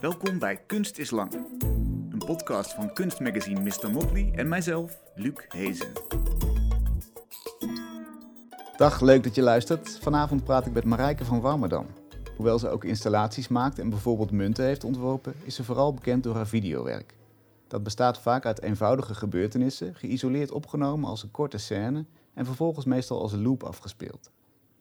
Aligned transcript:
Welkom 0.00 0.38
bij 0.38 0.56
Kunst 0.66 0.98
is 0.98 1.10
Lang. 1.10 1.32
Een 2.10 2.22
podcast 2.26 2.74
van 2.74 2.92
kunstmagazine 2.92 3.60
Mr. 3.60 3.90
Motley 3.90 4.32
en 4.34 4.48
mijzelf, 4.48 5.00
Luc 5.14 5.34
Hezen. 5.48 5.92
Dag, 8.76 9.00
leuk 9.00 9.22
dat 9.22 9.34
je 9.34 9.42
luistert. 9.42 9.98
Vanavond 10.02 10.44
praat 10.44 10.66
ik 10.66 10.72
met 10.72 10.84
Marijke 10.84 11.24
van 11.24 11.40
Warmerdam. 11.40 11.86
Hoewel 12.36 12.58
ze 12.58 12.68
ook 12.68 12.84
installaties 12.84 13.48
maakt 13.48 13.78
en 13.78 13.90
bijvoorbeeld 13.90 14.30
munten 14.30 14.64
heeft 14.64 14.84
ontworpen, 14.84 15.34
is 15.44 15.54
ze 15.54 15.64
vooral 15.64 15.94
bekend 15.94 16.22
door 16.22 16.34
haar 16.34 16.46
videowerk. 16.46 17.14
Dat 17.68 17.82
bestaat 17.82 18.18
vaak 18.18 18.46
uit 18.46 18.62
eenvoudige 18.62 19.14
gebeurtenissen, 19.14 19.94
geïsoleerd 19.94 20.50
opgenomen 20.50 21.08
als 21.08 21.22
een 21.22 21.30
korte 21.30 21.58
scène 21.58 22.04
en 22.34 22.44
vervolgens 22.44 22.84
meestal 22.84 23.20
als 23.20 23.32
een 23.32 23.42
loop 23.42 23.62
afgespeeld. 23.62 24.30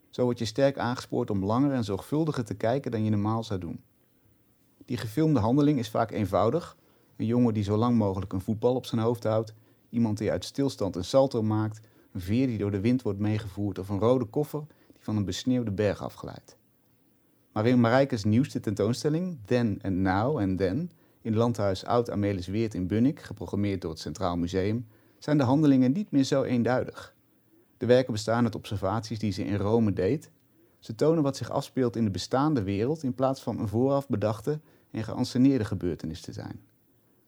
Zo 0.09 0.23
word 0.23 0.39
je 0.39 0.45
sterk 0.45 0.77
aangespoord 0.77 1.29
om 1.29 1.45
langer 1.45 1.71
en 1.71 1.83
zorgvuldiger 1.83 2.45
te 2.45 2.55
kijken 2.55 2.91
dan 2.91 3.03
je 3.03 3.09
normaal 3.09 3.43
zou 3.43 3.59
doen. 3.59 3.83
Die 4.89 4.97
gefilmde 4.97 5.39
handeling 5.39 5.79
is 5.79 5.89
vaak 5.89 6.11
eenvoudig. 6.11 6.77
Een 7.17 7.25
jongen 7.25 7.53
die 7.53 7.63
zo 7.63 7.77
lang 7.77 7.97
mogelijk 7.97 8.33
een 8.33 8.41
voetbal 8.41 8.75
op 8.75 8.85
zijn 8.85 9.01
hoofd 9.01 9.23
houdt, 9.23 9.53
iemand 9.89 10.17
die 10.17 10.31
uit 10.31 10.45
stilstand 10.45 10.95
een 10.95 11.03
salto 11.03 11.43
maakt, 11.43 11.79
een 12.11 12.21
veer 12.21 12.47
die 12.47 12.57
door 12.57 12.71
de 12.71 12.79
wind 12.79 13.01
wordt 13.01 13.19
meegevoerd 13.19 13.79
of 13.79 13.89
een 13.89 13.99
rode 13.99 14.25
koffer 14.25 14.65
die 14.91 15.03
van 15.03 15.17
een 15.17 15.25
besneeuwde 15.25 15.71
berg 15.71 16.03
afglijdt. 16.03 16.57
Maar 17.51 17.65
in 17.65 17.79
Marijkes 17.79 18.23
nieuwste 18.23 18.59
tentoonstelling, 18.59 19.37
Then 19.45 19.79
and 19.81 19.95
Now 19.95 20.37
and 20.37 20.57
Then, 20.57 20.91
in 21.21 21.35
landhuis 21.35 21.85
Oud 21.85 22.09
Amelis 22.09 22.47
Weert 22.47 22.73
in 22.73 22.87
Bunnik, 22.87 23.19
geprogrammeerd 23.19 23.81
door 23.81 23.91
het 23.91 23.99
Centraal 23.99 24.37
Museum, 24.37 24.87
zijn 25.19 25.37
de 25.37 25.43
handelingen 25.43 25.91
niet 25.91 26.11
meer 26.11 26.23
zo 26.23 26.43
eenduidig. 26.43 27.15
De 27.77 27.85
werken 27.85 28.13
bestaan 28.13 28.43
uit 28.43 28.55
observaties 28.55 29.19
die 29.19 29.31
ze 29.31 29.45
in 29.45 29.57
Rome 29.57 29.93
deed. 29.93 30.31
Ze 30.79 30.95
tonen 30.95 31.23
wat 31.23 31.37
zich 31.37 31.49
afspeelt 31.49 31.95
in 31.95 32.03
de 32.03 32.11
bestaande 32.11 32.63
wereld 32.63 33.03
in 33.03 33.13
plaats 33.13 33.41
van 33.41 33.59
een 33.59 33.67
vooraf 33.67 34.07
bedachte 34.07 34.59
en 34.91 35.03
geanceneerde 35.03 35.65
gebeurtenis 35.65 36.21
te 36.21 36.33
zijn. 36.33 36.59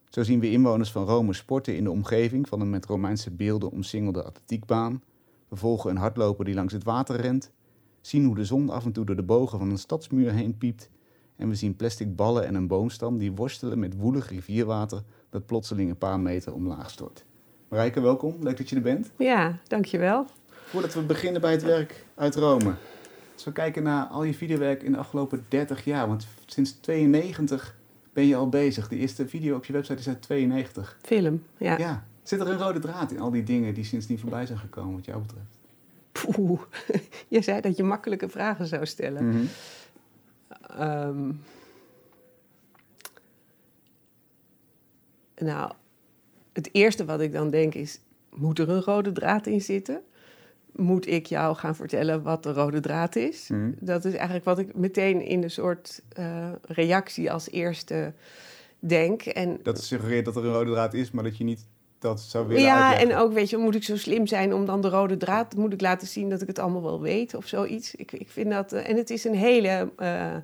Zo 0.10 0.24
zien 0.24 0.40
we 0.40 0.52
inwoners 0.52 0.92
van 0.92 1.06
Rome 1.06 1.34
sporten 1.34 1.76
in 1.76 1.84
de 1.84 1.92
omgeving 1.92 2.48
van 2.48 2.62
een 2.62 2.70
met 2.70 2.86
Romeinse 2.86 3.32
beelden 3.32 3.72
omsingelde 3.72 4.24
atletiekbaan. 4.24 5.04
We 5.48 5.56
volgen 5.56 5.90
een 5.90 5.98
hardloper 5.98 6.46
die 6.46 6.56
langs 6.56 6.74
het 6.74 6.84
water 6.84 7.16
rent, 7.16 7.52
zien 8.02 8.26
hoe 8.26 8.36
de 8.36 8.46
zon 8.46 8.70
af 8.70 8.86
en 8.86 8.92
toe 8.92 9.06
door 9.06 9.16
de 9.16 9.24
bogen 9.24 9.60
van 9.60 9.70
een 9.70 9.78
stadsmuur 9.78 10.32
heen 10.32 10.58
piept 10.58 10.90
en 11.36 11.50
we 11.50 11.56
zien 11.56 11.76
plastic 11.76 12.16
ballen 12.16 12.46
en 12.46 12.56
een 12.56 12.68
boomstam 12.68 13.18
die 13.18 13.32
worstelen 13.32 13.80
met 13.80 13.98
woelig 13.98 14.30
rivierwater 14.30 15.04
dat 15.30 15.46
plotseling 15.46 15.90
een 15.90 15.98
paar 15.98 16.20
meter 16.20 16.54
omlaag 16.54 16.90
stort. 16.90 17.26
Marijke, 17.68 18.02
welkom. 18.02 18.36
Leuk 18.40 18.58
dat 18.58 18.70
je 18.70 18.76
er 18.76 18.82
bent. 18.82 19.12
Ja, 19.18 19.60
dankjewel. 19.68 20.26
Voordat 20.66 20.94
we 20.94 21.02
beginnen 21.02 21.42
bij 21.42 21.52
het 21.52 21.64
werk 21.64 22.06
uit 22.16 22.36
Rome. 22.36 22.74
Als 23.42 23.50
we 23.50 23.62
kijken 23.62 23.84
naar 23.84 24.06
al 24.06 24.24
je 24.24 24.34
videowerk 24.34 24.84
in 24.84 24.92
de 24.92 24.98
afgelopen 24.98 25.46
30 25.48 25.86
jaar, 25.86 26.08
want 26.08 26.28
sinds 26.46 26.72
92 26.72 27.76
ben 28.14 28.26
je 28.26 28.36
al 28.36 28.50
bezig. 28.50 28.88
De 28.88 28.98
eerste 28.98 29.28
video 29.28 29.56
op 29.56 29.66
je 29.66 29.74
website 29.74 30.00
is 30.00 30.08
uit 30.08 30.22
92. 30.22 30.98
Film, 31.02 31.44
ja. 31.58 31.78
Ja. 31.78 32.06
Zit 32.24 32.40
er 32.40 32.48
een 32.48 32.58
rode 32.58 32.80
draad 32.80 33.12
in 33.12 33.20
al 33.20 33.32
die 33.32 33.44
dingen 33.44 33.74
die 33.74 33.84
sindsdien 33.84 34.20
voorbij 34.20 34.46
zijn 34.46 34.58
gekomen, 34.58 34.96
wat 34.96 35.06
jou 35.06 35.22
betreft? 35.22 35.58
Poeh, 36.12 36.62
je 37.28 37.42
zei 37.42 37.62
dat 37.62 37.78
je 37.78 37.84
makkelijke 37.84 38.30
vragen 38.30 38.68
zou 38.68 38.86
stellen. 38.86 39.28
Mhm. 39.28 39.46
Ehm, 40.78 41.32
nou, 45.38 45.72
het 46.54 46.70
eerste 46.72 47.06
wat 47.06 47.22
ik 47.22 47.32
dan 47.32 47.50
denk 47.50 47.74
is: 47.74 48.00
moet 48.30 48.60
er 48.60 48.70
een 48.70 48.82
rode 48.82 49.12
draad 49.12 49.48
in 49.48 49.62
zitten? 49.62 50.02
Moet 50.76 51.08
ik 51.08 51.26
jou 51.26 51.56
gaan 51.56 51.76
vertellen 51.76 52.22
wat 52.24 52.44
de 52.44 52.54
rode 52.54 52.80
draad 52.80 53.16
is? 53.16 53.48
Mhm. 53.48 53.72
Dat 53.80 54.06
is 54.06 54.14
eigenlijk 54.14 54.46
wat 54.46 54.60
ik 54.60 54.76
meteen 54.76 55.22
in 55.22 55.42
de 55.42 55.50
soort 55.50 56.02
eh, 56.10 56.50
reactie 56.62 57.32
als 57.32 57.50
eerste 57.50 58.14
denk. 58.80 59.22
En 59.22 59.60
Dat 59.64 59.84
suggereert 59.84 60.26
dat 60.26 60.36
er 60.36 60.46
een 60.46 60.54
rode 60.54 60.72
draad 60.72 60.94
is, 60.94 61.12
maar 61.12 61.24
dat 61.24 61.38
je 61.38 61.44
niet 61.44 61.66
dat 62.00 62.22
zou 62.22 62.48
willen 62.48 62.64
Ja, 62.64 62.88
uitleggen. 62.88 63.10
en 63.18 63.24
ook, 63.24 63.34
weet 63.34 63.50
je, 63.50 63.58
moet 63.58 63.76
ik 63.76 63.84
zo 63.84 63.98
slim 63.98 64.28
zijn 64.28 64.54
om 64.54 64.66
dan 64.66 64.82
de 64.82 64.90
rode 64.90 65.18
draad... 65.18 65.56
moet 65.56 65.74
ik 65.74 65.82
laten 65.82 66.08
zien 66.08 66.30
dat 66.30 66.42
ik 66.42 66.48
het 66.48 66.60
allemaal 66.60 66.82
wel 66.84 67.02
weet 67.02 67.34
of 67.34 67.48
zoiets. 67.48 67.96
Ik, 67.96 68.12
ik 68.12 68.30
vind 68.30 68.50
dat... 68.52 68.74
eh, 68.74 68.90
en 68.90 68.98
het 68.98 69.10
is 69.10 69.24
een 69.24 69.36
hele... 69.36 69.92
eh, 69.96 70.36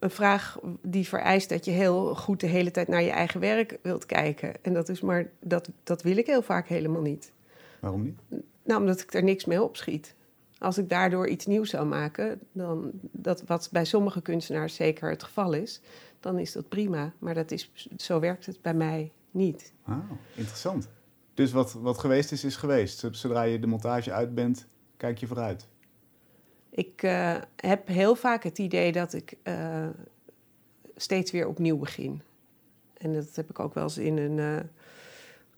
een 0.00 0.10
vraag 0.10 0.58
die 0.82 1.08
vereist 1.08 1.48
dat 1.48 1.64
je 1.64 1.70
heel 1.70 2.14
goed 2.14 2.40
de 2.40 2.46
hele 2.46 2.70
tijd 2.70 2.88
naar 2.88 3.02
je 3.02 3.10
eigen 3.10 3.40
werk 3.40 3.78
wilt 3.82 4.06
kijken. 4.06 4.52
En 4.62 4.72
dat 4.72 4.88
is 4.88 5.00
maar... 5.00 5.30
Dat, 5.40 5.68
dat 5.84 6.02
wil 6.02 6.16
ik 6.16 6.26
heel 6.26 6.42
vaak 6.42 6.68
helemaal 6.68 7.02
niet. 7.02 7.32
Waarom 7.80 8.02
niet? 8.02 8.20
Nou, 8.62 8.80
omdat 8.80 9.00
ik 9.00 9.14
er 9.14 9.22
niks 9.22 9.44
mee 9.44 9.62
opschiet. 9.62 10.14
Als 10.58 10.78
ik 10.78 10.88
daardoor 10.88 11.28
iets 11.28 11.46
nieuws 11.46 11.70
zou 11.70 11.86
maken, 11.86 12.40
dan 12.52 12.90
dat 13.00 13.42
wat 13.46 13.68
bij 13.72 13.84
sommige 13.84 14.22
kunstenaars 14.22 14.74
zeker 14.74 15.10
het 15.10 15.22
geval 15.22 15.52
is, 15.52 15.80
dan 16.20 16.38
is 16.38 16.52
dat 16.52 16.68
prima. 16.68 17.12
Maar 17.18 17.34
dat 17.34 17.50
is, 17.50 17.72
zo 17.96 18.20
werkt 18.20 18.46
het 18.46 18.62
bij 18.62 18.74
mij 18.74 19.12
niet. 19.30 19.72
Ah, 19.82 19.98
interessant. 20.34 20.88
Dus 21.34 21.52
wat, 21.52 21.72
wat 21.72 21.98
geweest 21.98 22.32
is, 22.32 22.44
is 22.44 22.56
geweest. 22.56 23.08
Zodra 23.10 23.42
je 23.42 23.58
de 23.58 23.66
montage 23.66 24.12
uit 24.12 24.34
bent, 24.34 24.66
kijk 24.96 25.18
je 25.18 25.26
vooruit. 25.26 25.68
Ik 26.70 27.02
eh, 27.02 27.36
heb 27.56 27.86
heel 27.86 28.14
vaak 28.14 28.42
het 28.42 28.58
idee 28.58 28.92
dat 28.92 29.12
ik 29.12 29.34
eh, 29.42 29.88
steeds 30.96 31.30
weer 31.30 31.46
opnieuw 31.46 31.76
begin. 31.76 32.22
En 32.96 33.14
dat 33.14 33.34
heb 33.34 33.50
ik 33.50 33.58
ook 33.58 33.74
wel 33.74 33.84
eens 33.84 33.98
in 33.98 34.18
een 34.18 34.38
eh, 34.38 34.64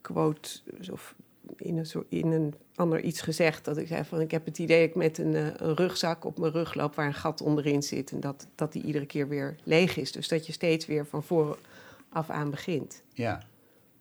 quote 0.00 0.50
of 0.90 1.14
in 1.56 1.76
een, 1.78 1.86
soort, 1.86 2.06
in 2.08 2.26
een 2.30 2.54
ander 2.74 3.00
iets 3.00 3.20
gezegd. 3.20 3.64
Dat 3.64 3.76
ik 3.76 3.86
zei 3.86 4.04
van 4.04 4.20
ik 4.20 4.30
heb 4.30 4.44
het 4.44 4.58
idee 4.58 4.80
dat 4.80 4.88
ik 4.88 4.94
met 4.94 5.18
een, 5.18 5.34
eh, 5.34 5.46
een 5.56 5.74
rugzak 5.76 6.24
op 6.24 6.38
mijn 6.38 6.52
rug 6.52 6.74
loop 6.74 6.94
waar 6.94 7.06
een 7.06 7.14
gat 7.14 7.40
onderin 7.40 7.82
zit. 7.82 8.10
En 8.12 8.20
dat, 8.20 8.46
dat 8.54 8.72
die 8.72 8.82
iedere 8.82 9.06
keer 9.06 9.28
weer 9.28 9.56
leeg 9.64 9.96
is. 9.96 10.12
Dus 10.12 10.28
dat 10.28 10.46
je 10.46 10.52
steeds 10.52 10.86
weer 10.86 11.06
van 11.06 11.22
vooraf 11.22 12.30
aan 12.30 12.50
begint. 12.50 13.02
Ja, 13.12 13.42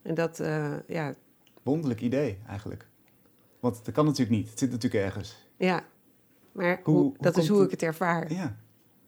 En 0.01 0.13
dat, 0.15 0.39
eh, 0.39 0.73
ja, 0.87 1.13
wonderlijk 1.63 2.01
idee 2.01 2.37
eigenlijk. 2.47 2.87
Want 3.59 3.85
dat 3.85 3.93
kan 3.93 4.05
natuurlijk 4.05 4.37
niet. 4.37 4.49
Het 4.49 4.59
zit 4.59 4.71
natuurlijk 4.71 5.03
ergens. 5.03 5.35
ja. 5.57 5.83
Maar 6.51 6.79
Hoe- 6.83 6.93
hoe, 6.95 7.03
hoe 7.03 7.15
dat 7.19 7.37
is 7.37 7.47
hoe 7.47 7.57
het- 7.57 7.65
ik 7.65 7.71
het 7.71 7.81
ervaar. 7.83 8.33
Ja. 8.33 8.55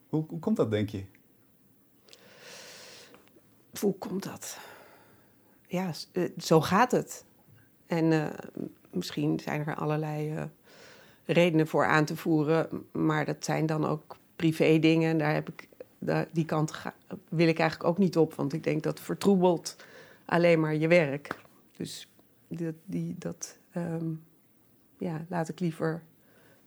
Hoe, 0.09 0.25
hoe 0.27 0.39
komt 0.39 0.57
dat, 0.57 0.71
denk 0.71 0.89
je? 0.89 1.03
Hoe 3.79 3.97
komt 3.97 4.23
dat? 4.23 4.57
Ja, 5.67 5.91
eh, 6.11 6.23
zo 6.37 6.61
gaat 6.61 6.91
het. 6.91 7.25
En 7.91 8.11
eh, 8.11 8.25
misschien 8.91 9.39
zijn 9.39 9.65
er 9.67 9.75
allerlei 9.75 10.35
eh, 10.35 10.43
redenen 11.25 11.67
voor 11.67 11.85
aan 11.85 12.05
te 12.05 12.15
voeren, 12.15 12.85
maar 12.91 13.25
dat 13.25 13.45
zijn 13.45 13.65
dan 13.65 13.85
ook 13.85 14.17
privé 14.35 14.79
dingen. 14.79 15.09
En 15.09 15.17
daar 15.17 15.33
heb 15.33 15.49
ik, 15.49 15.67
daar, 15.99 16.27
die 16.31 16.45
kant 16.45 16.71
ga- 16.71 16.95
wil 17.29 17.47
ik 17.47 17.59
eigenlijk 17.59 17.89
ook 17.89 17.97
niet 17.97 18.17
op, 18.17 18.33
want 18.33 18.53
ik 18.53 18.63
denk 18.63 18.83
dat 18.83 18.99
vertroebelt 18.99 19.75
alleen 20.25 20.59
maar 20.59 20.75
je 20.75 20.87
werk. 20.87 21.35
Dus 21.77 22.07
die, 22.47 22.73
die, 22.85 23.15
dat 23.17 23.57
ehm, 23.71 24.09
ja, 24.97 25.25
laat 25.29 25.49
ik 25.49 25.59
liever 25.59 25.91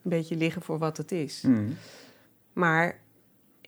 een 0.02 0.10
beetje 0.10 0.36
liggen 0.36 0.62
voor 0.62 0.78
wat 0.78 0.96
het 0.96 1.12
is. 1.12 1.42
Hmm. 1.42 1.74
Maar 2.52 3.00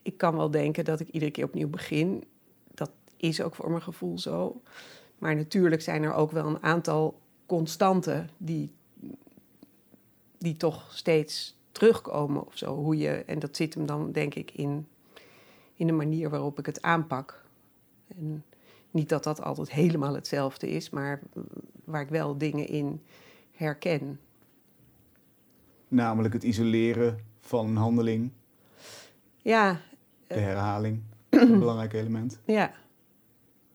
ik 0.03 0.17
kan 0.17 0.37
wel 0.37 0.51
denken 0.51 0.85
dat 0.85 1.01
ik 1.01 1.09
iedere 1.09 1.31
keer 1.31 1.45
opnieuw 1.45 1.69
begin. 1.69 2.25
Dat 2.75 2.91
is 3.17 3.41
ook 3.43 3.55
voor 3.55 3.71
mijn 3.71 3.83
gevoel 3.83 4.19
zo. 4.19 4.63
Maar 5.19 5.37
natuurlijk 5.37 5.83
zijn 5.83 6.03
er 6.03 6.15
ook 6.15 6.31
wel 6.31 6.47
een 6.47 6.63
aantal 6.63 7.25
constanten 7.47 8.31
die, 8.37 8.75
die 10.39 10.57
toch 10.57 10.93
steeds 10.95 11.57
terugkomen 11.73 12.47
of 12.47 12.57
zo. 12.57 12.75
Hoe 12.75 12.97
je, 12.97 13.11
en 13.11 13.39
dat 13.39 13.57
zit 13.57 13.75
hem 13.75 13.87
dan 13.87 14.13
denk 14.13 14.35
ik 14.35 14.51
in, 14.51 14.87
in 15.75 15.87
de 15.87 15.93
manier 15.93 16.31
waarop 16.31 16.59
ik 16.59 16.67
het 16.67 16.83
aanpak. 16.83 17.45
En 18.09 18.45
niet 18.91 19.09
dat 19.09 19.25
dat 19.25 19.43
altijd 19.43 19.71
helemaal 19.71 20.15
hetzelfde 20.15 20.69
is, 20.69 20.91
maar 20.91 21.23
waar 21.85 22.01
ik 22.01 22.09
wel 22.09 22.39
dingen 22.39 22.69
in 22.69 23.03
herken. 23.53 24.21
Namelijk 25.89 26.35
het 26.35 26.43
isoleren 26.43 27.19
van 27.41 27.67
een 27.67 27.77
handeling, 27.77 28.31
Ja, 29.37 29.81
de 30.27 30.35
herhaling. 30.35 31.03
een 31.31 31.59
belangrijk 31.59 31.93
element. 31.93 32.41
Ja. 32.45 32.73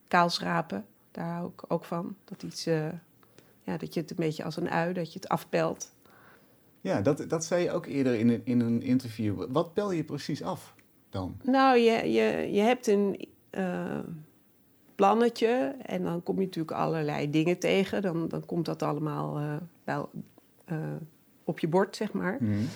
Kaalschrapen, 0.08 0.86
daar 1.10 1.32
hou 1.32 1.50
ik 1.52 1.64
ook 1.68 1.84
van. 1.84 2.16
Dat, 2.24 2.42
iets, 2.42 2.66
eh, 2.66 2.88
ja, 3.62 3.76
dat 3.76 3.94
je 3.94 4.00
het 4.00 4.10
een 4.10 4.16
beetje 4.16 4.44
als 4.44 4.56
een 4.56 4.70
ui, 4.70 4.92
dat 4.92 5.12
je 5.12 5.18
het 5.18 5.28
afpelt. 5.28 5.92
Ja, 6.80 7.00
dat, 7.00 7.24
dat 7.28 7.44
zei 7.44 7.62
je 7.62 7.70
ook 7.70 7.86
eerder 7.86 8.14
in 8.14 8.28
een, 8.28 8.40
in 8.44 8.60
een 8.60 8.82
interview. 8.82 9.44
Wat 9.48 9.74
pel 9.74 9.90
je 9.90 10.04
precies 10.04 10.42
af 10.42 10.74
dan? 11.10 11.36
Nou, 11.42 11.78
je, 11.78 12.12
je, 12.12 12.52
je 12.52 12.60
hebt 12.60 12.86
een 12.86 13.28
eh, 13.50 13.98
plannetje 14.94 15.74
en 15.82 16.02
dan 16.02 16.22
kom 16.22 16.38
je 16.38 16.44
natuurlijk 16.44 16.76
allerlei 16.76 17.30
dingen 17.30 17.58
tegen. 17.58 18.02
Dan, 18.02 18.28
dan 18.28 18.46
komt 18.46 18.64
dat 18.64 18.82
allemaal 18.82 19.38
eh, 19.38 19.56
wel, 19.84 20.10
eh, 20.64 20.76
op 21.44 21.58
je 21.58 21.68
bord, 21.68 21.96
zeg 21.96 22.12
maar. 22.12 22.36
Hmm. 22.38 22.68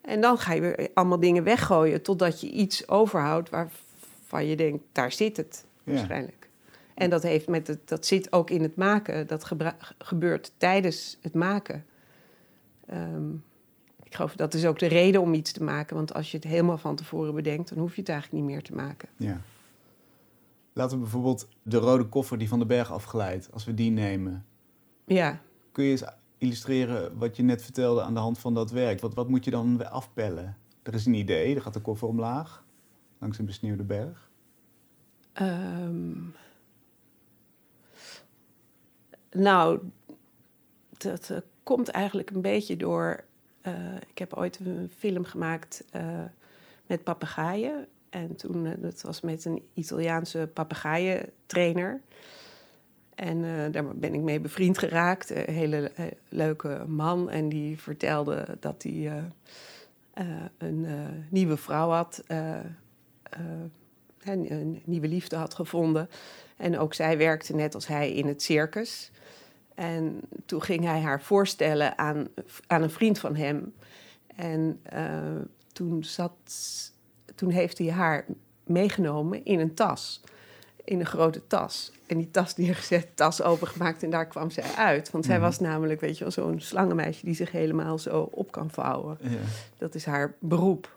En 0.00 0.20
dan 0.20 0.38
ga 0.38 0.52
je 0.52 0.60
weer 0.60 0.88
allemaal 0.94 1.20
dingen 1.20 1.44
weggooien 1.44 2.02
totdat 2.02 2.40
je 2.40 2.50
iets 2.50 2.88
overhoudt 2.88 3.50
waarvan 3.50 4.46
je 4.46 4.56
denkt, 4.56 4.84
daar 4.92 5.12
zit 5.12 5.36
het 5.36 5.66
Ja. 5.84 5.92
waarschijnlijk. 5.92 6.37
En 6.98 7.10
dat, 7.10 7.22
heeft 7.22 7.48
met 7.48 7.66
het, 7.66 7.88
dat 7.88 8.06
zit 8.06 8.32
ook 8.32 8.50
in 8.50 8.62
het 8.62 8.76
maken. 8.76 9.26
Dat 9.26 9.50
gebeurt 9.98 10.52
tijdens 10.56 11.18
het 11.20 11.34
maken. 11.34 11.84
Ehm, 12.86 13.32
Ik 14.02 14.14
geloof 14.14 14.34
dat 14.36 14.54
is 14.54 14.66
ook 14.66 14.78
de 14.78 14.86
reden 14.86 15.20
om 15.20 15.34
iets 15.34 15.52
te 15.52 15.62
maken. 15.62 15.96
Want 15.96 16.14
als 16.14 16.30
je 16.30 16.36
het 16.36 16.46
helemaal 16.46 16.78
van 16.78 16.96
tevoren 16.96 17.34
bedenkt, 17.34 17.68
dan 17.68 17.78
hoef 17.78 17.94
je 17.94 18.00
het 18.00 18.10
eigenlijk 18.10 18.42
niet 18.42 18.52
meer 18.52 18.62
te 18.62 18.74
maken. 18.74 19.08
Ja. 19.16 19.40
Laten 20.72 20.96
we 20.96 21.02
bijvoorbeeld 21.02 21.48
de 21.62 21.76
rode 21.76 22.04
koffer 22.04 22.38
die 22.38 22.48
van 22.48 22.58
de 22.58 22.66
berg 22.66 22.92
afglijdt, 22.92 23.52
als 23.52 23.64
we 23.64 23.74
die 23.74 23.90
nemen. 23.90 24.44
Ja, 25.04 25.40
Kun 25.72 25.84
je 25.84 25.90
eens 25.90 26.04
illustreren 26.38 27.18
wat 27.18 27.36
je 27.36 27.42
net 27.42 27.62
vertelde 27.62 28.02
aan 28.02 28.14
de 28.14 28.20
hand 28.20 28.38
van 28.38 28.54
dat 28.54 28.70
werk? 28.70 29.00
Wat, 29.00 29.14
wat 29.14 29.28
moet 29.28 29.44
je 29.44 29.50
dan 29.50 29.90
afpellen? 29.90 30.56
Er 30.82 30.94
is 30.94 31.06
een 31.06 31.14
idee, 31.14 31.54
er 31.54 31.62
gaat 31.62 31.74
de 31.74 31.80
koffer 31.80 32.08
omlaag, 32.08 32.64
langs 33.18 33.38
een 33.38 33.46
besneeuwde 33.46 33.84
berg. 33.84 34.30
Ehm, 35.32 36.12
nou, 39.30 39.80
dat 40.98 41.30
eh, 41.30 41.36
komt 41.62 41.88
eigenlijk 41.88 42.30
een 42.30 42.40
beetje 42.40 42.76
door. 42.76 43.24
eh, 43.60 43.74
ik 44.08 44.18
heb 44.18 44.34
ooit 44.34 44.58
een 44.58 44.90
film 44.96 45.24
gemaakt 45.24 45.84
eh, 45.90 46.22
met 46.86 47.04
papegaaien. 47.04 47.86
En 48.10 48.36
toen, 48.36 48.76
dat 48.78 49.02
was 49.02 49.20
met 49.20 49.44
een 49.44 49.62
Italiaanse 49.74 50.50
papegaaientrainer. 50.54 52.00
En 53.14 53.70
daar 53.72 53.96
ben 53.96 54.14
ik 54.14 54.20
mee 54.20 54.40
bevriend 54.40 54.78
geraakt. 54.78 55.30
Een 55.30 55.54
hele 55.54 55.92
leuke 56.28 56.84
man. 56.86 57.30
En 57.30 57.48
die 57.48 57.78
vertelde 57.78 58.56
dat 58.60 58.82
hij 58.82 59.22
een 60.58 60.86
nieuwe 61.28 61.56
vrouw 61.56 61.90
had. 61.90 62.24
een 64.22 64.82
nieuwe 64.84 65.08
liefde 65.08 65.36
had 65.36 65.54
gevonden. 65.54 66.08
En 66.56 66.78
ook 66.78 66.94
zij 66.94 67.18
werkte 67.18 67.54
net 67.54 67.74
als 67.74 67.86
hij 67.86 68.12
in 68.12 68.26
het 68.26 68.42
circus. 68.42 69.10
En 69.78 70.20
toen 70.46 70.62
ging 70.62 70.84
hij 70.84 71.00
haar 71.00 71.22
voorstellen 71.22 71.98
aan, 71.98 72.28
aan 72.66 72.82
een 72.82 72.90
vriend 72.90 73.18
van 73.18 73.36
hem. 73.36 73.74
En 74.36 74.80
eh, 74.82 75.20
toen, 75.72 76.04
zat, 76.04 76.32
toen 77.34 77.50
heeft 77.50 77.78
hij 77.78 77.90
haar 77.90 78.24
meegenomen 78.64 79.44
in 79.44 79.58
een 79.60 79.74
tas. 79.74 80.20
In 80.84 81.00
een 81.00 81.06
grote 81.06 81.46
tas. 81.46 81.92
En 82.06 82.16
die 82.18 82.30
tas 82.30 82.56
neergezet, 82.56 83.08
tas 83.14 83.42
opengemaakt 83.42 84.02
en 84.02 84.10
daar 84.10 84.26
kwam 84.26 84.50
zij 84.50 84.64
uit. 84.76 85.10
Want 85.10 85.24
zij 85.24 85.34
Mhm. 85.36 85.44
was 85.44 85.58
namelijk, 85.60 86.00
weet 86.00 86.18
je 86.18 86.24
wel, 86.24 86.32
zo'n 86.32 86.60
slangenmeisje 86.60 87.24
die 87.24 87.34
zich 87.34 87.50
helemaal 87.52 87.98
zo 87.98 88.20
op 88.30 88.50
kan 88.52 88.70
vouwen. 88.70 89.18
Dat 89.78 89.94
is 89.94 90.04
haar 90.04 90.34
beroep. 90.40 90.96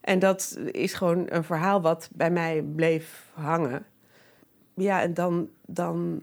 En 0.00 0.18
dat 0.18 0.58
is 0.70 0.94
gewoon 0.94 1.24
een 1.28 1.44
verhaal 1.44 1.80
wat 1.80 2.08
bij 2.12 2.30
mij 2.30 2.62
bleef 2.62 3.30
hangen. 3.34 3.86
Ja, 4.74 5.02
en 5.02 5.14
dan, 5.14 5.48
dan 5.66 6.20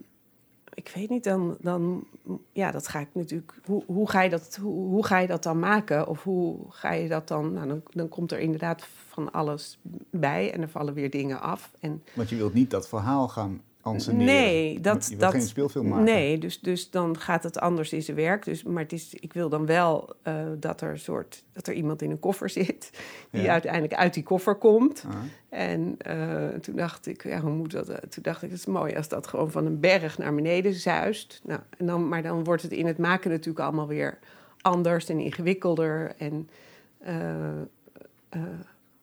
ik 0.74 0.92
weet 0.96 1.10
niet, 1.10 1.24
dan, 1.24 1.58
dan, 1.62 2.08
ja, 2.52 2.72
dat 2.72 2.88
ga 2.88 3.00
ik 3.00 3.08
natuurlijk, 3.14 3.54
hoe, 3.66 3.84
hoe, 3.86 4.10
ga 4.10 4.22
je 4.22 4.30
dat, 4.30 4.58
hoe, 4.62 4.88
hoe 4.90 5.06
ga 5.06 5.20
je 5.20 5.28
dat 5.28 5.44
dan 5.44 5.60
maken? 5.60 6.08
Of 6.08 6.24
hoe 6.24 6.58
ga 6.70 6.92
je 6.92 7.08
dat 7.08 7.28
dan, 7.28 7.54
nou, 7.54 7.68
dan, 7.68 7.82
dan 7.90 8.10
komt 8.10 8.32
er 8.32 8.40
inderdaad 8.40 8.88
van 9.08 9.32
alles 9.32 9.80
bij 10.10 10.54
en 10.54 10.62
er 10.62 10.70
vallen 10.70 10.94
weer 10.94 11.10
dingen 11.10 11.42
af. 11.42 11.72
En 11.80 12.04
Want 12.14 12.30
je 12.30 12.36
wilt 12.36 12.54
niet 12.54 12.70
dat 12.70 12.88
verhaal 12.88 13.28
gaan 13.28 13.62
anseneren. 13.84 14.26
Nee, 14.26 14.80
dat- 14.80 15.08
Je 15.10 15.16
dat- 15.18 15.32
geen 15.32 15.42
speelfilm 15.42 15.88
maken. 15.88 16.04
Nee, 16.04 16.38
dus, 16.38 16.60
dus 16.60 16.90
dan 16.90 17.18
gaat 17.20 17.44
het 17.44 17.60
anders 17.60 17.94
in 17.94 18.02
zijn 18.04 18.18
werk. 18.18 18.46
Dus, 18.46 18.64
maar 18.64 18.84
het 18.84 18.92
is, 18.92 19.14
ik 19.14 19.34
wil 19.34 19.50
dan 19.50 19.66
wel 19.66 20.16
eh, 20.22 20.36
dat, 20.60 20.82
er 20.82 21.00
soort, 21.00 21.44
dat 21.54 21.68
er 21.68 21.74
iemand 21.74 22.02
in 22.02 22.12
een 22.12 22.20
koffer 22.20 22.50
zit... 22.50 22.90
die 23.32 23.42
Ja. 23.42 23.52
uiteindelijk 23.52 23.94
uit 23.94 24.14
die 24.14 24.24
koffer 24.24 24.56
komt. 24.56 25.04
Ah, 25.08 25.16
En 25.50 25.96
eh, 25.98 26.48
toen 26.48 26.76
dacht 26.76 27.06
ik, 27.06 27.24
ja, 27.24 27.40
hoe 27.40 27.52
moet 27.52 27.72
dat? 27.72 27.90
eh? 27.90 27.98
Toen 27.98 28.24
dacht 28.24 28.42
ik, 28.44 28.50
het 28.50 28.60
is 28.60 28.66
mooi 28.66 28.96
als 28.96 29.08
dat 29.08 29.28
gewoon 29.28 29.52
van 29.52 29.66
een 29.66 29.80
berg 29.80 30.18
naar 30.18 30.36
beneden 30.36 30.74
zuist. 30.74 31.42
Nou, 31.44 31.60
en 31.78 31.86
dan, 31.86 32.08
maar 32.08 32.22
dan 32.22 32.44
wordt 32.44 32.62
het 32.62 32.72
in 32.72 32.86
het 32.86 32.98
maken 32.98 33.30
natuurlijk 33.30 33.60
allemaal 33.66 33.88
weer 33.88 34.20
anders 34.62 35.10
en 35.10 35.20
ingewikkelder. 35.20 36.14
En, 36.18 36.50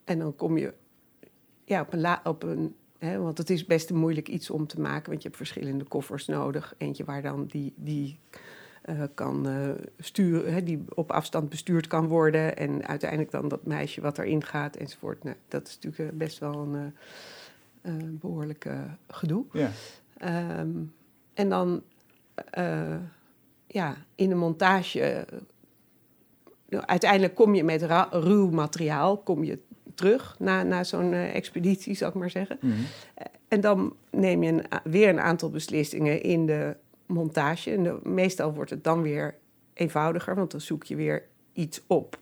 en 0.05 0.19
dan 0.19 0.37
kom 0.37 0.59
je 0.59 0.73
ja, 1.65 1.81
op 1.81 1.93
een, 1.93 2.00
la, 2.00 2.21
op 2.25 2.43
een 2.43 2.75
hè, 3.00 3.19
want 3.19 3.38
het 3.38 3.50
is 3.50 3.67
best 3.67 3.91
een 3.91 3.97
moeilijk 3.97 4.29
iets 4.29 4.50
om 4.50 4.67
te 4.67 4.81
maken, 4.81 5.11
want 5.11 5.23
je 5.23 5.29
hebt 5.29 5.41
verschillende 5.41 5.85
koffers 5.85 6.26
nodig. 6.26 6.75
Eentje 6.79 7.05
waar 7.05 7.23
dan 7.23 7.47
die, 7.47 7.73
die 7.76 8.19
eh, 8.82 9.02
kan 9.14 9.49
eh, 9.49 9.70
sturen, 9.99 10.52
hè, 10.52 10.62
die 10.62 10.85
op 10.94 11.12
afstand 11.12 11.49
bestuurd 11.49 11.87
kan 11.87 12.06
worden. 12.06 12.56
En 12.56 12.87
uiteindelijk 12.87 13.31
dan 13.31 13.49
dat 13.49 13.67
meisje 13.67 14.00
wat 14.00 14.19
erin 14.19 14.44
gaat 14.44 14.76
enzovoort. 14.76 15.25
Nou, 15.25 15.37
dat 15.49 15.69
is 15.69 15.75
natuurlijk 15.75 16.12
eh, 16.12 16.19
best 16.19 16.38
wel 16.38 16.55
een 16.55 16.94
eh, 17.82 17.93
behoorlijk 18.11 18.64
eh, 18.64 18.81
gedoe. 19.08 19.44
ja. 19.52 19.70
Ehm, 20.19 20.70
en 21.35 21.49
dan 21.49 21.82
ja, 23.67 23.97
in 24.14 24.29
de 24.29 24.35
montage. 24.35 25.26
nou, 26.69 26.85
uiteindelijk 26.87 27.35
kom 27.35 27.55
je 27.55 27.64
met 27.64 27.82
ruw 28.11 28.50
materiaal 28.50 29.19
kom 29.19 29.44
je 29.44 29.58
terug 29.94 30.37
na, 30.38 30.62
na 30.62 30.84
zo'n 30.84 31.12
eh, 31.12 31.34
expeditie, 31.34 31.94
zal 31.94 32.08
ik 32.08 32.14
maar 32.14 32.31
zeggen. 32.31 32.58
Mhm. 32.60 32.72
En 33.48 33.60
dan 33.60 33.96
neem 34.10 34.42
je 34.42 34.52
een, 34.52 34.64
weer 34.84 35.08
een 35.08 35.20
aantal 35.20 35.50
beslissingen 35.50 36.22
in 36.22 36.46
de 36.46 36.76
montage. 37.06 37.70
En 37.70 37.82
de- 37.82 37.98
meestal 38.02 38.54
wordt 38.54 38.70
het 38.70 38.84
dan 38.84 39.02
weer 39.02 39.34
eenvoudiger, 39.75 40.34
want 40.34 40.50
dan 40.50 40.60
zoek 40.60 40.84
je 40.84 40.96
weer 40.96 41.25
iets 41.52 41.82
op. 41.87 42.19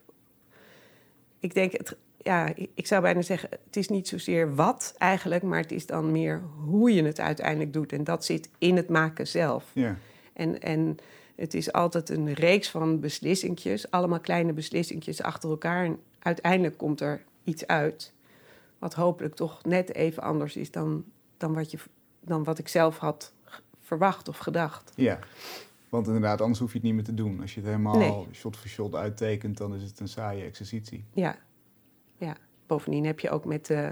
Ik 1.40 1.54
denk, 1.54 1.72
het, 1.72 1.96
ja, 2.16 2.46
ik- 2.54 2.70
ik 2.74 2.86
zou 2.86 3.02
bijna 3.02 3.22
zeggen, 3.22 3.48
het 3.64 3.76
is 3.76 3.88
niet 3.88 4.08
zozeer 4.08 4.54
wat 4.54 4.94
eigenlijk, 4.98 5.42
maar 5.42 5.60
het 5.60 5.72
is 5.72 5.86
dan 5.86 6.12
meer 6.12 6.42
hoe 6.66 6.94
je 6.94 7.02
het 7.04 7.20
uiteindelijk 7.20 7.72
doet. 7.72 7.92
En 7.92 8.04
dat 8.04 8.24
zit 8.24 8.48
in 8.58 8.76
het 8.76 8.88
maken 8.88 9.26
zelf. 9.26 9.70
ja. 9.72 9.96
En, 10.32 10.60
en 10.60 10.96
het 11.36 11.54
is 11.54 11.72
altijd 11.72 12.08
een 12.08 12.32
reeks 12.32 12.70
van 12.70 13.00
beslissingjes, 13.00 13.90
allemaal 13.90 14.20
kleine 14.20 14.52
beslissingjes 14.52 15.22
achter 15.22 15.50
elkaar. 15.50 15.84
En 15.84 15.98
uiteindelijk 16.18 16.76
komt 16.78 17.00
er 17.00 17.22
iets 17.48 17.66
uit, 17.66 18.14
wat 18.78 18.94
hopelijk 18.94 19.34
toch 19.34 19.64
net 19.64 19.94
even 19.94 20.22
anders 20.22 20.56
is 20.56 20.70
dan, 20.70 21.04
dan, 21.36 21.54
wat, 21.54 21.70
je, 21.70 21.78
dan 22.20 22.44
wat 22.44 22.58
ik 22.58 22.68
zelf 22.68 22.98
had 22.98 23.32
verwacht 23.80 24.28
of 24.28 24.38
gedacht. 24.38 24.92
Ja, 24.96 25.18
want 25.88 26.06
inderdaad, 26.06 26.40
anders 26.40 26.58
hoef 26.60 26.68
je 26.72 26.76
het 26.78 26.86
niet 26.86 26.94
meer 26.94 27.04
te 27.04 27.14
doen. 27.14 27.40
Als 27.40 27.54
je 27.54 27.60
het 27.60 27.68
helemaal 27.68 27.96
Nee. 27.98 28.26
shot 28.32 28.56
voor 28.56 28.68
shot 28.68 28.94
uittekent, 28.94 29.56
dan 29.56 29.74
is 29.74 29.82
het 29.82 30.00
een 30.00 30.08
saaie 30.08 30.42
exercitie. 30.44 31.04
Ja, 31.12 31.36
ja. 32.16 32.36
Bovendien 32.66 33.04
heb 33.04 33.20
je 33.20 33.30
ook 33.30 33.44
met 33.44 33.70
eh, 33.70 33.90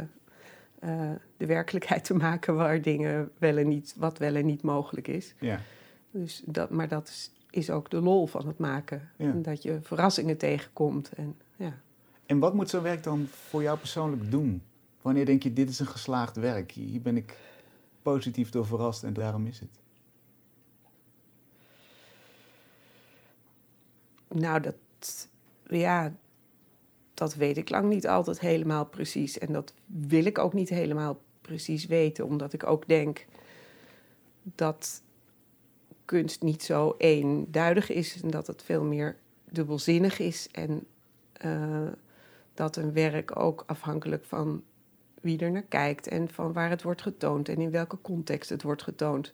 de 1.36 1.46
werkelijkheid 1.46 2.04
te 2.04 2.14
maken 2.14 2.54
waar 2.54 2.82
dingen 2.82 3.30
wel 3.38 3.56
en 3.56 3.68
niet, 3.68 3.94
wat 3.98 4.18
wel 4.18 4.34
en 4.34 4.46
niet 4.46 4.62
mogelijk 4.62 5.08
is. 5.08 5.34
Ja, 5.40 5.60
Dus 6.10 6.42
dat, 6.46 6.70
maar 6.70 6.88
dat 6.88 7.08
is, 7.08 7.30
is 7.50 7.70
ook 7.70 7.90
de 7.90 8.00
lol 8.00 8.26
van 8.26 8.46
het 8.46 8.58
maken. 8.58 9.10
Ja. 9.16 9.24
En 9.30 9.42
Dat 9.42 9.62
je 9.62 9.78
verrassingen 9.82 10.36
tegenkomt. 10.36 11.12
En, 11.12 11.36
ja. 11.56 11.78
En 12.26 12.38
wat 12.38 12.54
moet 12.54 12.70
zo'n 12.70 12.82
werk 12.82 13.02
dan 13.02 13.26
voor 13.26 13.62
jou 13.62 13.78
persoonlijk 13.78 14.30
doen? 14.30 14.62
Wanneer 15.02 15.26
denk 15.26 15.42
je, 15.42 15.52
dit 15.52 15.68
is 15.68 15.78
een 15.78 15.86
geslaagd 15.86 16.36
werk? 16.36 16.70
Hier 16.70 17.00
ben 17.00 17.16
ik 17.16 17.38
positief 18.02 18.50
door 18.50 18.66
verrast 18.66 19.02
en 19.02 19.12
daarom 19.12 19.46
is 19.46 19.60
het. 19.60 19.80
Nou, 24.28 24.60
dat, 24.60 24.74
ja, 25.68 26.12
dat 27.14 27.34
weet 27.34 27.56
ik 27.56 27.70
lang 27.70 27.88
niet 27.88 28.08
altijd 28.08 28.40
helemaal 28.40 28.84
precies. 28.84 29.38
En 29.38 29.52
dat 29.52 29.72
wil 29.86 30.24
ik 30.24 30.38
ook 30.38 30.52
niet 30.52 30.68
helemaal 30.68 31.20
precies 31.40 31.86
weten, 31.86 32.24
omdat 32.24 32.52
ik 32.52 32.66
ook 32.66 32.88
denk 32.88 33.26
dat 34.42 35.02
kunst 36.04 36.42
niet 36.42 36.62
zo 36.62 36.94
eenduidig 36.98 37.90
is 37.90 38.22
en 38.22 38.30
dat 38.30 38.46
het 38.46 38.62
veel 38.62 38.84
meer 38.84 39.16
dubbelzinnig 39.50 40.18
is. 40.18 40.48
En 40.52 40.86
eh, 41.32 41.88
dat 42.56 42.76
een 42.76 42.92
werk 42.92 43.38
ook 43.40 43.62
afhankelijk 43.66 44.24
van 44.24 44.62
wie 45.20 45.38
er 45.38 45.50
naar 45.50 45.62
kijkt 45.62 46.06
en 46.08 46.28
van 46.28 46.52
waar 46.52 46.70
het 46.70 46.82
wordt 46.82 47.02
getoond 47.02 47.48
en 47.48 47.56
in 47.60 47.70
welke 47.70 47.98
context 48.02 48.50
het 48.50 48.62
wordt 48.62 48.82
getoond. 48.82 49.32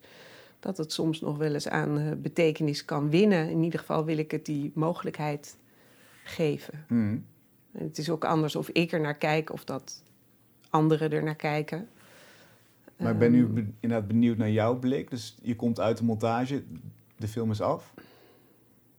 Dat 0.61 0.77
het 0.77 0.93
soms 0.93 1.21
nog 1.21 1.37
wel 1.37 1.53
eens 1.55 1.69
aan 1.69 1.99
eh, 1.99 2.13
betekenis 2.17 2.85
kan 2.85 3.11
winnen. 3.11 3.51
In 3.51 3.63
ieder 3.63 3.79
geval 3.79 4.05
wil 4.05 4.19
ik 4.19 4.31
het 4.31 4.45
die 4.47 4.71
mogelijkheid 4.75 5.57
geven. 6.25 6.85
En 6.89 7.27
het 7.73 7.99
is 7.99 8.11
ook 8.11 8.25
anders 8.25 8.57
of 8.57 8.69
ik 8.69 8.93
er 8.93 9.01
naar 9.01 9.17
kijk 9.19 9.53
of 9.53 9.65
dat 9.65 10.03
anderen 10.71 11.11
er 11.11 11.23
naar 11.23 11.35
kijken. 11.37 11.89
Maar 12.97 13.13
ik 13.13 13.19
ben 13.19 13.33
nu 13.33 13.45
Ehm, 13.45 13.55
be- 13.55 13.67
inderdaad 13.81 14.09
benieuwd 14.09 14.37
naar 14.37 14.51
jouw 14.51 14.79
blik. 14.79 15.11
Dus 15.11 15.37
je 15.43 15.57
komt 15.57 15.81
uit 15.81 15.99
de 15.99 16.05
montage, 16.05 16.63
de 17.17 17.29
film 17.29 17.51
is 17.51 17.61
af. 17.61 17.95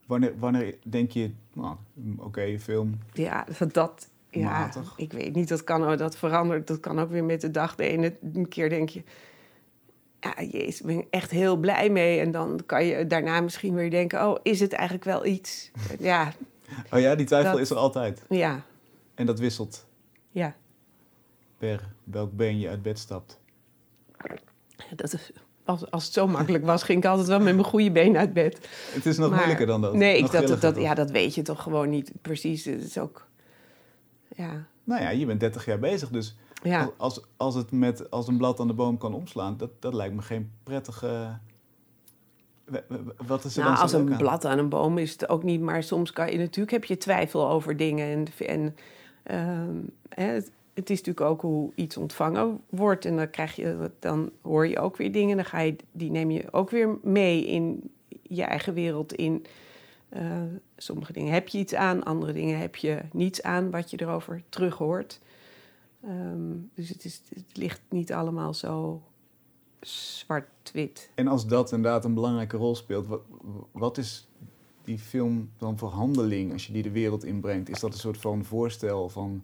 Wanneer, 0.05 0.33
wanneer 0.39 0.77
denk 0.87 1.11
je, 1.11 1.31
nou, 1.53 1.75
oké, 2.17 2.59
film, 2.59 2.97
Ja, 3.13 3.47
dat. 3.71 4.09
Ja, 4.35 4.49
Matig. 4.49 4.93
ik 4.97 5.13
weet 5.13 5.35
niet, 5.35 5.47
dat 5.47 5.63
kan, 5.63 5.97
dat 5.97 6.17
verandert. 6.17 6.67
Dat 6.67 6.79
kan 6.79 6.99
ook 6.99 7.09
weer 7.11 7.23
met 7.23 7.41
de 7.41 7.51
dag. 7.51 7.75
De 7.75 7.83
ene 7.87 8.17
keer 8.49 8.69
denk 8.69 8.89
je, 8.89 9.03
ja, 10.19 10.43
jezus, 10.43 10.81
ben 10.81 10.99
ik 10.99 11.07
echt 11.09 11.31
heel 11.31 11.55
blij 11.55 11.89
mee. 11.89 12.19
En 12.19 12.31
dan 12.31 12.59
kan 12.65 12.85
je 12.85 13.07
daarna 13.07 13.41
misschien 13.41 13.73
weer 13.73 13.89
denken, 13.89 14.27
oh, 14.27 14.39
is 14.43 14.59
het 14.59 14.73
eigenlijk 14.73 15.03
wel 15.05 15.25
iets? 15.25 15.71
Ja, 15.99 16.33
Oh 16.91 16.99
ja, 16.99 17.15
die 17.15 17.25
twijfel 17.25 17.51
Dat- 17.51 17.59
is 17.61 17.69
er 17.69 17.75
altijd. 17.77 18.25
ja, 18.29 18.61
En 19.15 19.25
dat 19.25 19.39
wisselt 19.39 19.85
ja. 20.31 20.55
per 21.57 21.89
welk 22.03 22.31
been 22.35 22.59
je 22.59 22.69
uit 22.69 22.81
bed 22.81 22.99
stapt. 22.99 23.39
Dat 24.95 25.13
is, 25.13 25.31
als, 25.65 25.91
als 25.91 26.03
het 26.05 26.13
zo 26.13 26.27
makkelijk 26.27 26.65
was, 26.65 26.83
ging 26.83 26.97
ik 27.03 27.05
altijd 27.09 27.27
wel 27.27 27.39
met 27.39 27.53
mijn 27.53 27.65
goede 27.67 27.91
been 27.91 28.17
uit 28.17 28.33
bed. 28.33 28.67
Het 28.93 29.05
is 29.05 29.17
nog 29.17 29.27
Maar- 29.29 29.37
moeilijker 29.37 29.65
dan 29.65 29.81
dat. 29.81 29.93
Nee, 29.93 30.21
Nog 30.21 30.33
ik, 30.33 30.47
dat, 30.47 30.61
dat, 30.61 30.75
ja, 30.77 30.93
dat 30.93 31.11
weet 31.11 31.35
je 31.35 31.41
toch 31.41 31.63
gewoon 31.63 31.89
niet 31.89 32.11
precies. 32.21 32.65
Het 32.65 32.83
is 32.83 32.97
ook... 32.97 33.27
Ja, 34.35 34.65
Nou 34.83 35.01
ja, 35.01 35.09
je 35.09 35.25
bent 35.25 35.39
30 35.39 35.65
jaar 35.65 35.79
bezig, 35.79 36.09
dus 36.09 36.35
ja. 36.63 36.91
als, 36.97 37.21
als 37.37 37.55
het 37.55 37.71
met 37.71 38.11
als 38.11 38.27
een 38.27 38.37
blad 38.37 38.59
aan 38.59 38.67
de 38.67 38.73
boom 38.73 38.97
kan 38.97 39.13
omslaan, 39.13 39.57
dat, 39.57 39.69
dat 39.79 39.93
lijkt 39.93 40.15
me 40.15 40.21
geen 40.21 40.51
prettige. 40.63 41.37
Wat 43.27 43.43
is 43.43 43.57
er 43.57 43.63
Nou, 43.63 43.73
dan 43.73 43.83
als 43.83 43.93
een 43.93 44.11
aan? 44.11 44.17
blad 44.17 44.45
aan 44.45 44.57
een 44.57 44.69
boom 44.69 44.97
is 44.97 45.11
het 45.11 45.29
ook 45.29 45.43
niet, 45.43 45.61
maar 45.61 45.83
soms 45.83 46.11
kan 46.11 46.31
je 46.31 46.37
natuurlijk 46.37 46.71
heb 46.71 46.85
je 46.85 46.97
twijfel 46.97 47.49
over 47.49 47.77
dingen. 47.77 48.07
En, 48.07 48.47
en 48.47 48.75
ehm, 49.23 49.75
het, 50.09 50.51
het 50.73 50.89
is 50.89 50.97
natuurlijk 50.97 51.25
ook 51.25 51.41
hoe 51.41 51.71
iets 51.75 51.97
ontvangen 51.97 52.59
wordt. 52.69 53.05
En 53.05 53.15
dan 53.15 53.29
krijg 53.29 53.55
je, 53.55 53.91
dan 53.99 54.31
hoor 54.41 54.67
je 54.67 54.79
ook 54.79 54.97
weer 54.97 55.11
dingen. 55.11 55.35
Dan 55.35 55.45
ga 55.45 55.59
je, 55.59 55.75
die 55.91 56.11
neem 56.11 56.31
je 56.31 56.51
ook 56.51 56.69
weer 56.69 56.97
mee 57.01 57.45
in 57.45 57.91
je 58.21 58.43
eigen 58.43 58.73
wereld. 58.73 59.13
In 59.13 59.45
eh, 60.13 60.41
sommige 60.77 61.13
dingen 61.13 61.33
heb 61.33 61.47
je 61.47 61.57
iets 61.57 61.73
aan, 61.73 62.03
andere 62.03 62.33
dingen 62.33 62.59
heb 62.59 62.75
je 62.75 63.01
niets 63.11 63.41
aan 63.41 63.71
wat 63.71 63.91
je 63.91 64.01
erover 64.01 64.43
terug 64.49 64.77
hoort. 64.77 65.19
Ehm, 66.03 66.51
dus 66.73 66.89
het, 66.89 67.05
is, 67.05 67.21
het 67.35 67.57
ligt 67.57 67.81
niet 67.89 68.13
allemaal 68.13 68.53
zo 68.53 69.01
zwart-wit. 69.79 71.09
En 71.15 71.27
als 71.27 71.47
dat 71.47 71.71
inderdaad 71.71 72.05
een 72.05 72.13
belangrijke 72.13 72.57
rol 72.57 72.75
speelt, 72.75 73.07
wat, 73.07 73.21
wat 73.71 73.97
is 73.97 74.27
die 74.83 74.99
film 74.99 75.49
dan 75.57 75.77
voor 75.77 75.89
handeling 75.89 76.51
als 76.51 76.67
je 76.67 76.73
die 76.73 76.83
de 76.83 76.91
wereld 76.91 77.23
inbrengt? 77.23 77.69
Is 77.69 77.79
dat 77.79 77.93
een 77.93 77.99
soort 77.99 78.17
van 78.17 78.45
voorstel 78.45 79.09
van 79.09 79.43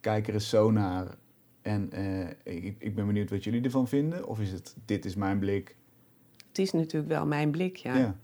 kijk 0.00 0.28
er 0.28 0.34
eens 0.34 0.48
zo 0.48 0.70
naar 0.70 1.16
en 1.62 1.92
eh, 1.92 2.54
ik, 2.54 2.76
ik 2.78 2.94
ben 2.94 3.06
benieuwd 3.06 3.30
wat 3.30 3.44
jullie 3.44 3.62
ervan 3.62 3.88
vinden? 3.88 4.28
Of 4.28 4.40
is 4.40 4.52
het 4.52 4.76
dit 4.84 5.04
is 5.04 5.14
mijn 5.14 5.38
blik? 5.38 5.76
Het 6.48 6.58
is 6.58 6.72
natuurlijk 6.72 7.12
wel 7.12 7.26
mijn 7.26 7.50
blik, 7.50 7.76
ja. 7.76 7.96
Ja. 7.96 8.16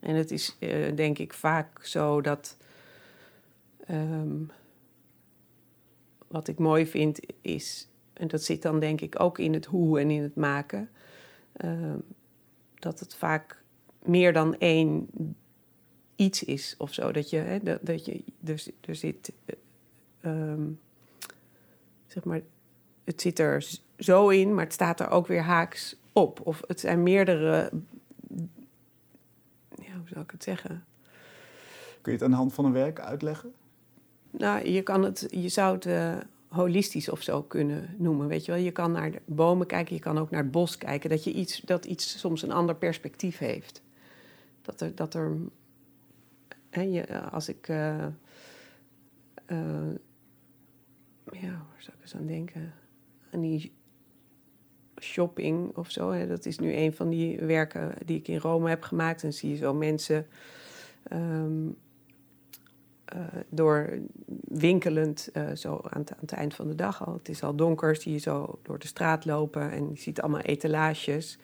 En 0.00 0.14
het 0.14 0.30
is 0.30 0.56
eh, 0.58 0.96
denk 0.96 1.18
ik 1.18 1.32
vaak 1.32 1.84
zo 1.84 2.20
dat. 2.20 2.56
ehm, 3.86 4.42
wat 6.28 6.48
ik 6.48 6.58
mooi 6.58 6.86
vind 6.86 7.20
is, 7.40 7.88
en 8.12 8.28
dat 8.28 8.42
zit 8.42 8.62
dan 8.62 8.80
denk 8.80 9.00
ik 9.00 9.20
ook 9.20 9.38
in 9.38 9.52
het 9.52 9.64
hoe 9.64 10.00
en 10.00 10.10
in 10.10 10.22
het 10.22 10.34
maken, 10.34 10.90
ehm, 11.52 11.98
dat 12.74 13.00
het 13.00 13.14
vaak 13.14 13.62
meer 14.04 14.32
dan 14.32 14.58
één 14.58 15.08
iets 16.16 16.44
is 16.44 16.74
of 16.78 16.94
zo. 16.94 17.12
Dat 17.12 17.30
je, 17.30 17.36
hè, 17.36 17.58
dat, 17.82 18.04
je 18.04 18.24
er, 18.44 18.64
er 18.80 18.94
zit, 18.94 19.32
eh, 19.44 19.54
ehm, 20.20 20.70
zeg 22.06 22.24
maar, 22.24 22.40
het 23.04 23.20
zit 23.20 23.38
er 23.38 23.68
zo 23.98 24.28
in, 24.28 24.54
maar 24.54 24.64
het 24.64 24.72
staat 24.72 25.00
er 25.00 25.10
ook 25.10 25.26
weer 25.26 25.42
haaks 25.42 25.96
op. 26.12 26.40
Of 26.46 26.62
het 26.66 26.80
zijn 26.80 27.02
meerdere 27.02 27.70
hoe 30.08 30.16
zou 30.16 30.24
ik 30.24 30.30
het 30.30 30.42
zeggen? 30.42 30.84
Kun 32.00 32.12
je 32.12 32.18
het 32.18 32.22
aan 32.22 32.30
de 32.30 32.36
hand 32.36 32.54
van 32.54 32.64
een 32.64 32.72
werk 32.72 33.00
uitleggen? 33.00 33.52
Nou, 34.30 34.68
je, 34.68 34.82
kan 34.82 35.02
het, 35.02 35.26
je 35.30 35.48
zou 35.48 35.74
het 35.74 35.86
eh, 35.86 36.16
holistisch 36.48 37.08
of 37.08 37.22
zo 37.22 37.42
kunnen 37.42 37.94
noemen, 37.98 38.26
weet 38.26 38.44
je 38.44 38.52
wel. 38.52 38.60
Je 38.60 38.70
kan 38.70 38.92
naar 38.92 39.10
de 39.10 39.20
bomen 39.24 39.66
kijken, 39.66 39.94
je 39.94 40.00
kan 40.00 40.18
ook 40.18 40.30
naar 40.30 40.42
het 40.42 40.50
bos 40.50 40.78
kijken. 40.78 41.10
Dat, 41.10 41.24
je 41.24 41.32
iets, 41.32 41.60
dat 41.60 41.84
iets 41.84 42.18
soms 42.18 42.42
een 42.42 42.52
ander 42.52 42.76
perspectief 42.76 43.38
heeft. 43.38 43.82
Dat 44.62 44.80
er... 44.80 44.94
Dat 44.94 45.14
er 45.14 45.36
hè, 46.70 46.82
je, 46.82 47.20
als 47.20 47.48
ik... 47.48 47.68
eh, 47.68 48.04
eh, 49.46 49.94
ja, 51.30 51.50
waar 51.50 51.78
zou 51.78 51.96
ik 51.96 52.02
eens 52.02 52.14
aan 52.14 52.26
denken? 52.26 52.74
Aan 53.32 53.40
die 53.40 53.72
shopping 55.00 55.76
of 55.76 55.90
zo. 55.90 56.10
Hè. 56.10 56.26
Dat 56.26 56.46
is 56.46 56.58
nu 56.58 56.74
een 56.74 56.92
van 56.92 57.08
die 57.08 57.38
werken 57.38 57.94
die 58.04 58.18
ik 58.18 58.28
in 58.28 58.38
Rome 58.38 58.68
heb 58.68 58.82
gemaakt. 58.82 59.22
En 59.22 59.32
zie 59.32 59.50
je 59.50 59.56
zo 59.56 59.74
mensen... 59.74 60.26
ehm, 61.02 61.66
eh, 63.08 63.20
door 63.48 63.98
winkelend, 64.44 65.30
eh, 65.32 65.50
zo 65.54 65.80
aan 65.90 66.00
het, 66.00 66.12
aan 66.12 66.18
het 66.20 66.32
eind 66.32 66.54
van 66.54 66.68
de 66.68 66.74
dag 66.74 67.06
al. 67.06 67.12
Het 67.12 67.28
is 67.28 67.42
al 67.42 67.54
donker, 67.54 67.96
zie 67.96 68.12
je 68.12 68.18
zo 68.18 68.58
door 68.62 68.78
de 68.78 68.86
straat 68.86 69.24
lopen 69.24 69.70
en 69.70 69.88
je 69.90 70.00
ziet 70.00 70.20
allemaal 70.20 70.40
etalages. 70.40 71.38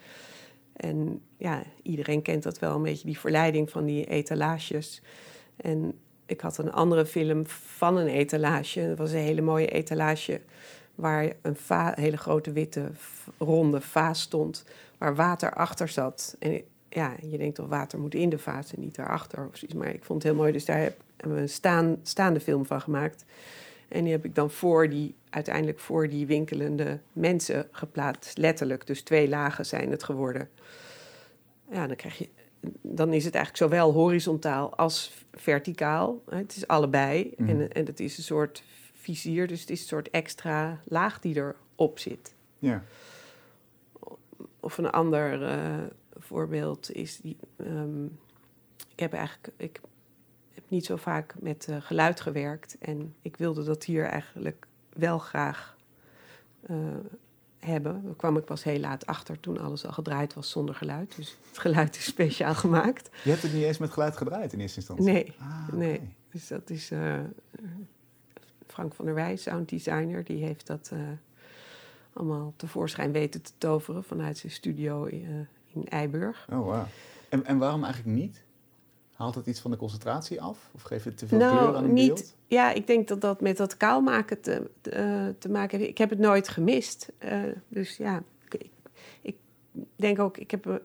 En 0.73 1.21
ja, 1.37 1.63
iedereen 1.83 2.23
kent 2.23 2.43
dat 2.43 2.59
wel, 2.59 2.75
een 2.75 2.83
beetje 2.83 3.07
die 3.07 3.19
verleiding 3.19 3.71
van 3.71 3.85
die 3.85 4.05
etalages. 4.05 5.03
En 5.57 5.99
ik 6.27 6.41
had 6.41 6.59
een 6.59 6.73
andere 6.73 7.07
film 7.07 7.47
van 7.47 7.97
een 7.97 8.09
etalage. 8.09 8.89
Dat 8.89 8.99
was 8.99 9.13
een 9.13 9.19
hele 9.19 9.43
mooie 9.43 9.69
etalage 9.69 10.41
waar 10.95 11.33
een 11.43 11.57
hele 11.95 12.17
grote 12.17 12.53
witte 12.53 12.91
ronde 13.39 13.81
vaas 13.81 14.21
stond, 14.21 14.65
waar 14.99 15.15
water 15.15 15.53
achter 15.53 15.89
zat. 15.89 16.37
En 16.39 16.63
ja, 16.89 17.15
je 17.21 17.39
denkt 17.39 17.55
toch 17.55 17.69
water 17.69 17.99
moet 17.99 18.15
in 18.15 18.29
de 18.29 18.39
vaas 18.39 18.75
en 18.75 18.81
niet 18.81 18.95
daarachter 18.95 19.47
of 19.47 19.57
zoiets. 19.57 19.79
Maar 19.79 19.95
ik 19.95 20.05
vond 20.05 20.23
het 20.23 20.33
heel 20.33 20.41
mooi, 20.41 20.53
dus 20.53 20.65
daar 20.65 20.81
heb, 20.81 21.01
hebben 21.17 21.37
we 21.37 21.43
een 21.43 21.49
staan, 21.49 21.97
staande 22.03 22.41
film 22.41 22.67
van 22.67 22.81
gemaakt. 22.81 23.25
En 23.89 24.03
die 24.03 24.13
heb 24.13 24.25
ik 24.25 24.35
dan 24.35 24.51
voor 24.51 24.89
die, 24.89 25.15
uiteindelijk 25.31 25.79
voor 25.79 26.09
die 26.09 26.27
winkelende 26.27 26.99
mensen 27.13 27.69
geplaatst. 27.71 28.39
Letterlijk, 28.39 28.87
dus 28.87 29.03
twee 29.03 29.29
lagen 29.29 29.67
zijn 29.67 29.91
het 29.91 30.03
geworden. 30.03 30.49
Ja, 31.71 31.87
dan 31.87 31.97
krijg 31.97 32.19
je... 32.19 32.29
Dan 32.81 33.13
is 33.13 33.25
het 33.25 33.35
eigenlijk 33.35 33.65
zowel 33.65 33.93
horizontaal 33.93 34.77
als 34.77 35.25
verticaal. 35.33 36.23
Het 36.29 36.57
is 36.57 36.67
allebei. 36.67 37.33
Mhm. 37.37 37.49
En, 37.49 37.73
en 37.73 37.87
het 37.87 38.01
is 38.01 38.17
een 38.17 38.23
soort 38.23 38.63
vizier, 39.05 39.47
dus 39.47 39.61
het 39.61 39.71
is 39.71 39.81
een 39.81 39.87
soort 39.87 40.11
extra 40.11 40.81
laag 40.85 41.21
die 41.21 41.37
erop 41.77 41.99
zit. 41.99 42.35
Ja. 42.59 42.83
Of 44.61 44.79
een 44.79 44.91
ander 44.91 45.43
eh, 45.49 45.83
voorbeeld 46.13 46.93
is 46.93 47.17
die. 47.21 47.37
ehm, 47.57 48.05
ik 48.89 49.01
heb 49.01 49.13
eigenlijk. 49.13 49.53
Ik 49.57 49.81
heb 50.53 50.65
niet 50.69 50.85
zo 50.85 50.97
vaak 50.97 51.35
met 51.41 51.67
eh, 51.69 51.77
geluid 51.81 52.21
gewerkt. 52.21 52.77
En 52.79 53.15
ik 53.23 53.37
wilde 53.37 53.65
dat 53.65 53.85
hier 53.85 54.05
eigenlijk 54.05 54.67
wel 54.93 55.19
graag 55.19 55.77
eh, 56.67 56.77
hebben. 57.59 58.03
Daar 58.05 58.15
kwam 58.15 58.37
ik 58.37 58.45
pas 58.45 58.65
heel 58.65 58.79
laat 58.81 59.07
achter 59.07 59.41
toen 59.41 59.59
alles 59.61 59.87
al 59.87 59.93
gedraaid 59.93 60.35
was 60.35 60.51
zonder 60.51 60.75
geluid. 60.75 61.17
Dus 61.17 61.37
het 61.49 61.59
geluid 61.59 61.97
is 61.97 62.05
speciaal 62.05 62.55
gemaakt. 62.55 63.11
Je 63.25 63.31
hebt 63.31 63.43
het 63.43 63.53
niet 63.53 63.65
eens 63.65 63.79
met 63.79 63.91
geluid 63.91 64.17
gedraaid 64.17 64.53
in 64.53 64.61
eerste 64.61 64.79
instantie? 64.79 65.05
Nee, 65.05 65.35
Ah, 65.39 65.69
nee. 65.69 66.15
Dus 66.31 66.49
dat 66.49 66.71
is 66.71 66.91
Frank 68.67 68.95
van 68.95 69.05
der 69.05 69.15
Wij, 69.15 69.37
sounddesigner, 69.37 70.25
die 70.25 70.45
heeft 70.45 70.67
dat 70.67 70.91
eh, 70.93 70.99
allemaal 72.13 72.53
tevoorschijn 72.57 73.13
weten 73.13 73.43
te 73.43 73.51
toveren 73.59 74.05
vanuit 74.05 74.39
zijn 74.39 74.53
studio 74.53 75.05
eh, 75.07 75.19
in 75.73 75.89
Eiburg. 75.89 76.47
Oh, 76.53 76.67
wauw. 76.67 76.87
En, 77.29 77.45
en 77.47 77.59
waarom 77.59 77.85
eigenlijk 77.85 78.17
niet? 78.17 78.43
Haalt 79.15 79.35
het 79.35 79.47
iets 79.47 79.61
van 79.61 79.71
de 79.71 79.77
concentratie 79.77 80.41
af? 80.41 80.71
Of 80.75 80.83
geeft 80.83 81.05
het 81.05 81.19
te 81.19 81.27
veel 81.27 81.39
Nou, 81.39 81.57
kleur 81.59 81.77
aan 81.77 81.85
een 81.85 81.93
niet- 81.93 82.07
beeld? 82.15 82.35
Ja, 82.47 82.73
ik 82.73 82.87
denk 82.87 83.09
dat 83.09 83.21
dat 83.21 83.41
met 83.41 83.57
dat 83.57 83.77
kaalmaken 83.77 84.41
te, 84.41 84.71
te, 84.81 84.91
eh, 84.91 85.27
te 85.39 85.49
maken 85.51 85.79
heeft. 85.79 85.91
Ik 85.91 85.99
heb 85.99 86.11
het 86.11 86.19
nooit 86.19 86.49
gemist. 86.49 87.13
Dus 87.69 87.97
ja, 87.97 88.23
ik, 88.51 88.67
ik- 89.23 89.37
denk 89.97 90.19
ook, 90.19 90.37
ik 90.39 90.51
heb 90.51 90.81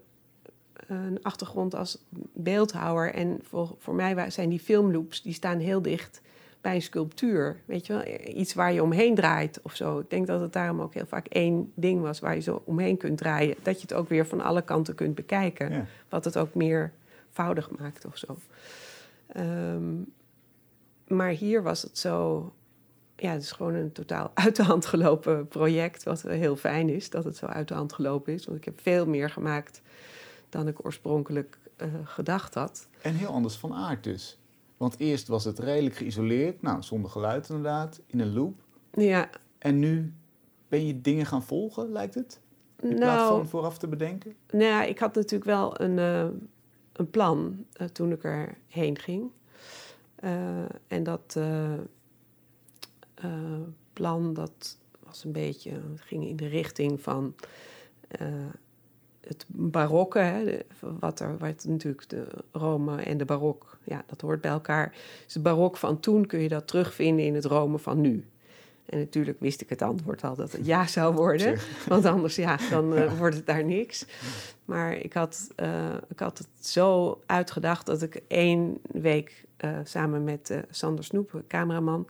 een, 0.88 1.24
achtergrond 1.24 1.76
als 1.76 2.04
beeldhouwer. 2.34 3.14
En 3.14 3.40
voor, 3.42 3.76
voor 3.78 3.94
mij 3.94 4.30
zijn 4.30 4.50
die 4.50 4.60
filmloops, 4.60 5.22
die 5.22 5.34
staan 5.34 5.60
heel 5.60 5.82
dicht 5.82 6.22
bij 6.62 6.76
een 6.76 6.82
sculptuur. 6.82 7.60
Weet 7.66 7.88
je 7.88 7.94
wel, 7.94 8.04
iets 8.28 8.54
waar 8.54 8.74
je 8.74 8.84
omheen 8.84 9.16
draait 9.16 9.60
of 9.64 9.76
zo. 9.76 10.00
Ik 10.00 10.10
denk 10.10 10.28
dat 10.28 10.42
het 10.42 10.54
daarom 10.54 10.82
ook 10.82 10.94
heel 10.94 11.06
vaak 11.06 11.28
één 11.28 11.72
ding 11.76 12.02
was 12.02 12.20
waar 12.20 12.36
je 12.36 12.42
zo 12.42 12.62
omheen 12.66 12.98
kunt 12.98 13.18
draaien. 13.18 13.56
Dat 13.62 13.76
je 13.76 13.82
het 13.82 13.94
ook 13.94 14.10
weer 14.10 14.28
van 14.28 14.42
alle 14.42 14.62
kanten 14.62 14.96
kunt 14.96 15.16
bekijken. 15.16 15.72
Ja. 15.72 15.86
Wat 16.10 16.26
het 16.26 16.38
ook 16.38 16.54
meer 16.54 16.92
voudig 17.30 17.70
maakt 17.80 18.06
of 18.06 18.18
zo. 18.18 18.38
Ehm, 19.28 19.94
maar 21.08 21.30
hier 21.30 21.64
was 21.64 21.82
het 21.82 21.98
zo. 21.98 22.54
Ja, 23.16 23.32
het 23.32 23.42
is 23.42 23.52
gewoon 23.52 23.74
een 23.74 23.92
totaal 23.92 24.32
uit 24.46 24.56
de 24.56 24.64
hand 24.64 24.86
gelopen 24.86 25.48
project. 25.48 26.04
Wat 26.04 26.22
heel 26.22 26.56
fijn 26.56 26.90
is 26.90 27.10
dat 27.10 27.24
het 27.24 27.38
zo 27.38 27.46
uit 27.46 27.68
de 27.68 27.74
hand 27.74 27.94
gelopen 27.94 28.34
is. 28.34 28.46
Want 28.46 28.58
ik 28.58 28.66
heb 28.66 28.82
veel 28.82 29.06
meer 29.06 29.30
gemaakt 29.30 29.82
dan 30.50 30.68
ik 30.68 30.86
oorspronkelijk 30.86 31.58
eh, 31.76 31.88
gedacht 32.04 32.54
had. 32.54 32.88
En 33.02 33.16
heel 33.16 33.30
anders 33.30 33.56
van 33.56 33.74
aard 33.74 34.04
dus. 34.04 34.39
Want 34.80 35.00
eerst 35.00 35.28
was 35.28 35.44
het 35.44 35.60
redelijk 35.60 35.96
geïsoleerd, 35.96 36.62
nou, 36.62 36.84
zonder 36.84 37.12
geluid 37.12 37.50
inderdaad, 37.50 38.02
in 38.06 38.20
een 38.20 38.34
loop. 38.34 38.62
Ja, 38.92 39.30
En 39.58 39.80
nu 39.80 40.14
ben 40.68 40.88
je 40.88 41.02
dingen 41.02 41.26
gaan 41.26 41.44
volgen, 41.44 41.92
lijkt 41.92 42.16
het? 42.16 42.40
In 42.80 42.96
plaats 42.96 43.22
nou, 43.22 43.38
van 43.38 43.48
vooraf 43.48 43.78
te 43.78 43.88
bedenken? 43.88 44.36
nou 44.52 44.64
ja, 44.64 44.84
ik 44.84 45.00
had 45.00 45.16
natuurlijk 45.16 45.44
wel 45.44 45.82
een, 45.82 46.00
eh, 46.00 46.28
een 46.94 47.10
plan 47.10 47.66
eh, 47.74 47.88
toen 47.88 48.12
ik 48.12 48.24
erheen 48.24 48.98
ging. 48.98 49.32
Eh, 50.16 50.66
en 50.88 51.04
dat 51.04 51.40
plan 53.94 54.34
dat 54.34 54.78
was 55.00 55.24
een 55.24 55.32
beetje, 55.32 55.72
ging 55.96 56.28
in 56.28 56.36
de 56.36 56.48
richting 56.48 57.02
van 57.02 57.36
het 59.28 59.46
barokke. 59.48 60.20
Hè, 60.20 60.60
wat 61.00 61.20
er, 61.20 61.38
wat 61.38 61.66
natuurlijk 61.68 62.10
de 62.10 62.28
Rome 62.52 63.02
en 63.02 63.18
de 63.18 63.26
barok, 63.26 63.78
ja, 63.84 64.04
dat 64.08 64.22
hoort 64.22 64.42
bij 64.42 64.52
elkaar. 64.52 64.92
Dus 65.26 65.34
het 65.34 65.44
barok 65.44 65.78
van 65.78 66.00
toen 66.00 66.26
kun 66.26 66.40
je 66.40 66.50
dat 66.50 66.68
terugvinden 66.68 67.26
in 67.26 67.36
het 67.36 67.46
Rome 67.46 67.78
van 67.78 68.02
nu. 68.02 68.26
En 68.86 68.98
natuurlijk 68.98 69.40
wist 69.40 69.62
ik 69.62 69.70
het 69.70 69.82
antwoord 69.82 70.24
al 70.24 70.36
dat 70.36 70.52
het 70.52 70.66
ja 70.66 70.88
zou 70.88 71.16
worden. 71.16 71.58
Want 71.88 72.06
anders 72.06 72.36
ja, 72.36 72.58
dan 72.70 72.94
uh, 72.94 73.14
wordt 73.20 73.36
het 73.36 73.46
daar 73.46 73.64
niks. 73.64 74.06
Maar 74.66 74.94
ik 74.94 75.14
had, 75.14 75.48
uh, 75.56 75.96
ik 76.08 76.20
had 76.20 76.38
het 76.38 76.48
zo 76.60 77.20
uitgedacht 77.26 77.86
dat 77.86 78.02
ik 78.02 78.22
één 78.28 78.78
week 78.82 79.46
uh, 79.66 79.78
samen 79.84 80.24
met 80.24 80.64
Sander 80.70 81.04
Snoep, 81.04 81.42
cameraman, 81.48 82.06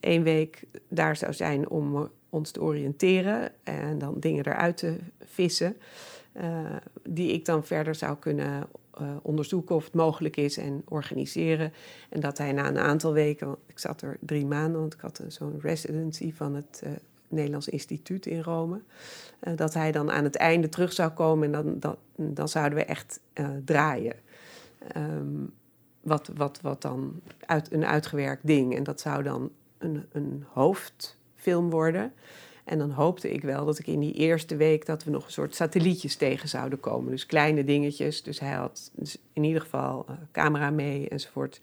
één 0.00 0.22
week 0.22 0.64
daar 0.88 1.16
zou 1.16 1.32
zijn 1.32 1.68
om 1.68 2.10
ons 2.32 2.50
te 2.50 2.62
oriënteren 2.62 3.52
en 3.62 3.98
dan 3.98 4.20
dingen 4.20 4.46
eruit 4.46 4.76
te 4.76 4.96
vissen. 5.24 5.76
die 7.02 7.32
ik 7.32 7.44
dan 7.44 7.64
verder 7.64 7.94
zou 7.94 8.16
kunnen 8.16 8.68
uh, 9.00 9.16
onderzoeken 9.22 9.74
of 9.74 9.84
het 9.84 9.94
mogelijk 9.94 10.36
is 10.36 10.56
en 10.56 10.82
organiseren. 10.88 11.72
En 12.08 12.20
dat 12.20 12.38
hij 12.38 12.52
na 12.52 12.68
een 12.68 12.78
aantal 12.78 13.12
weken, 13.12 13.56
ik 13.66 13.78
zat 13.78 14.02
er 14.02 14.16
drie 14.20 14.46
maanden, 14.46 14.80
want 14.80 14.94
ik 14.94 15.00
had 15.00 15.22
zo'n 15.28 15.60
residency 15.60 16.32
van 16.32 16.54
het 16.54 16.82
Nederlands 17.28 17.68
Instituut 17.68 18.26
in 18.26 18.40
Rome, 18.40 18.80
dat 19.54 19.74
hij 19.74 19.92
dan 19.92 20.10
aan 20.10 20.24
het 20.24 20.36
einde 20.36 20.68
terug 20.68 20.92
zou 20.92 21.10
komen 21.10 21.44
en 21.44 21.52
dan, 21.52 21.78
dan, 21.80 21.96
dan 22.34 22.48
zouden 22.48 22.78
we 22.78 22.84
echt 22.84 23.20
draaien. 23.64 24.14
Um, 24.96 25.52
wat, 26.02 26.30
wat, 26.34 26.60
wat 26.60 26.82
dan 26.82 27.20
uit, 27.46 27.72
een 27.72 27.84
uitgewerkt 27.84 28.46
ding. 28.46 28.76
En 28.76 28.82
dat 28.82 29.00
zou 29.00 29.22
dan 29.22 29.50
een, 29.78 30.06
een 30.12 30.44
hoofdfilm 31.42 31.70
worden. 31.70 32.12
En 32.64 32.78
dan 32.78 32.90
hoopte 32.90 33.30
ik 33.30 33.42
wel 33.42 33.64
dat 33.64 33.78
ik 33.78 33.86
in 33.86 34.00
die 34.00 34.12
eerste 34.12 34.56
week 34.56 34.86
dat 34.86 35.04
we 35.04 35.10
nog 35.10 35.24
een 35.24 35.32
soort 35.32 35.54
satellietjes 35.54 36.16
tegen 36.16 36.48
zouden 36.48 36.80
komen. 36.80 37.10
Dus 37.10 37.26
kleine 37.26 37.64
dingetjes. 37.64 38.22
Dus 38.22 38.40
hij 38.40 38.52
had 38.52 38.90
dus 38.94 39.18
in 39.32 39.44
ieder 39.44 39.60
geval 39.60 40.06
uh, 40.08 40.16
camera 40.32 40.70
mee 40.70 41.08
enzovoort. 41.08 41.60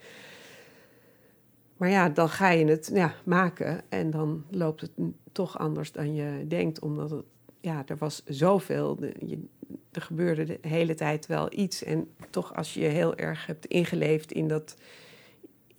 Maar 1.77 1.89
ja, 1.89 2.09
dan 2.09 2.29
ga 2.29 2.49
je 2.49 2.65
het 2.65 2.91
ja, 2.93 3.13
maken 3.23 3.81
en 3.89 4.11
dan 4.11 4.43
loopt 4.49 4.81
het 4.81 4.91
toch 5.31 5.57
anders 5.57 5.91
dan 5.91 6.13
je 6.13 6.47
denkt. 6.47 6.79
Omdat 6.79 7.23
ja, 7.61 7.83
er 7.87 7.97
was 7.97 8.23
zoveel. 8.25 8.97
Je, 9.25 9.45
er 9.91 10.01
gebeurde 10.01 10.43
de 10.43 10.57
hele 10.61 10.95
tijd 10.95 11.25
wel 11.25 11.47
iets. 11.51 11.83
En 11.83 12.07
toch 12.29 12.55
als 12.55 12.73
je 12.73 12.85
heel 12.85 13.15
erg 13.15 13.45
hebt 13.45 13.65
ingeleefd 13.65 14.31
in 14.31 14.47
dat 14.47 14.75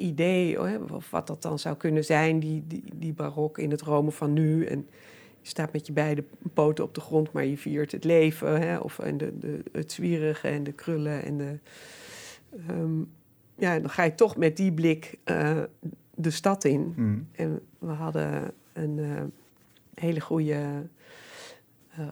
idee, 0.00 0.60
of 0.92 1.10
wat 1.10 1.26
dat 1.26 1.42
dan 1.42 1.58
zou 1.58 1.76
kunnen 1.76 2.04
zijn, 2.04 2.40
die, 2.40 2.64
die, 2.66 2.82
die 2.94 3.12
barok 3.12 3.58
in 3.58 3.70
het 3.70 3.80
Rome 3.80 4.10
van 4.10 4.32
nu. 4.32 4.64
En 4.64 4.88
je 5.40 5.48
staat 5.48 5.72
met 5.72 5.86
je 5.86 5.92
beide 5.92 6.24
poten 6.54 6.84
op 6.84 6.94
de 6.94 7.00
grond, 7.00 7.32
maar 7.32 7.44
je 7.44 7.56
viert 7.56 7.92
het 7.92 8.04
leven. 8.04 8.60
Hè? 8.60 8.78
Of 8.78 8.98
en 8.98 9.18
de, 9.18 9.38
de, 9.38 9.62
het 9.72 9.92
zwierige 9.92 10.48
en 10.48 10.62
de 10.62 10.72
krullen. 10.72 11.24
En 11.24 11.38
de, 11.38 11.58
um, 12.70 13.10
ja, 13.54 13.78
dan 13.78 13.90
ga 13.90 14.02
je 14.02 14.14
toch 14.14 14.36
met 14.36 14.56
die 14.56 14.72
blik 14.72 15.18
uh, 15.24 15.58
de 16.14 16.30
stad 16.30 16.64
in. 16.64 16.92
Mm. 16.96 17.28
En 17.32 17.60
we 17.78 17.90
hadden 17.90 18.52
een 18.72 18.98
uh, 18.98 19.22
hele 19.94 20.20
goede 20.20 20.86
uh, 21.98 22.06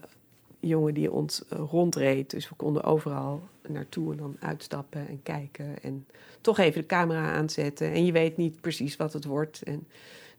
jongen 0.61 0.95
die 0.95 1.13
ons 1.13 1.43
rondreed. 1.49 2.31
Dus 2.31 2.49
we 2.49 2.55
konden 2.55 2.85
overal 2.85 3.49
naartoe 3.69 4.13
en 4.13 4.19
dan 4.19 4.37
uitstappen 4.41 5.09
en 5.09 5.23
kijken. 5.23 5.83
En 5.83 6.07
toch 6.41 6.59
even 6.59 6.81
de 6.81 6.87
camera 6.87 7.33
aanzetten. 7.33 7.93
En 7.93 8.05
je 8.05 8.13
weet 8.13 8.37
niet 8.37 8.61
precies 8.61 8.97
wat 8.97 9.13
het 9.13 9.25
wordt. 9.25 9.63
En 9.63 9.87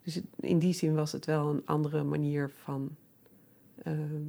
dus 0.04 0.20
in 0.40 0.60
die 0.60 0.74
zin 0.74 0.96
was 0.96 1.12
het 1.12 1.26
wel 1.26 1.50
een 1.50 1.62
andere 1.66 2.04
manier 2.04 2.52
van. 2.64 2.96
Ehm, 3.84 4.24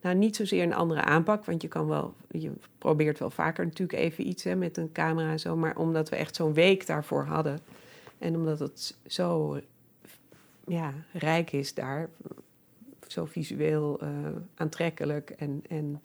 nou, 0.00 0.16
niet 0.16 0.36
zozeer 0.36 0.62
een 0.62 0.74
andere 0.74 1.02
aanpak, 1.02 1.44
want 1.44 1.62
je 1.62 1.68
kan 1.68 1.86
wel, 1.86 2.14
je 2.30 2.52
probeert 2.78 3.18
wel 3.18 3.30
vaker 3.30 3.64
natuurlijk 3.64 3.98
even 3.98 4.28
iets 4.28 4.44
hè, 4.44 4.56
met 4.56 4.76
een 4.76 4.92
camera 4.92 5.30
en 5.30 5.40
zo, 5.40 5.56
maar 5.56 5.76
omdat 5.76 6.08
we 6.08 6.16
echt 6.16 6.36
zo'n 6.36 6.54
week 6.54 6.86
daarvoor 6.86 7.24
hadden 7.24 7.60
en 8.18 8.36
omdat 8.36 8.58
het 8.58 8.96
zo 9.06 9.60
ja, 10.66 10.94
rijk 11.12 11.52
is 11.52 11.74
daar, 11.74 12.08
zo 13.12 13.24
visueel 13.24 14.04
uh, 14.04 14.08
aantrekkelijk 14.54 15.30
en, 15.30 15.62
en 15.68 16.02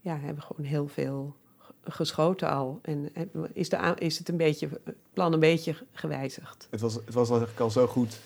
ja, 0.00 0.18
hebben 0.18 0.42
gewoon 0.42 0.66
heel 0.66 0.88
veel 0.88 1.36
geschoten 1.84 2.50
al. 2.50 2.78
En 2.82 3.12
is, 3.52 3.68
de, 3.68 3.94
is 3.98 4.18
het 4.18 4.28
een 4.28 4.36
beetje, 4.36 4.68
het 4.84 4.96
plan 5.12 5.32
een 5.32 5.40
beetje 5.40 5.74
gewijzigd. 5.92 6.68
Het 6.70 6.80
was, 6.80 6.94
het 6.94 7.14
was 7.14 7.28
eigenlijk 7.30 7.60
al 7.60 7.70
zo 7.70 7.86
goed 7.86 8.20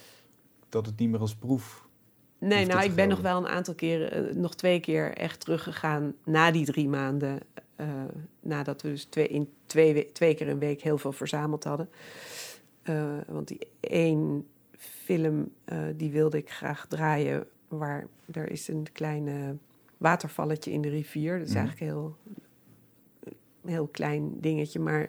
dat 0.69 0.87
het 0.87 0.99
niet 0.99 1.11
meer 1.11 1.21
als 1.21 1.35
proef. 1.35 1.87
Nee, 2.39 2.67
nou, 2.67 2.85
ik 2.85 2.95
ben 2.95 3.09
nog 3.09 3.21
wel 3.21 3.37
een 3.37 3.49
aantal 3.49 3.75
keren, 3.75 4.29
uh, 4.29 4.35
nog 4.35 4.55
twee 4.55 4.81
keer 4.81 5.13
echt 5.17 5.41
teruggegaan 5.41 6.15
na 6.25 6.51
die 6.51 6.65
drie 6.65 6.89
maanden. 6.89 7.41
Uh, 7.77 7.89
nadat 8.41 8.83
we 8.83 8.89
dus 8.89 9.05
twee, 9.05 9.29
in 9.29 9.53
twee, 9.67 10.13
twee 10.13 10.35
keer 10.35 10.49
een 10.49 10.59
week 10.59 10.81
heel 10.81 10.99
veel 10.99 11.13
verzameld 11.13 11.65
hadden. 11.65 11.89
Uh, 12.85 13.13
want 13.27 13.49
die 13.49 13.59
één 13.81 14.47
film, 15.05 15.51
die 15.97 16.11
wilde 16.11 16.37
ik 16.37 16.51
graag 16.51 16.87
draaien. 16.87 17.47
Waar 17.69 18.07
er 18.33 18.51
is 18.51 18.69
een 18.69 18.87
kleine 18.93 19.57
watervalletje 19.97 20.73
in 20.73 20.81
de 20.81 20.89
rivier. 20.89 21.39
Dat 21.39 21.47
is 21.47 21.53
mm. 21.53 21.59
eigenlijk 21.59 21.91
heel 21.91 22.17
heel 23.65 23.87
klein 23.87 24.41
dingetje. 24.41 24.81
Maar 24.81 25.09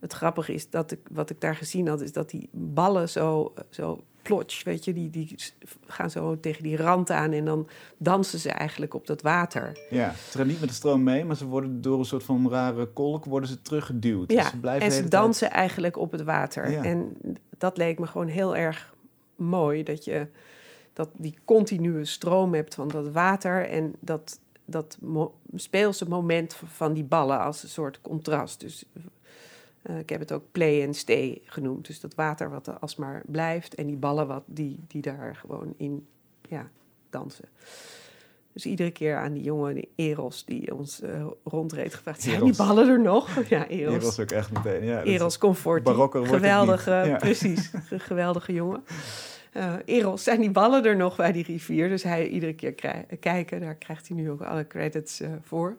het 0.00 0.12
grappige 0.12 0.54
is 0.54 0.70
dat 0.70 0.90
ik, 0.90 1.00
wat 1.10 1.30
ik 1.30 1.40
daar 1.40 1.56
gezien 1.56 1.88
had, 1.88 2.00
is 2.00 2.12
dat 2.12 2.30
die 2.30 2.48
ballen 2.52 3.08
zo, 3.08 3.52
zo 3.70 4.04
plotsch, 4.22 4.64
weet 4.64 4.84
je, 4.84 4.92
die, 4.92 5.10
die 5.10 5.36
gaan 5.86 6.10
zo 6.10 6.40
tegen 6.40 6.62
die 6.62 6.76
rand 6.76 7.10
aan 7.10 7.32
en 7.32 7.44
dan 7.44 7.68
dansen 7.96 8.38
ze 8.38 8.50
eigenlijk 8.50 8.94
op 8.94 9.06
dat 9.06 9.22
water. 9.22 9.78
Ja, 9.90 10.14
ze 10.30 10.38
gaan 10.38 10.46
niet 10.46 10.60
met 10.60 10.68
de 10.68 10.74
stroom 10.74 11.02
mee, 11.02 11.24
maar 11.24 11.36
ze 11.36 11.46
worden 11.46 11.80
door 11.80 11.98
een 11.98 12.04
soort 12.04 12.24
van 12.24 12.50
rare 12.50 12.86
kolk 12.86 13.24
worden 13.24 13.48
ze 13.48 13.62
teruggeduwd. 13.62 14.32
Ja, 14.32 14.42
dus 14.42 14.50
ze 14.50 14.60
blijven 14.60 14.86
en 14.86 14.92
ze 14.92 15.08
dansen 15.08 15.50
eigenlijk 15.50 15.96
op 15.96 16.12
het 16.12 16.22
water. 16.22 16.70
Ja. 16.70 16.82
En 16.84 17.16
dat 17.58 17.76
leek 17.76 17.98
me 17.98 18.06
gewoon 18.06 18.28
heel 18.28 18.56
erg 18.56 18.94
mooi, 19.36 19.82
dat 19.82 20.04
je 20.04 20.26
dat 20.92 21.08
die 21.16 21.34
continue 21.44 22.04
stroom 22.04 22.54
hebt 22.54 22.74
van 22.74 22.88
dat 22.88 23.08
water 23.08 23.68
en 23.68 23.94
dat 24.00 24.40
dat 24.64 24.98
speelse 25.54 26.08
moment 26.08 26.54
van 26.54 26.92
die 26.92 27.04
ballen 27.04 27.40
als 27.40 27.62
een 27.62 27.68
soort 27.68 28.00
contrast. 28.00 28.60
Dus 28.60 28.84
uh, 29.82 29.98
ik 29.98 30.08
heb 30.08 30.20
het 30.20 30.32
ook 30.32 30.44
play 30.52 30.86
and 30.86 30.96
stay 30.96 31.42
genoemd. 31.44 31.86
Dus 31.86 32.00
dat 32.00 32.14
water 32.14 32.50
wat 32.50 32.66
er 32.66 32.78
alsmaar 32.78 33.22
blijft 33.26 33.74
en 33.74 33.86
die 33.86 33.96
ballen 33.96 34.26
wat 34.26 34.42
die, 34.46 34.78
die 34.86 35.02
daar 35.02 35.36
gewoon 35.36 35.74
in 35.76 36.06
ja, 36.48 36.70
dansen. 37.10 37.48
Dus 38.52 38.66
iedere 38.66 38.90
keer 38.90 39.16
aan 39.16 39.32
die 39.32 39.42
jongen, 39.42 39.74
die 39.74 39.88
Eros, 39.96 40.44
die 40.44 40.74
ons 40.74 41.02
uh, 41.02 41.26
rondreed, 41.44 41.94
gevraagd: 41.94 42.22
zijn 42.22 42.44
die 42.44 42.56
ballen 42.56 42.88
er 42.88 43.00
nog? 43.00 43.28
Ja, 43.48 43.66
Eros. 43.66 43.94
Eros 43.94 44.20
ook 44.20 44.30
echt 44.30 44.52
meteen. 44.52 44.84
Ja, 44.84 45.02
Eros 45.02 45.38
Comfort. 45.38 45.88
Geweldige, 46.12 46.90
ja. 46.90 47.16
precies. 47.26 47.70
geweldige 47.88 48.52
jongen 48.52 48.82
uh, 49.56 49.74
Eros, 49.84 50.22
zijn 50.22 50.40
die 50.40 50.50
ballen 50.50 50.84
er 50.84 50.96
nog 50.96 51.16
bij 51.16 51.32
die 51.32 51.44
rivier? 51.44 51.88
Dus 51.88 52.02
hij 52.02 52.28
iedere 52.28 52.54
keer 52.54 52.74
kijken, 53.20 53.60
daar 53.60 53.74
krijgt 53.74 54.08
hij 54.08 54.16
nu 54.16 54.30
ook 54.30 54.42
alle 54.42 54.66
credits 54.66 55.20
uh, 55.20 55.28
voor. 55.42 55.76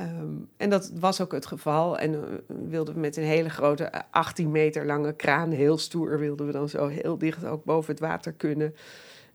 Um, 0.00 0.48
en 0.56 0.70
dat 0.70 0.92
was 0.98 1.20
ook 1.20 1.32
het 1.32 1.46
geval. 1.46 1.98
En 1.98 2.12
uh, 2.12 2.20
wilden 2.68 2.94
we 2.94 3.00
met 3.00 3.16
een 3.16 3.24
hele 3.24 3.50
grote 3.50 3.90
18 4.10 4.50
meter 4.50 4.86
lange 4.86 5.12
kraan, 5.12 5.50
heel 5.50 5.78
stoer, 5.78 6.18
wilden 6.18 6.46
we 6.46 6.52
dan 6.52 6.68
zo 6.68 6.86
heel 6.86 7.18
dicht 7.18 7.44
ook 7.44 7.64
boven 7.64 7.90
het 7.90 8.00
water 8.00 8.32
kunnen. 8.32 8.74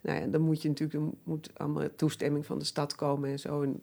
Nou 0.01 0.19
ja, 0.19 0.27
dan 0.27 0.41
moet 0.41 0.61
je 0.61 0.67
natuurlijk, 0.67 0.99
er 0.99 1.17
moet 1.23 1.49
allemaal 1.53 1.87
toestemming 1.95 2.45
van 2.45 2.59
de 2.59 2.65
stad 2.65 2.95
komen 2.95 3.29
en 3.29 3.39
zo. 3.39 3.61
En, 3.61 3.81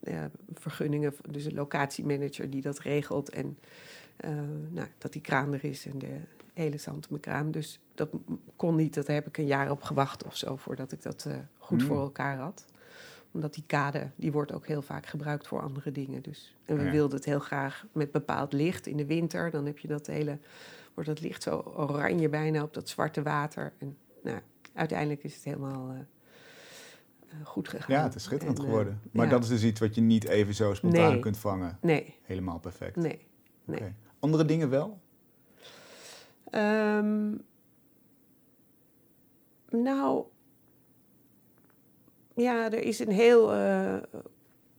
ja, 0.00 0.30
vergunningen, 0.54 1.14
dus 1.30 1.44
een 1.44 1.54
locatiemanager 1.54 2.50
die 2.50 2.62
dat 2.62 2.78
regelt. 2.78 3.30
En 3.30 3.58
nou, 4.70 4.88
dat 4.98 5.12
die 5.12 5.22
kraan 5.22 5.52
er 5.52 5.64
is 5.64 5.86
en 5.86 5.98
de 5.98 6.20
hele 6.52 6.78
kraan. 7.20 7.50
Dus 7.50 7.80
dat 7.94 8.10
kon 8.56 8.76
niet, 8.76 8.94
dat 8.94 9.06
heb 9.06 9.26
ik 9.26 9.38
een 9.38 9.46
jaar 9.46 9.70
op 9.70 9.82
gewacht 9.82 10.24
of 10.24 10.36
zo 10.36 10.56
voordat 10.56 10.92
ik 10.92 11.02
dat 11.02 11.24
uh, 11.28 11.34
goed 11.58 11.80
mm. 11.80 11.86
voor 11.86 12.00
elkaar 12.00 12.36
had. 12.36 12.64
Omdat 13.30 13.54
die 13.54 13.64
kade, 13.66 14.10
die 14.16 14.32
wordt 14.32 14.52
ook 14.52 14.66
heel 14.66 14.82
vaak 14.82 15.06
gebruikt 15.06 15.46
voor 15.46 15.62
andere 15.62 15.92
dingen. 15.92 16.22
Dus. 16.22 16.56
En 16.64 16.76
we 16.76 16.84
ja. 16.84 16.90
wilden 16.90 17.16
het 17.16 17.24
heel 17.24 17.38
graag 17.38 17.86
met 17.92 18.10
bepaald 18.10 18.52
licht 18.52 18.86
in 18.86 18.96
de 18.96 19.06
winter. 19.06 19.50
Dan 19.50 19.66
heb 19.66 19.78
je 19.78 19.88
dat 19.88 20.06
hele, 20.06 20.38
wordt 20.94 21.08
dat 21.08 21.20
licht 21.20 21.42
zo 21.42 21.58
oranje 21.76 22.28
bijna 22.28 22.62
op 22.62 22.74
dat 22.74 22.88
zwarte 22.88 23.22
water. 23.22 23.72
En 23.78 23.96
nou, 24.22 24.38
uiteindelijk 24.74 25.24
is 25.24 25.34
het 25.34 25.44
helemaal 25.44 25.90
uh, 25.90 25.98
uh, 25.98 27.46
goed 27.46 27.68
gegaan. 27.68 27.96
Ja, 27.96 28.02
het 28.02 28.14
is 28.14 28.22
schitterend 28.22 28.58
en, 28.58 28.64
geworden. 28.64 29.00
Maar 29.12 29.24
ja. 29.24 29.30
dat 29.30 29.42
is 29.42 29.48
dus 29.48 29.64
iets 29.64 29.80
wat 29.80 29.94
je 29.94 30.00
niet 30.00 30.28
even 30.28 30.54
zo 30.54 30.74
spontaan 30.74 31.10
nee. 31.10 31.20
kunt 31.20 31.38
vangen. 31.38 31.78
Nee. 31.80 32.18
Helemaal 32.22 32.58
perfect. 32.58 32.96
Nee. 32.96 33.26
nee. 33.64 33.78
Okay. 33.78 33.94
Andere 34.18 34.44
dingen 34.44 34.70
wel? 34.70 35.00
Um, 36.50 37.42
nou, 39.68 40.24
ja, 42.34 42.64
er 42.72 42.82
is 42.82 42.98
een 42.98 43.10
heel 43.10 43.54
uh, 43.54 43.96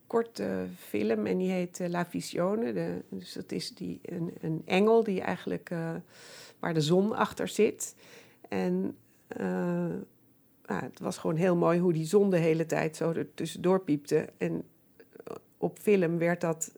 korte 0.08 0.66
film 0.78 1.26
en 1.26 1.38
die 1.38 1.52
heet 1.52 1.80
uh, 1.80 1.88
La 1.88 2.06
Visione. 2.06 2.74
De, 2.74 3.04
dus 3.10 3.34
dat 3.34 3.52
is 3.52 3.76
die, 3.76 4.00
een, 4.02 4.34
een 4.42 4.62
engel 4.66 5.04
die 5.04 5.22
eigenlijk 5.22 5.70
uh, 5.70 5.96
waar 6.60 6.74
de 6.74 6.82
zon 6.82 7.16
achter 7.16 7.48
zit. 7.48 7.96
En 8.50 8.98
nou, 9.38 10.84
het 10.84 11.00
was 11.00 11.18
gewoon 11.18 11.36
heel 11.36 11.56
mooi 11.56 11.80
hoe 11.80 11.94
die 11.94 12.06
zon 12.06 12.30
de 12.30 12.38
hele 12.38 12.66
tijd 12.66 12.96
zo 12.96 13.12
er 13.12 13.34
tussendoor 13.34 13.80
piepte. 13.80 14.30
En 14.38 14.64
op 15.58 15.80
film 15.80 16.18
werd 16.18 16.42
dat, 16.42 16.72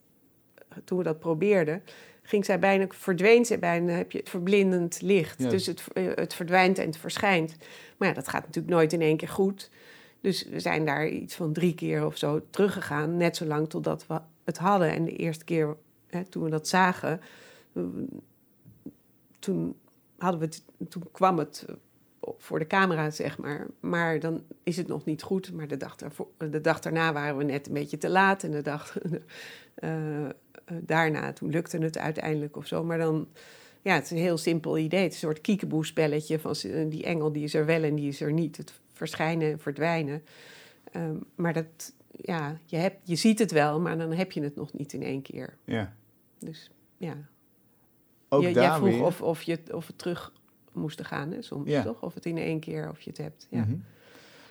toen 0.84 0.98
we 0.98 1.04
dat 1.04 1.20
probeerden, 1.20 1.84
ging 2.26 2.46
zij 2.46 2.60
bijna, 2.60 2.86
verdween 2.90 3.46
zij 3.46 3.60
bijna, 3.60 3.92
heb 3.92 4.12
je 4.12 4.18
het 4.18 4.30
verblindend 4.30 5.02
licht. 5.02 5.42
Ja. 5.42 5.50
Dus 5.50 5.66
het, 5.66 5.84
eh, 5.94 6.08
het 6.16 6.34
verdwijnt 6.34 6.78
en 6.78 6.86
het 6.86 6.98
verschijnt. 6.98 7.56
Maar 7.98 8.08
ja, 8.08 8.14
dat 8.14 8.28
gaat 8.28 8.46
natuurlijk 8.46 8.74
nooit 8.74 8.94
in 8.94 9.02
één 9.02 9.18
keer 9.18 9.28
goed. 9.28 9.72
Dus 10.22 10.48
we 10.48 10.60
zijn 10.60 10.86
daar 10.86 11.08
iets 11.08 11.36
van 11.36 11.54
drie 11.54 11.76
keer 11.76 12.06
of 12.06 12.18
zo 12.18 12.42
teruggegaan. 12.50 13.18
Net 13.18 13.36
zo 13.36 13.46
lang 13.46 13.70
totdat 13.70 14.08
we 14.08 14.20
het 14.44 14.58
hadden. 14.58 14.92
En 14.92 15.06
de 15.06 15.16
eerste 15.16 15.44
keer 15.44 15.76
hè, 16.08 16.24
toen 16.24 16.44
we 16.44 16.50
dat 16.50 16.68
zagen, 16.68 17.22
eh, 17.74 17.84
toen, 19.40 19.76
hadden 20.18 20.40
we 20.40 20.46
het, 20.46 20.64
toen 20.90 21.04
kwam 21.12 21.38
het 21.38 21.66
voor 22.38 22.60
de 22.60 22.68
camera, 22.68 23.10
zeg 23.10 23.38
maar. 23.38 23.68
Maar 23.80 24.20
dan 24.20 24.44
is 24.64 24.78
het 24.78 24.88
nog 24.88 25.06
niet 25.06 25.22
goed. 25.22 25.54
Maar 25.54 25.68
de 25.68 25.78
dag, 25.78 25.96
daarvoor, 25.96 26.28
de 26.38 26.62
dag 26.62 26.80
daarna 26.80 27.14
waren 27.14 27.38
we 27.38 27.44
net 27.44 27.68
een 27.68 27.74
beetje 27.74 27.98
te 27.98 28.10
laat. 28.10 28.44
En 28.44 28.52
de 28.52 28.62
dag 28.62 28.98
eh, 29.76 30.26
daarna, 30.82 31.34
toen 31.34 31.50
lukte 31.50 31.78
het 31.78 31.98
uiteindelijk 31.98 32.58
of 32.58 32.68
zo. 32.68 32.84
Maar 32.84 32.98
dan, 32.98 33.28
ja, 33.82 33.94
het 33.94 34.04
is 34.04 34.12
een 34.12 34.18
heel 34.18 34.38
simpel 34.38 34.78
idee. 34.78 35.04
Het 35.04 35.14
is 35.14 35.22
een 35.22 35.28
soort 35.28 35.42
kiekeboe-spelletje 35.42 36.40
van 36.40 36.56
die 36.90 37.04
engel 37.04 37.32
die 37.32 37.44
is 37.44 37.54
er 37.54 37.66
wel 37.66 37.84
en 37.84 37.96
die 37.96 38.08
is 38.08 38.22
er 38.22 38.34
niet. 38.34 38.58
Het 38.58 38.74
verschijnen 38.94 39.52
en 39.52 39.60
verdwijnen. 39.60 40.24
Ehm, 40.92 41.16
maar 41.36 41.54
dat, 41.54 41.94
ja, 42.12 42.60
je, 42.66 42.78
hebt, 42.78 42.98
je 43.04 43.16
ziet 43.16 43.40
het 43.40 43.52
wel, 43.52 43.80
maar 43.80 43.98
dan 43.98 44.12
heb 44.12 44.32
je 44.32 44.42
het 44.42 44.56
nog 44.56 44.74
niet 44.74 44.94
in 44.94 45.04
één 45.04 45.22
keer. 45.22 45.58
Ja. 45.64 45.96
Dus 46.40 46.72
ja, 46.98 47.16
Ook 48.30 48.42
je, 48.42 48.54
daar 48.54 48.64
jij 48.64 48.76
vroeg 48.76 48.90
weer. 48.90 49.04
of, 49.04 49.22
of, 49.22 49.42
je, 49.42 49.60
of 49.72 49.88
het 49.88 49.98
terug 49.98 50.34
moest 50.76 51.06
gaan, 51.06 51.32
hè, 51.32 51.42
soms 51.42 51.70
Ja. 51.70 51.84
toch? 51.84 52.04
Of 52.04 52.14
het 52.14 52.26
in 52.26 52.38
één 52.38 52.60
keer, 52.60 52.90
of 52.90 53.02
je 53.02 53.10
het 53.10 53.20
hebt. 53.20 53.48
Ja. 53.50 53.62
Mhm. 53.64 53.76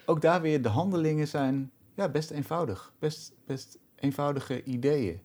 Ook 0.07 0.21
daar 0.21 0.41
weer, 0.43 0.63
de 0.63 0.69
handelingen 0.69 1.29
zijn 1.29 1.71
ja, 1.95 2.09
best 2.09 2.31
eenvoudig. 2.31 2.93
Best, 2.99 3.33
best 3.47 3.79
eenvoudige 3.95 4.65
ideeën. 4.65 5.21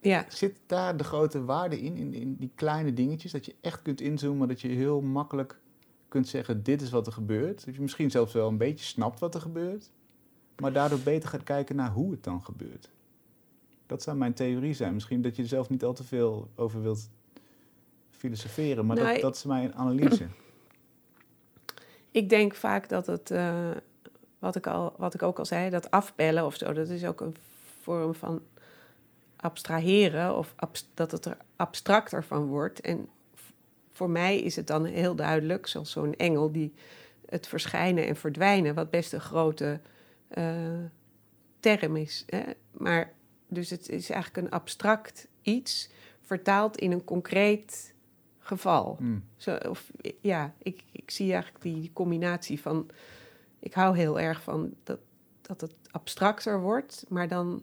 ja. 0.00 0.24
Zit 0.28 0.60
daar 0.66 0.96
de 0.96 1.04
grote 1.04 1.44
waarde 1.44 1.80
in, 1.80 1.96
in, 1.96 2.14
in 2.14 2.34
die 2.38 2.50
kleine 2.54 2.92
dingetjes? 2.92 3.32
Dat 3.32 3.44
je 3.46 3.54
echt 3.60 3.82
kunt 3.82 4.00
inzoomen, 4.00 4.48
dat 4.48 4.60
je 4.60 4.68
heel 4.68 5.00
makkelijk 5.00 5.60
kunt 6.08 6.28
zeggen, 6.28 6.62
dit 6.62 6.82
is 6.82 6.90
wat 6.90 7.06
er 7.06 7.12
gebeurt. 7.12 7.64
Dat 7.64 7.74
je 7.74 7.80
misschien 7.80 8.10
zelfs 8.10 8.32
wel 8.32 8.48
een 8.48 8.56
beetje 8.58 8.84
snapt 8.84 9.20
wat 9.20 9.34
er 9.34 9.40
gebeurt. 9.40 9.90
Maar 10.60 10.72
daardoor 10.72 10.98
beter 10.98 11.28
gaat 11.28 11.42
kijken 11.42 11.76
naar 11.76 11.90
hoe 11.92 12.10
het 12.10 12.24
dan 12.24 12.44
gebeurt. 12.44 12.90
Dat 13.86 14.02
zou 14.02 14.16
mijn 14.16 14.34
theorie 14.34 14.74
zijn. 14.74 14.94
Misschien 14.94 15.22
dat 15.22 15.36
je 15.36 15.42
er 15.42 15.48
zelf 15.48 15.68
niet 15.68 15.84
al 15.84 15.92
te 15.92 16.04
veel 16.04 16.50
over 16.54 16.82
wilt 16.82 17.10
filosoferen. 18.18 18.86
Maar 18.86 18.96
Nou, 18.96 19.08
dat, 19.08 19.16
ik- 19.16 19.22
dat 19.22 19.36
is 19.36 19.44
mijn 19.44 19.74
analyse. 19.74 20.26
Ik 22.10 22.28
denk 22.28 22.54
vaak 22.54 22.88
dat 22.88 23.06
het, 23.06 23.30
eh, 23.30 23.70
wat, 24.38 24.56
ik 24.56 24.66
al, 24.66 24.94
wat 24.96 25.14
ik 25.14 25.22
ook 25.22 25.38
al 25.38 25.44
zei, 25.46 25.70
dat 25.70 25.90
afbellen 25.90 26.44
of 26.44 26.56
zo, 26.56 26.72
dat 26.72 26.88
is 26.88 27.04
ook 27.04 27.20
een 27.20 27.36
vorm 27.80 28.14
van 28.14 28.42
abstraheren 29.36 30.36
of 30.36 30.54
dat 30.94 31.10
het 31.10 31.24
er 31.24 31.36
abstracter 31.56 32.24
van 32.24 32.46
wordt. 32.46 32.80
En 32.80 33.08
voor 33.90 34.10
mij 34.10 34.38
is 34.38 34.56
het 34.56 34.66
dan 34.66 34.84
heel 34.84 35.14
duidelijk, 35.14 35.66
zoals 35.66 35.90
zo'n 35.90 36.14
engel 36.14 36.52
die 36.52 36.74
het 37.26 37.46
verschijnen 37.46 38.06
en 38.06 38.16
verdwijnen, 38.16 38.74
wat 38.74 38.90
best 38.90 39.12
een 39.12 39.20
grote 39.20 39.80
eh, 40.28 40.56
term 41.60 41.96
is. 41.96 42.24
Hè? 42.26 42.42
Maar 42.72 43.12
dus 43.48 43.70
het 43.70 43.88
is 43.88 44.10
eigenlijk 44.10 44.46
een 44.46 44.52
abstract 44.52 45.28
iets 45.42 45.90
vertaald 46.22 46.76
in 46.78 46.92
een 46.92 47.04
concreet 47.04 47.94
geval. 48.48 48.96
Hmm. 48.98 49.24
Zo, 49.36 49.56
of, 49.56 49.90
ja, 50.20 50.54
ik, 50.58 50.84
ik 50.92 51.10
zie 51.10 51.32
eigenlijk 51.32 51.62
die 51.62 51.90
combinatie 51.92 52.60
van... 52.60 52.90
Ik 53.58 53.74
hou 53.74 53.96
heel 53.96 54.20
erg 54.20 54.42
van 54.42 54.74
dat, 54.82 54.98
dat 55.40 55.60
het 55.60 55.74
abstracter 55.90 56.60
wordt, 56.60 57.04
maar 57.08 57.28
dan... 57.28 57.62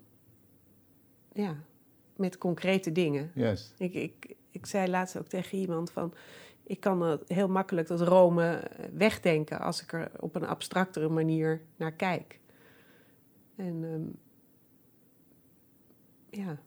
Ja, 1.34 1.56
met 2.16 2.38
concrete 2.38 2.92
dingen. 2.92 3.32
Juist. 3.34 3.74
Ik, 3.78 3.94
ik, 3.94 4.36
ik 4.52 4.66
zei 4.66 4.90
laatst 4.90 5.18
ook 5.18 5.28
tegen 5.28 5.58
iemand 5.58 5.92
van... 5.92 6.14
Ik 6.64 6.80
kan 6.80 7.20
heel 7.28 7.48
makkelijk 7.48 7.88
dat 7.88 8.02
Rome 8.02 8.52
eh, 8.52 8.86
wegdenken... 8.94 9.60
als 9.60 9.82
ik 9.82 9.94
er 9.94 10.12
op 10.20 10.36
een 10.36 10.48
abstractere 10.48 11.10
manier 11.10 11.62
naar 11.76 11.92
kijk. 11.92 12.40
En 13.56 13.84
ehm, 13.84 14.04
ja, 16.42 16.58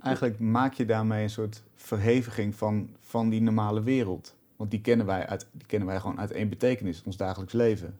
Eigenlijk 0.00 0.38
maak 0.38 0.72
je 0.72 0.84
daarmee 0.84 1.22
een 1.22 1.30
soort 1.30 1.62
verheviging 1.74 2.54
van, 2.54 2.88
van 3.00 3.28
die 3.28 3.40
normale 3.42 3.82
wereld. 3.82 4.34
Want 4.56 4.70
die 4.70 4.80
kennen, 4.80 5.06
wij 5.06 5.26
uit, 5.26 5.46
die 5.52 5.66
kennen 5.66 5.88
wij 5.88 6.00
gewoon 6.00 6.18
uit 6.20 6.30
één 6.30 6.48
betekenis, 6.48 7.02
ons 7.04 7.16
dagelijks 7.16 7.52
leven. 7.52 7.98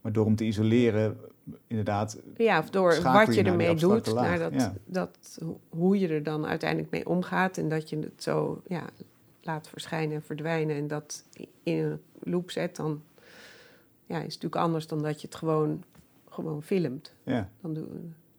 Maar 0.00 0.12
door 0.12 0.24
hem 0.26 0.36
te 0.36 0.44
isoleren, 0.44 1.16
inderdaad, 1.66 2.20
Ja, 2.36 2.58
of 2.58 2.70
door 2.70 3.02
wat 3.02 3.34
je 3.34 3.42
ermee 3.42 3.74
doet, 3.74 4.14
naar 4.14 4.38
dat, 4.38 4.52
ja. 4.52 4.74
dat, 4.84 5.38
ho- 5.44 5.60
hoe 5.68 5.98
je 5.98 6.08
er 6.08 6.22
dan 6.22 6.46
uiteindelijk 6.46 6.90
mee 6.90 7.06
omgaat 7.08 7.58
en 7.58 7.68
dat 7.68 7.88
je 7.90 7.98
het 7.98 8.22
zo 8.22 8.62
ja, 8.66 8.84
laat 9.42 9.68
verschijnen 9.68 10.14
en 10.16 10.22
verdwijnen 10.22 10.76
en 10.76 10.86
dat 10.88 11.24
in 11.62 11.78
een 11.78 12.00
loop 12.22 12.50
zet, 12.50 12.76
dan 12.76 13.02
ja, 14.06 14.16
is 14.16 14.22
het 14.22 14.42
natuurlijk 14.42 14.56
anders 14.62 14.86
dan 14.86 15.02
dat 15.02 15.20
je 15.20 15.26
het 15.26 15.36
gewoon, 15.36 15.82
gewoon 16.28 16.62
filmt. 16.62 17.14
ja. 17.22 17.48
Dan 17.60 17.74
doe, 17.74 17.86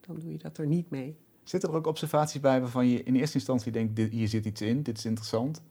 dan 0.00 0.18
doe 0.18 0.32
je 0.32 0.38
dat 0.38 0.58
er 0.58 0.66
niet 0.66 0.90
mee. 0.90 1.16
Zitten 1.46 1.70
er 1.70 1.76
ook 1.76 1.86
observaties 1.86 2.40
bij 2.40 2.60
waarvan 2.60 2.86
je 2.88 3.02
in 3.02 3.14
eerste 3.16 3.36
instantie 3.36 3.72
denkt, 3.72 3.96
dit, 3.96 4.10
hier 4.12 4.28
zit 4.28 4.44
iets 4.44 4.60
in, 4.60 4.82
dit 4.82 4.98
is 4.98 5.04
interessant. 5.04 5.62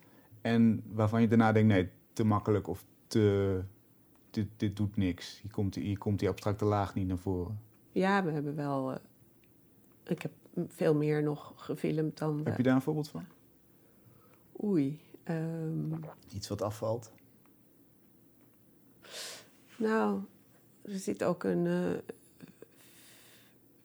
En 0.42 0.84
waarvan 0.92 1.22
je 1.22 1.28
daarna 1.28 1.52
denkt, 1.52 1.68
nee, 1.74 1.90
te 2.14 2.24
makkelijk 2.24 2.68
of 2.68 2.86
te, 3.08 3.62
dit, 4.30 4.48
dit 4.58 4.76
doet 4.76 4.98
niks. 4.98 5.40
Hier 5.42 5.52
komt, 5.52 5.76
hier 5.76 5.98
komt 5.98 6.20
die 6.20 6.30
abstracte 6.30 6.66
laag 6.66 6.96
niet 6.96 7.08
naar 7.08 7.18
voren. 7.18 7.60
Ja, 7.92 8.24
we 8.24 8.32
hebben 8.32 8.56
wel. 8.56 8.92
eh, 8.92 8.98
ik 10.04 10.22
heb 10.22 10.32
veel 10.68 10.96
meer 10.96 11.24
nog 11.24 11.54
gefilmd 11.56 12.18
dan. 12.18 12.36
Heb 12.38 12.46
we- 12.46 12.54
je 12.58 12.64
daar 12.64 12.76
een 12.76 12.82
voorbeeld 12.82 13.10
van? 13.10 13.26
Oei. 14.64 15.00
ehm, 15.24 15.94
Iets 16.34 16.48
wat 16.48 16.62
afvalt? 16.62 17.12
Nou, 19.78 20.20
er 20.82 20.98
zit 21.00 21.24
ook 21.24 21.44
een 21.44 21.68
eh, 21.68 22.14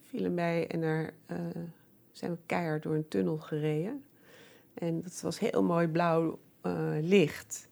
film 0.09 0.35
bij 0.35 0.67
en 0.69 0.81
daar 0.81 1.13
eh, 1.27 1.37
zijn 2.21 2.33
we 2.33 2.39
keihard 2.47 2.83
door 2.83 2.95
een 2.95 3.09
tunnel 3.09 3.39
gereden. 3.39 4.05
En 4.75 5.03
dat 5.03 5.21
was 5.21 5.39
heel 5.39 5.63
mooi 5.63 5.87
blauw 5.87 6.39
eh, 6.61 6.93
licht 7.01 7.69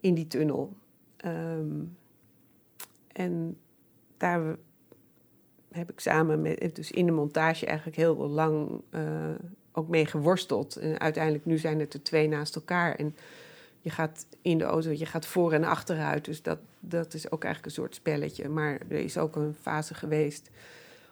in 0.00 0.14
die 0.14 0.26
tunnel. 0.26 0.72
Ehm, 1.16 1.82
en 3.12 3.58
daar 4.16 4.56
heb 5.70 5.90
ik 5.90 6.00
samen 6.00 6.42
met, 6.42 6.74
dus 6.74 6.90
in 6.90 7.06
de 7.06 7.12
montage 7.12 7.66
eigenlijk 7.66 7.96
heel 7.96 8.28
lang 8.28 8.80
eh, 8.90 9.30
ook 9.72 9.88
mee 9.88 10.06
geworsteld. 10.06 10.76
En 10.76 11.00
uiteindelijk, 11.00 11.44
nu 11.44 11.58
zijn 11.58 11.80
het 11.80 11.94
er 11.94 12.02
twee 12.02 12.28
naast 12.28 12.54
elkaar. 12.54 12.94
En 12.94 13.16
je 13.80 13.90
gaat 13.90 14.26
in 14.42 14.58
de 14.58 14.64
auto, 14.64 14.90
je 14.90 15.06
gaat 15.06 15.26
voor 15.26 15.52
en 15.52 15.64
achteruit. 15.64 16.24
Dus 16.24 16.42
dat, 16.42 16.58
dat 16.80 17.14
is 17.14 17.30
ook 17.30 17.44
eigenlijk 17.44 17.76
een 17.76 17.82
soort 17.82 17.94
spelletje. 17.94 18.48
Maar 18.48 18.80
er 18.88 18.98
is 18.98 19.18
ook 19.18 19.36
een 19.36 19.54
fase 19.60 19.94
geweest, 19.94 20.50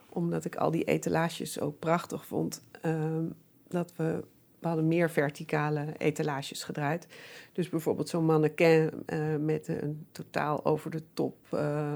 omdat 0.08 0.44
ik 0.44 0.56
al 0.56 0.70
die 0.70 0.84
etalages 0.84 1.52
zo 1.52 1.70
prachtig 1.70 2.26
vond, 2.26 2.62
ehm, 2.80 3.24
dat 3.68 3.92
we, 3.96 4.24
we 4.58 4.66
hadden 4.66 4.88
meer 4.88 5.10
verticale 5.10 5.84
etalages 5.96 6.62
gedraaid. 6.62 7.06
Dus 7.52 7.68
bijvoorbeeld 7.68 8.08
zo'n 8.08 8.24
mannequin 8.24 8.90
eh, 9.06 9.36
met 9.36 9.68
een 9.68 10.06
totaal 10.12 10.64
over 10.64 10.90
de 10.90 11.02
top 11.14 11.36
eh, 11.50 11.94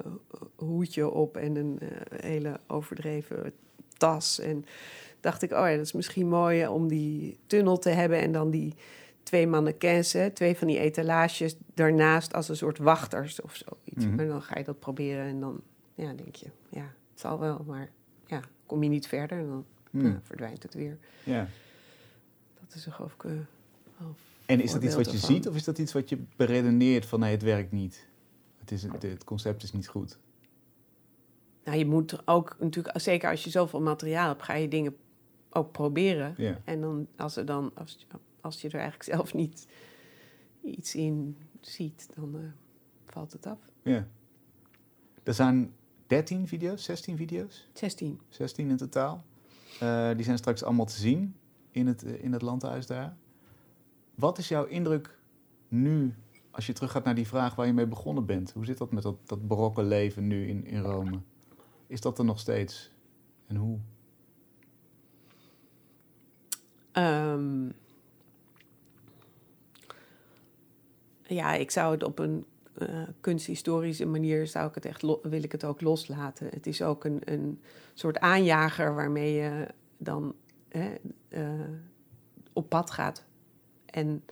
hoedje 0.57 1.11
op 1.11 1.37
en 1.37 1.57
een 1.57 1.79
eh, 1.81 1.89
hele 2.21 2.61
overdreven 2.67 3.53
tas. 3.97 4.41
En 4.41 4.65
dacht 5.21 5.43
ik, 5.43 5.53
oh 5.53 5.69
ja, 5.69 5.77
dat 5.77 5.85
is 5.85 5.93
misschien 5.93 6.29
mooi 6.29 6.67
om 6.67 6.89
die 6.89 7.39
tunnel 7.47 7.79
te 7.79 7.91
hebben 7.91 8.21
en 8.21 8.33
dan 8.33 8.51
die 8.51 8.75
twee 9.23 9.47
mannequins, 9.47 10.13
hè, 10.13 10.31
twee 10.31 10.57
van 10.57 10.67
die 10.67 10.79
etalages 10.79 11.57
daarnaast 11.75 12.35
als 12.35 12.49
een 12.49 12.57
soort 12.57 12.79
wachters 12.79 13.41
of 13.41 13.55
zoiets. 13.55 14.07
Mhm. 14.07 14.21
En 14.21 14.29
dan 14.29 14.43
ga 14.43 14.59
je 14.59 14.65
dat 14.65 14.79
proberen 14.79 15.25
en 15.25 15.41
dan 15.41 15.61
ja, 15.95 16.13
denk 16.13 16.35
je, 16.35 16.47
ja, 16.69 16.95
het 17.11 17.21
zal 17.21 17.39
wel, 17.39 17.65
maar 17.67 17.91
ja, 18.33 18.41
kom 18.67 18.83
je 18.83 18.89
niet 18.89 19.07
verder 19.07 19.39
en 19.39 19.47
dan 19.49 19.65
Hmm. 19.91 20.07
ja, 20.07 20.21
verdwijnt 20.23 20.63
het 20.63 20.75
weer. 20.75 20.99
Ja. 21.25 21.49
Dat 22.61 22.75
is 22.75 22.85
geloof 22.91 23.13
ik. 23.15 23.25
eh, 23.25 23.33
En 24.47 24.61
is 24.61 24.73
dat 24.73 24.83
iets 24.83 24.95
wat 24.95 25.05
je 25.07 25.13
ervan. 25.13 25.31
ziet 25.35 25.49
of 25.49 25.55
is 25.55 25.65
dat 25.65 25.79
iets 25.79 25.93
wat 25.93 26.09
je 26.09 26.19
beredeneert 26.37 27.07
van 27.07 27.21
nee, 27.21 27.31
het 27.33 27.43
werkt 27.43 27.73
niet? 27.73 28.07
Het, 28.59 28.71
is, 28.71 28.83
het, 28.83 29.03
het 29.03 29.25
concept 29.25 29.63
is 29.63 29.73
niet 29.73 29.89
goed. 29.89 30.19
Nou, 31.65 31.79
je 31.79 31.87
moet 31.87 32.13
er 32.13 32.23
ook 32.25 32.57
natuurlijk, 32.61 33.01
zeker 33.01 33.31
als 33.31 33.45
je 33.45 33.51
zoveel 33.51 33.81
materiaal 33.83 34.29
hebt, 34.29 34.43
ga 34.43 34.55
je 34.55 34.69
dingen 34.69 34.97
ook 35.51 35.73
proberen. 35.73 36.35
Ja. 36.37 36.61
En 36.65 36.81
dan, 36.81 37.07
als, 37.17 37.37
er 37.37 37.45
dan, 37.47 37.71
als, 37.75 38.07
als 38.41 38.61
je 38.61 38.69
er 38.69 38.75
eigenlijk 38.81 39.03
zelf 39.11 39.35
niet 39.35 39.67
iets 40.65 40.95
in 40.95 41.37
ziet, 41.61 42.09
dan 42.15 42.37
eh, 42.37 42.41
valt 43.07 43.33
het 43.33 43.47
af. 43.47 43.59
ja. 43.83 44.07
Er 45.23 45.35
zijn 45.35 45.73
13 46.13 46.49
video's, 46.49 46.85
16 46.85 47.17
video's, 47.17 47.69
16. 47.73 48.21
16 48.29 48.69
in 48.69 48.77
totaal. 48.77 49.25
Eh, 49.81 50.11
die 50.15 50.25
zijn 50.25 50.39
straks 50.39 50.63
allemaal 50.63 50.87
te 50.87 51.01
zien 51.01 51.37
in 51.71 51.87
het, 51.87 52.03
eh, 52.05 52.25
in 52.25 52.33
het 52.33 52.43
landhuis 52.43 52.87
daar. 52.87 53.17
Wat 54.15 54.39
is 54.39 54.49
jouw 54.49 54.65
indruk 54.65 55.19
nu, 55.69 56.15
als 56.51 56.67
je 56.67 56.73
teruggaat 56.73 57.05
naar 57.05 57.15
die 57.15 57.27
vraag 57.27 57.55
waar 57.55 57.67
je 57.67 57.73
mee 57.73 57.87
begonnen 57.87 58.27
bent? 58.27 58.53
Hoe 58.53 58.65
zit 58.65 58.79
dat 58.79 58.93
met 58.93 59.03
dat, 59.03 59.17
dat 59.25 59.47
barokke 59.47 59.83
leven 59.83 60.27
nu 60.27 60.49
in, 60.49 60.67
in 60.67 60.81
Rome? 60.81 61.21
Is 61.87 62.01
dat 62.01 62.19
er 62.19 62.25
nog 62.25 62.39
steeds? 62.39 62.93
En 63.47 63.57
hoe? 63.57 63.79
Ehm, 66.93 67.69
ja, 71.23 71.53
ik 71.53 71.71
zou 71.71 71.93
het 71.93 72.03
op 72.03 72.19
een 72.19 72.45
kunsthistorische 73.21 74.07
manier 74.07 74.47
zou 74.47 74.69
ik 74.69 74.75
het 74.75 74.85
echt 74.85 75.03
wil 75.03 75.43
ik 75.43 75.53
het 75.53 75.65
ook 75.65 75.81
loslaten. 75.81 76.49
Het 76.51 76.67
is 76.67 76.83
ook 76.83 77.05
een, 77.05 77.21
een 77.25 77.61
soort 77.95 78.19
aanjager 78.19 78.95
waarmee 78.95 79.35
je 79.35 79.67
dan 79.97 80.35
hè, 80.69 80.95
uh, 81.29 81.51
op 82.53 82.69
pad 82.69 82.91
gaat. 82.91 83.25
En 83.87 84.25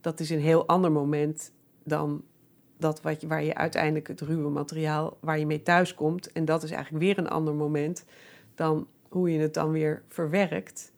dat 0.00 0.20
is 0.20 0.30
een 0.30 0.40
heel 0.40 0.66
ander 0.66 0.92
moment 0.92 1.52
dan 1.82 2.22
dat 2.76 3.02
wat 3.02 3.20
je, 3.20 3.26
waar 3.26 3.44
je 3.44 3.54
uiteindelijk 3.54 4.08
het 4.08 4.20
ruwe 4.20 4.50
materiaal 4.50 5.16
waar 5.20 5.38
je 5.38 5.46
mee 5.46 5.62
thuis 5.62 5.94
komt. 5.94 6.32
En 6.32 6.44
dat 6.44 6.62
is 6.62 6.70
eigenlijk 6.70 7.04
weer 7.04 7.18
een 7.18 7.28
ander 7.28 7.54
moment 7.54 8.04
dan 8.54 8.86
hoe 9.08 9.32
je 9.32 9.38
het 9.38 9.54
dan 9.54 9.70
weer 9.70 10.02
verwerkt. 10.08 10.92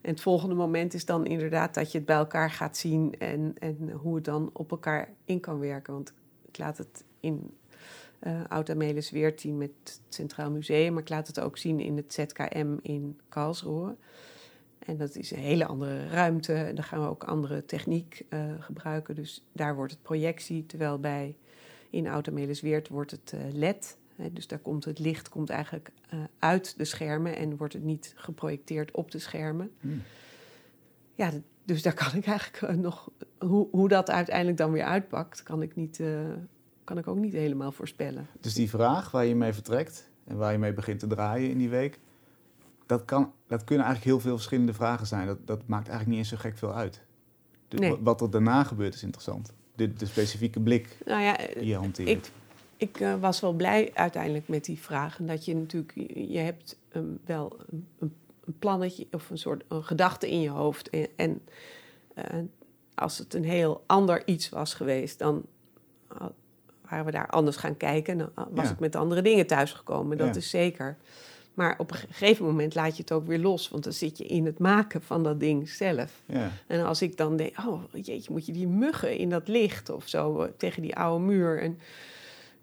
En 0.00 0.10
het 0.10 0.20
volgende 0.20 0.54
moment 0.54 0.94
is 0.94 1.04
dan 1.04 1.26
inderdaad 1.26 1.74
dat 1.74 1.92
je 1.92 1.98
het 1.98 2.06
bij 2.06 2.16
elkaar 2.16 2.50
gaat 2.50 2.76
zien 2.76 3.14
en, 3.18 3.54
en 3.58 3.90
hoe 3.90 4.14
het 4.14 4.24
dan 4.24 4.50
op 4.52 4.70
elkaar 4.70 5.08
in 5.24 5.40
kan 5.40 5.58
werken. 5.58 5.92
Want 5.92 6.12
ik 6.52 6.58
laat 6.58 6.78
het 6.78 7.04
in 7.20 7.54
uh, 8.22 8.40
Oud-Amelis 8.48 9.10
weer 9.10 9.32
zien 9.36 9.58
met 9.58 9.70
het 9.84 10.00
Centraal 10.08 10.50
Museum, 10.50 10.92
maar 10.92 11.02
ik 11.02 11.08
laat 11.08 11.26
het 11.26 11.40
ook 11.40 11.58
zien 11.58 11.80
in 11.80 11.96
het 11.96 12.12
ZKM 12.12 12.76
in 12.82 13.20
Karlsruhe. 13.28 13.96
En 14.78 14.96
dat 14.96 15.16
is 15.16 15.30
een 15.30 15.38
hele 15.38 15.66
andere 15.66 16.08
ruimte. 16.08 16.52
En 16.52 16.74
dan 16.74 16.84
gaan 16.84 17.00
we 17.00 17.08
ook 17.08 17.24
andere 17.24 17.64
techniek 17.64 18.24
uh, 18.30 18.44
gebruiken. 18.58 19.14
Dus 19.14 19.44
daar 19.52 19.74
wordt 19.74 19.92
het 19.92 20.02
projectie, 20.02 20.66
terwijl 20.66 20.98
bij 20.98 21.36
in 21.90 22.08
Oud-Amelis 22.08 22.60
Weert 22.60 22.88
wordt 22.88 23.10
het 23.10 23.32
uh, 23.34 23.40
LED. 23.52 23.96
Hè, 24.16 24.32
dus 24.32 24.46
daar 24.46 24.58
komt 24.58 24.84
het 24.84 24.98
licht 24.98 25.28
komt 25.28 25.50
eigenlijk 25.50 25.90
uit 26.38 26.78
de 26.78 26.84
schermen 26.84 27.36
en 27.36 27.56
wordt 27.56 27.72
het 27.72 27.82
niet 27.82 28.12
geprojecteerd 28.16 28.90
op 28.90 29.10
de 29.10 29.18
schermen. 29.18 29.72
Hmm. 29.80 30.02
Ja, 31.14 31.30
dus 31.64 31.82
daar 31.82 31.94
kan 31.94 32.14
ik 32.14 32.26
eigenlijk 32.26 32.76
nog 32.76 33.10
hoe, 33.38 33.68
hoe 33.70 33.88
dat 33.88 34.10
uiteindelijk 34.10 34.56
dan 34.56 34.72
weer 34.72 34.84
uitpakt, 34.84 35.42
kan 35.42 35.62
ik, 35.62 35.76
niet, 35.76 35.98
uh, 35.98 36.20
kan 36.84 36.98
ik 36.98 37.06
ook 37.06 37.16
niet 37.16 37.32
helemaal 37.32 37.72
voorspellen. 37.72 38.26
Dus 38.40 38.54
die 38.54 38.70
vraag 38.70 39.10
waar 39.10 39.24
je 39.24 39.34
mee 39.34 39.52
vertrekt 39.52 40.10
en 40.24 40.36
waar 40.36 40.52
je 40.52 40.58
mee 40.58 40.72
begint 40.72 40.98
te 40.98 41.06
draaien 41.06 41.50
in 41.50 41.58
die 41.58 41.68
week, 41.68 41.98
dat, 42.86 43.04
kan, 43.04 43.32
dat 43.46 43.64
kunnen 43.64 43.86
eigenlijk 43.86 44.14
heel 44.14 44.24
veel 44.24 44.36
verschillende 44.36 44.74
vragen 44.74 45.06
zijn. 45.06 45.26
Dat, 45.26 45.46
dat 45.46 45.66
maakt 45.66 45.88
eigenlijk 45.88 46.08
niet 46.08 46.18
eens 46.18 46.28
zo 46.28 46.48
gek 46.48 46.58
veel 46.58 46.74
uit. 46.74 47.00
Wat 48.00 48.20
er 48.20 48.30
daarna 48.30 48.64
gebeurt 48.64 48.94
is 48.94 49.02
interessant. 49.02 49.52
De, 49.74 49.92
de 49.92 50.06
specifieke 50.06 50.60
blik 50.60 50.96
nou 51.04 51.22
ja, 51.22 51.36
die 51.36 51.66
je 51.66 51.76
hanteert. 51.76 52.08
Ik, 52.08 52.30
ik 52.76 53.00
uh, 53.00 53.14
was 53.20 53.40
wel 53.40 53.52
blij 53.52 53.90
uiteindelijk 53.94 54.48
met 54.48 54.64
die 54.64 54.78
vraag. 54.78 55.18
En 55.18 55.26
dat 55.26 55.44
je 55.44 55.54
natuurlijk, 55.54 55.92
je 56.14 56.38
hebt 56.38 56.78
um, 56.96 57.18
wel 57.24 57.56
een, 57.70 57.86
een, 57.98 58.14
plannetje 58.58 59.06
of 59.10 59.30
een 59.30 59.38
soort 59.38 59.64
een 59.68 59.84
gedachte 59.84 60.30
in 60.30 60.40
je 60.40 60.50
hoofd. 60.50 60.90
En, 60.90 61.08
en 61.16 61.42
uh, 62.18 62.24
als 62.94 63.18
het 63.18 63.34
een 63.34 63.44
heel 63.44 63.84
ander 63.86 64.26
iets 64.26 64.48
was 64.48 64.74
geweest, 64.74 65.18
dan 65.18 65.44
waren 66.88 67.04
we 67.04 67.10
daar 67.10 67.30
anders 67.30 67.56
gaan 67.56 67.76
kijken. 67.76 68.18
Dan 68.18 68.30
was 68.50 68.70
ik 68.70 68.80
met 68.80 68.96
andere 68.96 69.22
dingen 69.22 69.46
thuisgekomen, 69.46 70.16
dat 70.16 70.36
is 70.36 70.50
zeker. 70.50 70.96
Maar 71.54 71.74
op 71.78 71.90
een 71.90 71.96
gegeven 71.96 72.44
moment 72.44 72.74
laat 72.74 72.96
je 72.96 73.02
het 73.02 73.12
ook 73.12 73.26
weer 73.26 73.38
los, 73.38 73.68
want 73.68 73.84
dan 73.84 73.92
zit 73.92 74.18
je 74.18 74.24
in 74.24 74.46
het 74.46 74.58
maken 74.58 75.02
van 75.02 75.22
dat 75.22 75.40
ding 75.40 75.68
zelf. 75.68 76.22
Ja. 76.26 76.50
En 76.66 76.84
als 76.84 77.02
ik 77.02 77.16
dan 77.16 77.36
denk, 77.36 77.58
oh 77.58 77.82
jeetje, 77.92 78.32
moet 78.32 78.46
je 78.46 78.52
die 78.52 78.66
muggen 78.66 79.16
in 79.16 79.28
dat 79.30 79.48
licht 79.48 79.90
of 79.90 80.08
zo 80.08 80.40
eh, 80.40 80.50
tegen 80.56 80.82
die 80.82 80.96
oude 80.96 81.24
muur. 81.24 81.60
En 81.60 81.78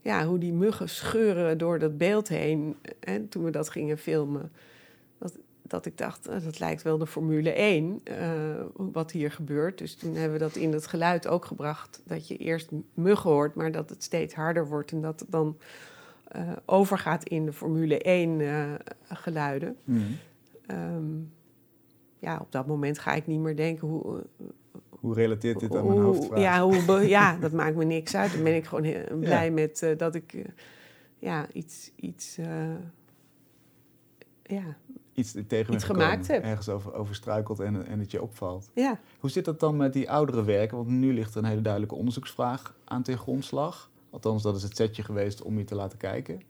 ja, 0.02 0.26
hoe 0.26 0.38
die 0.38 0.54
muggen 0.54 0.90
scheuren 0.90 1.58
door 1.58 1.80
dat 1.80 1.98
beeld 1.98 2.28
heen. 2.28 2.78
En 3.00 3.30
toen 3.30 3.44
we 3.44 3.52
dat 3.52 3.70
gingen 3.70 3.98
filmen, 3.98 4.52
dat 5.70 5.86
ik 5.86 5.98
dacht, 5.98 6.30
uh, 6.30 6.44
dat 6.44 6.60
lijkt 6.60 6.82
wel 6.82 6.98
de 6.98 7.08
Formule 7.08 7.54
1, 7.54 8.02
uh, 8.04 8.60
eh, 8.60 8.66
wat 8.76 9.12
hier 9.12 9.32
gebeurt. 9.32 9.78
Dus 9.78 9.96
toen 9.96 10.16
hebben 10.16 10.34
we 10.34 10.40
dat 10.40 10.56
in 10.56 10.74
het 10.74 10.88
geluid 10.88 11.28
ook 11.28 11.46
gebracht. 11.46 12.02
Dat 12.04 12.28
je 12.28 12.38
eerst 12.38 12.70
muggen 12.94 13.30
hoort, 13.30 13.56
maar 13.56 13.72
dat 13.72 13.90
het 13.90 14.04
steeds 14.04 14.34
harder 14.34 14.68
wordt. 14.68 14.92
En 14.92 15.02
dat 15.02 15.20
het 15.20 15.32
dan 15.32 15.58
uh, 16.36 16.52
overgaat 16.66 17.24
in 17.24 17.46
de 17.46 17.54
Formule 17.54 18.00
1 18.00 18.42
geluiden. 19.08 19.78
Mhm. 19.84 20.02
Um, 20.72 21.32
ja, 22.20 22.38
op 22.42 22.52
dat 22.52 22.68
moment 22.68 23.00
ga 23.00 23.14
ik 23.14 23.28
niet 23.28 23.40
meer 23.40 23.56
denken 23.56 23.88
hoe... 23.88 24.24
hoe 24.90 25.14
relateert 25.14 25.60
dit 25.60 25.76
aan 25.76 25.88
mijn 25.88 26.00
hoofdvraag? 26.00 26.40
Ja, 26.40 26.62
hoe, 26.62 27.08
ja, 27.08 27.38
dat 27.42 27.52
maakt 27.52 27.76
me 27.76 27.86
niks 27.86 28.16
uit. 28.16 28.34
Dan 28.34 28.44
ben 28.44 28.56
ik 28.56 28.66
gewoon 28.66 28.84
heel, 28.84 29.18
blij 29.20 29.52
met 29.52 29.94
dat 29.98 30.16
ik 30.16 30.46
ja, 31.20 31.48
iets... 31.54 31.92
iets 31.96 32.38
ja, 34.44 34.78
iets 35.20 35.36
tegen 35.48 35.74
iets 35.74 35.84
gemaakt 35.84 36.28
hebt. 36.28 36.46
Ergens 36.46 36.70
over, 36.70 36.94
over 36.94 37.16
struikelt 37.16 37.60
en, 37.60 37.86
en 37.86 38.00
het 38.00 38.12
je 38.12 38.22
opvalt. 38.22 38.70
Ja. 38.74 39.00
Hoe 39.20 39.30
zit 39.30 39.46
dat 39.46 39.60
dan 39.60 39.78
met 39.78 39.94
die 39.94 40.12
oudere 40.12 40.44
werken? 40.44 40.78
Want 40.78 40.90
nu 40.90 41.14
ligt 41.14 41.36
er 41.36 41.44
een 41.44 41.50
hele 41.50 41.62
duidelijke 41.62 41.96
onderzoeksvraag 41.96 42.76
aan 42.86 43.04
ten 43.04 43.18
grondslag. 43.18 43.92
Althans, 44.10 44.44
dat 44.44 44.56
is 44.56 44.64
het 44.64 44.76
setje 44.76 45.04
geweest 45.04 45.42
om 45.42 45.58
je 45.58 45.64
te 45.64 45.76
laten 45.76 45.98
kijken. 45.98 46.42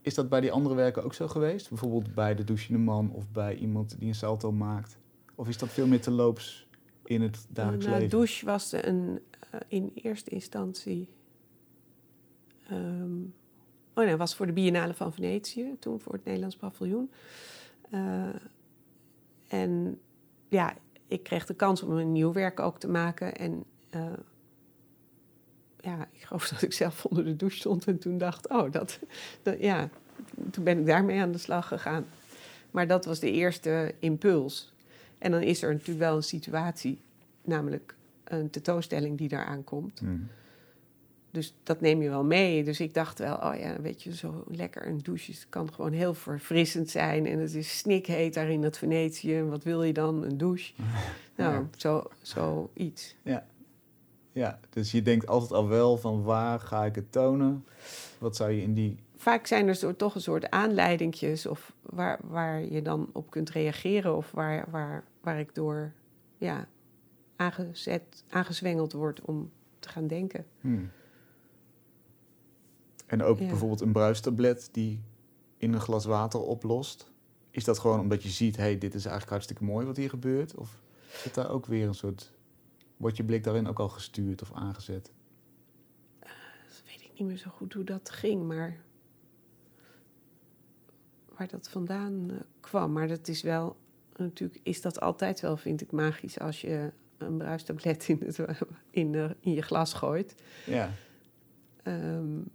Is 0.00 0.14
dat 0.14 0.28
bij 0.28 0.40
die 0.40 0.52
andere 0.52 0.74
werken 0.74 1.04
ook 1.04 1.14
zo 1.14 1.28
geweest? 1.28 1.68
Bijvoorbeeld 1.68 2.14
bij 2.14 2.34
de 2.34 2.44
douchende 2.44 2.78
man 2.78 3.12
of 3.12 3.30
bij 3.32 3.56
iemand 3.56 3.96
die 3.98 4.08
een 4.08 4.14
salto 4.14 4.52
maakt? 4.52 4.98
Of 5.34 5.48
is 5.48 5.58
dat 5.58 5.68
veel 5.68 5.86
meer 5.86 6.00
te 6.00 6.10
loops 6.10 6.66
in 7.04 7.22
het 7.22 7.46
dagelijks 7.48 7.86
nou, 7.86 7.96
leven? 7.98 8.16
douche 8.16 8.46
was 8.46 8.72
een, 8.72 9.20
uh, 9.54 9.60
in 9.68 9.90
eerste 9.94 10.30
instantie... 10.30 11.08
Um, 12.72 13.34
oh 13.94 14.04
nee, 14.04 14.16
was 14.16 14.34
voor 14.34 14.46
de 14.46 14.52
Biennale 14.52 14.94
van 14.94 15.12
Venetië, 15.12 15.76
toen 15.78 16.00
voor 16.00 16.12
het 16.12 16.24
Nederlands 16.24 16.56
paviljoen. 16.56 17.10
Uh, 17.90 18.34
en 19.48 20.00
ja, 20.48 20.74
ik 21.06 21.22
kreeg 21.22 21.46
de 21.46 21.54
kans 21.54 21.82
om 21.82 21.90
een 21.90 22.12
nieuw 22.12 22.32
werk 22.32 22.60
ook 22.60 22.80
te 22.80 22.88
maken. 22.88 23.36
En 23.36 23.64
uh, 23.94 24.02
ja, 25.80 26.08
ik 26.12 26.22
geloof 26.22 26.48
dat 26.52 26.62
ik 26.62 26.72
zelf 26.72 27.04
onder 27.04 27.24
de 27.24 27.36
douche 27.36 27.58
stond 27.58 27.86
en 27.86 27.98
toen 27.98 28.18
dacht, 28.18 28.48
oh, 28.48 28.72
dat, 28.72 28.98
ja, 29.58 29.88
toen 30.50 30.64
ben 30.64 30.78
ik 30.78 30.86
daarmee 30.86 31.20
aan 31.20 31.32
de 31.32 31.38
slag 31.38 31.68
gegaan. 31.68 32.06
Maar 32.70 32.86
dat 32.86 33.04
was 33.04 33.20
de 33.20 33.32
eerste 33.32 33.94
impuls. 33.98 34.72
En 35.18 35.30
dan 35.30 35.42
is 35.42 35.62
er 35.62 35.72
natuurlijk 35.72 35.98
wel 35.98 36.16
een 36.16 36.22
situatie, 36.22 37.00
namelijk 37.44 37.94
een 38.24 38.50
tentoonstelling 38.50 39.18
die 39.18 39.28
daaraan 39.28 39.64
komt. 39.64 40.00
Mm. 40.00 40.28
Dus 41.38 41.54
dat 41.62 41.80
neem 41.80 42.02
je 42.02 42.08
wel 42.08 42.24
mee. 42.24 42.64
Dus 42.64 42.80
ik 42.80 42.94
dacht 42.94 43.18
wel, 43.18 43.34
oh 43.36 43.54
ja, 43.58 43.80
weet 43.80 44.02
je, 44.02 44.14
zo 44.14 44.44
lekker 44.48 44.86
een 44.86 44.98
douche 44.98 45.32
kan 45.48 45.72
gewoon 45.72 45.92
heel 45.92 46.14
verfrissend 46.14 46.90
zijn. 46.90 47.26
En 47.26 47.38
het 47.38 47.54
is 47.54 47.78
snikheet 47.78 48.34
daar 48.34 48.48
in 48.48 48.62
het 48.62 48.78
Venetië. 48.78 49.42
Wat 49.42 49.64
wil 49.64 49.82
je 49.82 49.92
dan? 49.92 50.22
Een 50.24 50.38
douche? 50.38 50.72
nou, 51.36 51.66
zo, 51.76 52.04
zo 52.22 52.70
iets. 52.74 53.16
Ja. 53.22 53.46
ja, 54.32 54.60
dus 54.70 54.90
je 54.90 55.02
denkt 55.02 55.26
altijd 55.26 55.52
al 55.52 55.68
wel 55.68 55.96
van 55.96 56.22
waar 56.22 56.60
ga 56.60 56.84
ik 56.84 56.94
het 56.94 57.12
tonen? 57.12 57.64
Wat 58.18 58.36
zou 58.36 58.50
je 58.50 58.62
in 58.62 58.74
die... 58.74 58.98
Vaak 59.16 59.46
zijn 59.46 59.68
er 59.68 59.74
zo, 59.74 59.96
toch 59.96 60.14
een 60.14 60.20
soort 60.20 60.50
aanleidingjes 60.50 61.46
of 61.46 61.72
waar, 61.82 62.18
waar 62.22 62.64
je 62.64 62.82
dan 62.82 63.08
op 63.12 63.30
kunt 63.30 63.50
reageren. 63.50 64.16
Of 64.16 64.30
waar, 64.30 64.64
waar, 64.70 65.04
waar 65.20 65.38
ik 65.38 65.54
door 65.54 65.92
ja, 66.38 66.68
aangezet, 67.36 68.24
aangezwengeld 68.28 68.92
word 68.92 69.20
om 69.20 69.50
te 69.78 69.88
gaan 69.88 70.06
denken. 70.06 70.46
Hmm. 70.60 70.90
En 73.08 73.22
ook 73.22 73.38
bijvoorbeeld 73.38 73.80
een 73.80 73.92
bruistablet 73.92 74.68
die 74.72 75.02
in 75.56 75.72
een 75.72 75.80
glas 75.80 76.04
water 76.04 76.40
oplost. 76.40 77.10
Is 77.50 77.64
dat 77.64 77.78
gewoon 77.78 78.00
omdat 78.00 78.22
je 78.22 78.28
ziet, 78.28 78.56
hé, 78.56 78.62
hey, 78.62 78.78
dit 78.78 78.94
is 78.94 79.02
eigenlijk 79.02 79.30
hartstikke 79.30 79.64
mooi 79.64 79.86
wat 79.86 79.96
hier 79.96 80.08
gebeurt? 80.08 80.54
Of 80.54 80.78
zit 81.12 81.34
daar 81.34 81.50
ook 81.50 81.66
weer 81.66 81.86
een 81.86 81.94
soort... 81.94 82.32
Wordt 82.96 83.16
je 83.16 83.24
blik 83.24 83.44
daarin 83.44 83.66
ook 83.66 83.78
al 83.78 83.88
gestuurd 83.88 84.42
of 84.42 84.52
aangezet? 84.52 85.12
Uh, 86.22 86.30
weet 86.86 87.00
ik 87.02 87.10
niet 87.18 87.28
meer 87.28 87.36
zo 87.36 87.50
goed 87.50 87.72
hoe 87.72 87.84
dat 87.84 88.10
ging, 88.10 88.46
maar... 88.46 88.80
Waar 91.36 91.48
dat 91.48 91.68
vandaan 91.68 92.30
uh, 92.30 92.36
kwam. 92.60 92.92
Maar 92.92 93.08
dat 93.08 93.28
is 93.28 93.42
wel... 93.42 93.76
Natuurlijk 94.16 94.60
is 94.62 94.80
dat 94.80 95.00
altijd 95.00 95.40
wel, 95.40 95.56
vind 95.56 95.80
ik, 95.80 95.92
magisch 95.92 96.38
als 96.38 96.60
je 96.60 96.92
een 97.18 97.38
bruistablet 97.38 98.08
in, 98.08 98.22
het, 98.26 98.38
in, 98.90 99.12
de, 99.12 99.36
in 99.40 99.52
je 99.52 99.62
glas 99.62 99.92
gooit. 99.92 100.34
Ja. 100.66 100.90
Um, 101.84 102.50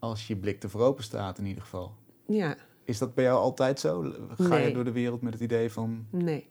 als 0.00 0.26
je 0.26 0.36
blik 0.36 0.60
te 0.60 0.78
open 0.78 1.04
staat 1.04 1.38
in 1.38 1.46
ieder 1.46 1.62
geval. 1.62 1.94
Ja. 2.26 2.56
Is 2.84 2.98
dat 2.98 3.14
bij 3.14 3.24
jou 3.24 3.38
altijd 3.38 3.80
zo? 3.80 4.12
Ga 4.38 4.56
je 4.56 4.72
door 4.72 4.84
de 4.84 4.92
wereld 4.92 5.22
met 5.22 5.32
het 5.32 5.42
idee 5.42 5.70
van... 5.70 6.06
Nee. 6.10 6.48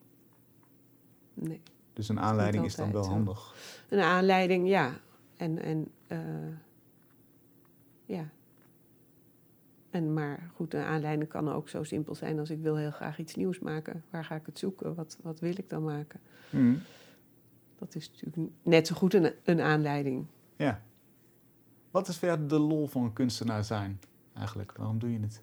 Nee. 1.33 1.61
Dus 1.93 2.09
een 2.09 2.19
aanleiding 2.19 2.65
is 2.65 2.75
dan 2.75 2.91
wel 2.91 3.05
handig? 3.05 3.55
Een 3.89 3.99
aanleiding, 3.99 4.67
ja. 4.67 4.99
En, 5.37 5.61
en 5.61 5.91
uh, 6.07 6.19
ja. 8.05 8.29
En 9.89 10.13
maar 10.13 10.51
goed, 10.55 10.73
een 10.73 10.83
aanleiding 10.83 11.29
kan 11.29 11.51
ook 11.51 11.69
zo 11.69 11.83
simpel 11.83 12.15
zijn 12.15 12.39
als 12.39 12.49
ik 12.49 12.61
wil 12.61 12.75
heel 12.75 12.91
graag 12.91 13.19
iets 13.19 13.35
nieuws 13.35 13.59
maken. 13.59 14.03
Waar 14.09 14.25
ga 14.25 14.35
ik 14.35 14.45
het 14.45 14.59
zoeken? 14.59 14.95
Wat, 14.95 15.17
wat 15.21 15.39
wil 15.39 15.53
ik 15.57 15.69
dan 15.69 15.83
maken? 15.83 16.19
Hmm. 16.49 16.81
Dat 17.77 17.95
is 17.95 18.11
natuurlijk 18.11 18.53
net 18.63 18.87
zo 18.87 18.95
goed 18.95 19.13
een, 19.13 19.33
een 19.43 19.61
aanleiding. 19.61 20.25
Ja. 20.55 20.81
Wat 21.91 22.07
is 22.07 22.17
verder 22.17 22.47
de 22.47 22.59
lol 22.59 22.87
van 22.87 23.03
een 23.03 23.13
kunstenaar 23.13 23.63
zijn 23.63 23.99
eigenlijk? 24.33 24.77
Waarom 24.77 24.99
doe 24.99 25.11
je 25.11 25.19
het? 25.19 25.41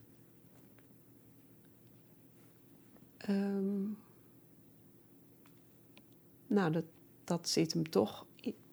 Um, 3.29 3.99
nou, 6.47 6.73
dat, 6.73 6.85
dat 7.25 7.49
zit 7.49 7.73
hem 7.73 7.91
toch, 7.91 8.27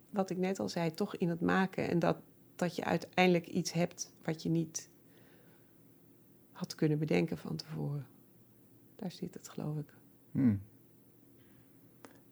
wat 0.10 0.30
ik 0.30 0.38
net 0.38 0.60
al 0.60 0.70
zei, 0.70 0.92
toch 0.92 1.16
in 1.16 1.30
het 1.30 1.42
maken. 1.42 1.90
En 1.90 2.00
dat, 2.00 2.18
dat 2.56 2.76
je 2.76 2.84
uiteindelijk 2.84 3.48
iets 3.48 3.72
hebt 3.72 4.14
wat 4.24 4.44
je 4.44 4.50
niet 4.50 4.90
had 6.52 6.76
kunnen 6.76 7.00
bedenken 7.00 7.38
van 7.38 7.56
tevoren. 7.56 8.08
Daar 8.96 9.12
zit 9.12 9.34
het, 9.34 9.50
geloof 9.50 9.78
ik. 9.78 9.94
Hmm. 10.32 10.62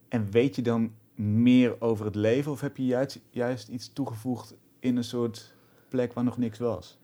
En 0.08 0.32
weet 0.32 0.56
je 0.56 0.62
dan 0.62 0.94
meer 1.16 1.82
over 1.82 2.06
het 2.06 2.16
leven 2.16 2.52
of 2.52 2.62
heb 2.62 2.78
je 2.78 2.86
juist, 2.86 3.20
juist 3.30 3.68
iets 3.68 3.94
toegevoegd 3.94 4.56
in 4.82 4.96
een 4.98 5.04
soort 5.04 5.54
plek 5.90 6.14
waar 6.14 6.24
nog 6.24 6.38
niks 6.38 6.60
was? 6.60 7.00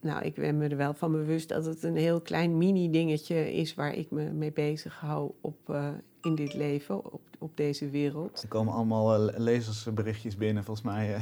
Nou, 0.00 0.24
ik 0.24 0.34
ben 0.34 0.56
me 0.58 0.68
er 0.68 0.76
wel 0.76 0.94
van 0.94 1.12
bewust 1.12 1.48
dat 1.48 1.64
het 1.64 1.82
een 1.82 1.96
heel 1.96 2.20
klein 2.20 2.56
mini-dingetje 2.58 3.52
is 3.54 3.74
waar 3.74 3.94
ik 3.94 4.10
me 4.10 4.30
mee 4.32 4.52
bezig 4.52 4.98
hou 5.00 5.30
op, 5.40 5.70
eh, 5.70 5.88
in 6.22 6.34
dit 6.34 6.54
leven, 6.54 7.12
op, 7.12 7.20
op 7.38 7.56
deze 7.56 7.90
wereld. 7.90 8.42
Er 8.42 8.48
komen 8.48 8.72
allemaal 8.72 9.28
eh, 9.28 9.38
lezersberichtjes 9.38 10.36
binnen, 10.36 10.64
volgens 10.64 10.86
mij. 10.86 11.14
eh. 11.14 11.20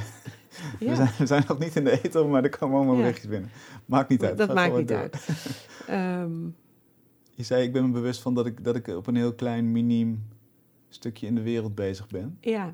we, 0.89 0.95
zijn, 0.95 1.09
we 1.17 1.25
zijn 1.25 1.43
nog 1.47 1.59
niet 1.59 1.75
in 1.75 1.83
de 1.83 2.03
eten, 2.03 2.29
maar 2.29 2.43
er 2.43 2.57
komen 2.57 2.75
allemaal 2.75 2.95
Ja. 2.95 3.01
berichtjes 3.01 3.29
binnen. 3.29 3.49
Maakt 3.85 4.09
niet 4.09 4.23
uit. 4.23 4.37
dat 4.37 4.53
maakt 4.53 4.77
niet 4.77 4.87
door. 4.87 4.97
uit. 4.97 5.27
Ehm, 5.87 6.43
Je 7.31 7.43
zei, 7.43 7.63
ik 7.63 7.71
ben 7.73 7.85
me 7.85 7.91
bewust 7.91 8.21
van 8.21 8.33
dat 8.33 8.45
ik, 8.45 8.63
dat 8.63 8.75
ik 8.75 8.87
op 8.87 9.07
een 9.07 9.15
heel 9.15 9.33
klein, 9.33 9.71
miniem 9.71 10.23
stukje 10.89 11.27
in 11.27 11.35
de 11.35 11.41
wereld 11.41 11.75
bezig 11.75 12.07
ben. 12.07 12.37
ja. 12.41 12.73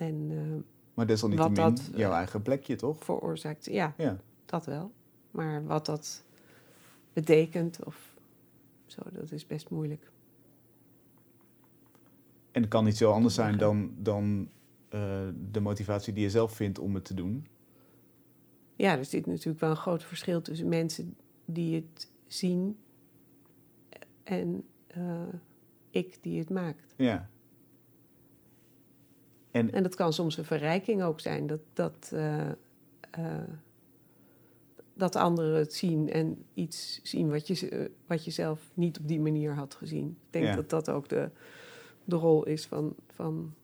En 0.00 0.26
eh, 0.30 0.72
Maar 0.94 1.06
desalniettemin 1.06 1.54
dat, 1.54 1.90
jouw 1.94 2.10
eh, 2.10 2.16
eigen 2.16 2.42
plekje, 2.42 2.76
toch? 2.76 3.04
veroorzaakt, 3.04 3.64
ja, 3.64 3.94
Ja. 3.96 4.16
dat 4.46 4.66
wel. 4.66 4.92
Maar 5.30 5.64
wat 5.64 5.86
dat 5.86 6.24
betekent 7.12 7.84
of 7.84 8.14
zo, 8.86 9.02
dat 9.12 9.32
is 9.32 9.46
best 9.46 9.70
moeilijk. 9.70 10.10
En 12.50 12.60
het 12.60 12.70
kan 12.70 12.84
niet 12.84 12.96
zo 12.96 13.12
anders 13.12 13.34
zijn 13.34 13.58
dan, 13.58 13.94
dan 13.98 14.48
eh, 14.88 15.28
de 15.50 15.60
motivatie 15.60 16.12
die 16.12 16.22
je 16.22 16.30
zelf 16.30 16.52
vindt 16.52 16.78
om 16.78 16.94
het 16.94 17.04
te 17.04 17.14
doen. 17.14 17.46
Ja, 18.76 18.96
er 18.98 19.04
zit 19.04 19.26
natuurlijk 19.26 19.60
wel 19.60 19.70
een 19.70 19.76
groot 19.76 20.04
verschil 20.04 20.42
tussen 20.42 20.68
mensen 20.68 21.16
die 21.44 21.74
het 21.74 22.10
zien 22.26 22.78
en 24.22 24.64
ik 25.90 26.18
die 26.22 26.38
het 26.38 26.50
maakt. 26.50 26.94
Ja. 26.96 27.29
En 29.50 29.72
En 29.72 29.82
dat 29.82 29.94
kan 29.94 30.12
soms 30.12 30.36
een 30.36 30.44
verrijking 30.44 31.02
ook 31.02 31.20
zijn, 31.20 31.46
dat, 31.46 31.60
dat, 31.72 32.10
eh, 32.14 32.48
eh, 33.10 33.48
dat 34.94 35.16
anderen 35.16 35.58
het 35.58 35.74
zien 35.74 36.10
en 36.10 36.44
iets 36.54 37.00
zien 37.02 37.30
wat 37.30 37.46
je, 37.46 37.90
wat 38.06 38.24
je 38.24 38.30
zelf 38.30 38.70
niet 38.74 38.98
op 38.98 39.08
die 39.08 39.20
manier 39.20 39.54
had 39.54 39.74
gezien. 39.74 40.08
Ik 40.08 40.32
denk 40.32 40.44
Ja. 40.44 40.54
dat 40.54 40.70
dat 40.70 40.90
ook 40.90 41.08
de, 41.08 41.30
de 42.04 42.16
rol 42.16 42.46
is 42.46 42.66
van, 42.66 42.94
van, 43.06 43.54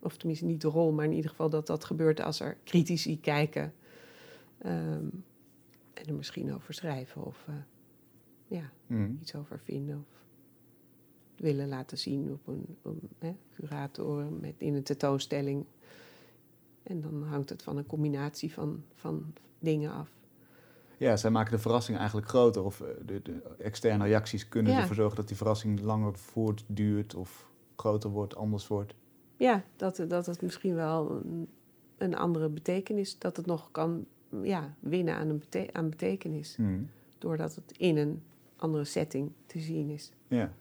of 0.00 0.16
tenminste 0.16 0.44
niet 0.44 0.60
de 0.60 0.68
rol, 0.68 0.92
maar 0.92 1.04
in 1.04 1.12
ieder 1.12 1.30
geval 1.30 1.50
dat 1.50 1.66
dat 1.66 1.84
gebeurt 1.84 2.20
als 2.20 2.40
er 2.40 2.56
critici 2.64 3.20
kijken 3.20 3.74
ehm, 4.58 5.04
en 5.94 6.06
er 6.06 6.14
misschien 6.14 6.54
over 6.54 6.74
schrijven 6.74 7.24
of 7.24 7.44
eh, 7.48 7.54
ja, 8.46 8.70
Hmm. 8.86 9.18
iets 9.20 9.34
over 9.34 9.58
vinden 9.58 10.06
of 10.10 10.24
willen 11.36 11.68
laten 11.68 11.98
zien 11.98 12.32
op 12.32 12.46
een, 12.46 12.64
op 12.82 12.92
een 13.02 13.08
hè, 13.18 13.36
curator 13.54 14.24
met, 14.40 14.54
in 14.58 14.74
een 14.74 14.82
tentoonstelling. 14.82 15.64
En 16.82 17.00
dan 17.00 17.22
hangt 17.22 17.48
het 17.48 17.62
van 17.62 17.76
een 17.76 17.86
combinatie 17.86 18.52
van, 18.52 18.82
van 18.94 19.32
dingen 19.58 19.92
af. 19.92 20.10
ja, 20.96 21.16
zij 21.16 21.30
maken 21.30 21.50
de 21.52 21.58
verrassing 21.58 21.98
eigenlijk 21.98 22.28
groter. 22.28 22.64
Of 22.64 22.80
eh, 22.80 22.88
de, 23.06 23.22
de 23.22 23.40
externe 23.58 24.04
reacties 24.04 24.48
kunnen 24.48 24.72
Ja. 24.72 24.80
ervoor 24.80 24.94
zorgen 24.96 25.16
dat 25.16 25.28
die 25.28 25.36
verrassing 25.36 25.80
langer 25.80 26.18
voortduurt 26.18 27.14
of 27.14 27.50
groter 27.76 28.10
wordt, 28.10 28.36
anders 28.36 28.66
wordt. 28.66 28.94
Ja, 29.36 29.64
dat, 29.76 30.04
dat 30.08 30.26
het 30.26 30.42
misschien 30.42 30.74
wel 30.74 31.10
een, 31.24 31.48
een 31.98 32.16
andere 32.16 32.48
betekenis, 32.48 33.18
dat 33.18 33.36
het 33.36 33.46
nog 33.46 33.70
kan 33.70 34.06
ja, 34.42 34.74
winnen 34.80 35.14
aan, 35.14 35.28
een 35.28 35.38
bete- 35.38 35.68
aan 35.72 35.90
betekenis. 35.90 36.56
Hmm. 36.56 36.88
Doordat 37.18 37.54
het 37.54 37.72
in 37.78 37.96
een 37.96 38.22
andere 38.56 38.84
setting 38.84 39.32
te 39.46 39.58
zien 39.60 39.90
is. 39.90 40.12
Ja. 40.28 40.52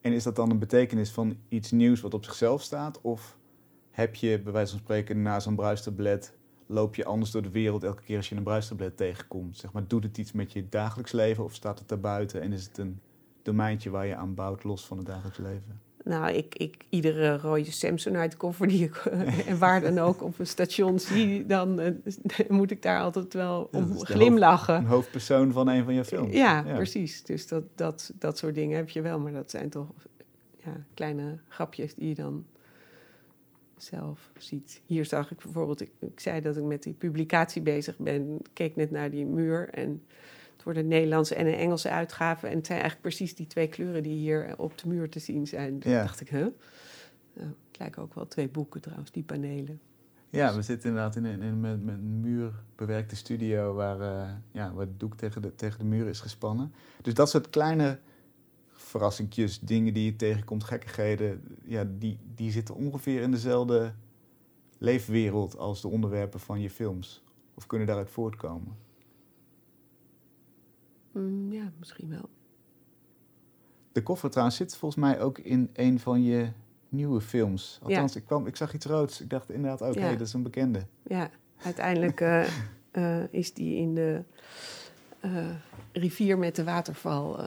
En 0.00 0.12
is 0.12 0.22
dat 0.22 0.36
dan 0.36 0.50
een 0.50 0.58
betekenis 0.58 1.10
van 1.10 1.36
iets 1.48 1.70
nieuws 1.70 2.00
wat 2.00 2.14
op 2.14 2.24
zichzelf 2.24 2.62
staat? 2.62 3.00
Of 3.00 3.38
heb 3.90 4.14
je, 4.14 4.40
bij 4.40 4.52
wijze 4.52 4.70
van 4.70 4.80
spreken, 4.80 5.22
na 5.22 5.40
zo'n 5.40 5.54
bruistablet... 5.54 6.34
loop 6.66 6.94
je 6.94 7.04
anders 7.04 7.30
door 7.30 7.42
de 7.42 7.50
wereld 7.50 7.84
elke 7.84 8.02
keer 8.02 8.16
als 8.16 8.28
je 8.28 8.36
een 8.36 8.42
bruistablet 8.42 8.96
tegenkomt? 8.96 9.56
Zeg 9.56 9.72
maar, 9.72 9.88
doet 9.88 10.02
het 10.02 10.18
iets 10.18 10.32
met 10.32 10.52
je 10.52 10.68
dagelijks 10.68 11.12
leven 11.12 11.44
of 11.44 11.54
staat 11.54 11.78
het 11.78 11.88
daarbuiten... 11.88 12.40
en 12.40 12.52
is 12.52 12.64
het 12.64 12.78
een 12.78 13.00
domeintje 13.42 13.90
waar 13.90 14.06
je 14.06 14.16
aan 14.16 14.34
bouwt 14.34 14.64
los 14.64 14.86
van 14.86 14.96
het 14.96 15.06
dagelijks 15.06 15.38
leven? 15.38 15.80
Nou, 16.04 16.32
ik, 16.32 16.54
ik 16.54 16.84
iedere 16.88 17.38
rode 17.38 17.70
Samsonite 17.70 18.36
koffer 18.36 18.66
die 18.66 18.84
ik 18.84 18.96
en 19.46 19.58
waar 19.58 19.80
dan 19.80 19.98
ook 19.98 20.22
op 20.22 20.38
een 20.38 20.46
station 20.46 20.98
zie, 20.98 21.46
dan 21.46 21.80
eh, 21.80 21.92
moet 22.48 22.70
ik 22.70 22.82
daar 22.82 23.00
altijd 23.00 23.34
wel 23.34 23.68
om 23.72 23.98
de 23.98 24.06
glimlachen. 24.06 24.74
Een 24.74 24.86
hoofdpersoon 24.86 25.52
van 25.52 25.68
een 25.68 25.84
van 25.84 25.94
je 25.94 26.04
films. 26.04 26.34
Ja, 26.34 26.62
precies. 26.62 27.22
Dus 27.22 27.48
dat, 27.48 27.64
dat, 27.74 28.12
dat 28.18 28.38
soort 28.38 28.54
dingen 28.54 28.76
heb 28.76 28.88
je 28.88 29.00
wel, 29.00 29.18
maar 29.18 29.32
dat 29.32 29.50
zijn 29.50 29.68
toch 29.68 29.86
ja, 30.56 30.84
kleine 30.94 31.38
grapjes 31.48 31.94
die 31.94 32.08
je 32.08 32.14
dan 32.14 32.44
zelf 33.76 34.30
ziet. 34.38 34.80
Hier 34.86 35.04
zag 35.04 35.30
ik 35.30 35.38
bijvoorbeeld, 35.38 35.80
ik, 35.80 35.90
ik 35.98 36.20
zei 36.20 36.40
dat 36.40 36.56
ik 36.56 36.62
met 36.62 36.82
die 36.82 36.92
publicatie 36.92 37.62
bezig 37.62 37.98
ben, 37.98 38.38
keek 38.52 38.76
net 38.76 38.90
naar 38.90 39.10
die 39.10 39.26
muur 39.26 39.68
en 39.68 40.02
het 40.60 40.68
wordt 40.68 40.84
een 40.84 40.98
Nederlandse 40.98 41.34
en 41.34 41.46
een 41.46 41.54
Engelse 41.54 41.90
uitgave 41.90 42.46
en 42.46 42.56
het 42.56 42.66
zijn 42.66 42.80
eigenlijk 42.80 43.08
precies 43.08 43.34
die 43.34 43.46
twee 43.46 43.68
kleuren 43.68 44.02
die 44.02 44.16
hier 44.16 44.54
op 44.58 44.78
de 44.78 44.88
muur 44.88 45.10
te 45.10 45.18
zien 45.18 45.46
zijn. 45.46 45.80
Ja. 45.80 46.02
dacht 46.02 46.20
ik, 46.20 46.28
huh? 46.28 46.46
Nou, 47.32 47.48
het 47.68 47.78
lijken 47.78 48.02
ook 48.02 48.14
wel 48.14 48.26
twee 48.26 48.48
boeken 48.48 48.80
trouwens, 48.80 49.10
die 49.10 49.22
panelen. 49.22 49.80
Ja, 50.30 50.54
we 50.54 50.62
zitten 50.62 50.88
inderdaad 50.88 51.16
in 51.16 51.24
een, 51.24 51.42
in 51.42 51.42
een 51.42 51.60
met, 51.60 51.84
met 51.84 51.94
een 51.94 52.20
muurbewerkte 52.20 53.16
studio 53.16 53.74
waar, 53.74 54.00
eh, 54.00 54.30
ja, 54.52 54.72
waar 54.72 54.86
het 54.86 55.00
doek 55.00 55.16
tegen 55.16 55.42
de, 55.42 55.54
tegen 55.54 55.78
de 55.78 55.84
muur 55.84 56.06
is 56.06 56.20
gespannen. 56.20 56.72
Dus 57.02 57.14
dat 57.14 57.30
soort 57.30 57.50
kleine 57.50 57.98
verrassingjes, 58.72 59.60
dingen 59.60 59.94
die 59.94 60.04
je 60.04 60.16
tegenkomt, 60.16 60.64
gekkigheden, 60.64 61.42
ja, 61.64 61.86
die, 61.98 62.18
die 62.34 62.50
zitten 62.50 62.74
ongeveer 62.74 63.22
in 63.22 63.30
dezelfde 63.30 63.92
leefwereld 64.78 65.58
als 65.58 65.80
de 65.80 65.88
onderwerpen 65.88 66.40
van 66.40 66.60
je 66.60 66.70
films. 66.70 67.22
Of 67.54 67.66
kunnen 67.66 67.86
daaruit 67.86 68.10
voortkomen. 68.10 68.88
Mm, 71.12 71.52
ja, 71.52 71.72
misschien 71.78 72.08
wel. 72.10 72.28
De 73.92 74.02
koffer 74.02 74.30
trouwens 74.30 74.56
zit 74.56 74.76
volgens 74.76 75.00
mij 75.00 75.20
ook 75.20 75.38
in 75.38 75.70
een 75.72 76.00
van 76.00 76.22
je 76.22 76.48
nieuwe 76.88 77.20
films. 77.20 77.78
Althans, 77.82 78.16
ik, 78.16 78.24
kwam, 78.26 78.46
ik 78.46 78.56
zag 78.56 78.74
iets 78.74 78.86
roods. 78.86 79.20
Ik 79.20 79.30
dacht 79.30 79.50
inderdaad 79.50 79.82
ook, 79.82 79.94
Ja. 79.94 80.00
hé, 80.00 80.16
dat 80.16 80.26
is 80.26 80.32
een 80.32 80.42
bekende. 80.42 80.86
Ja, 81.02 81.30
uiteindelijk 81.62 82.20
eh, 82.20 82.46
eh, 82.90 83.32
is 83.32 83.54
die 83.54 83.76
in 83.76 83.94
de 83.94 84.22
eh, 85.20 85.50
rivier 85.92 86.38
met 86.38 86.56
de 86.56 86.64
waterval 86.64 87.40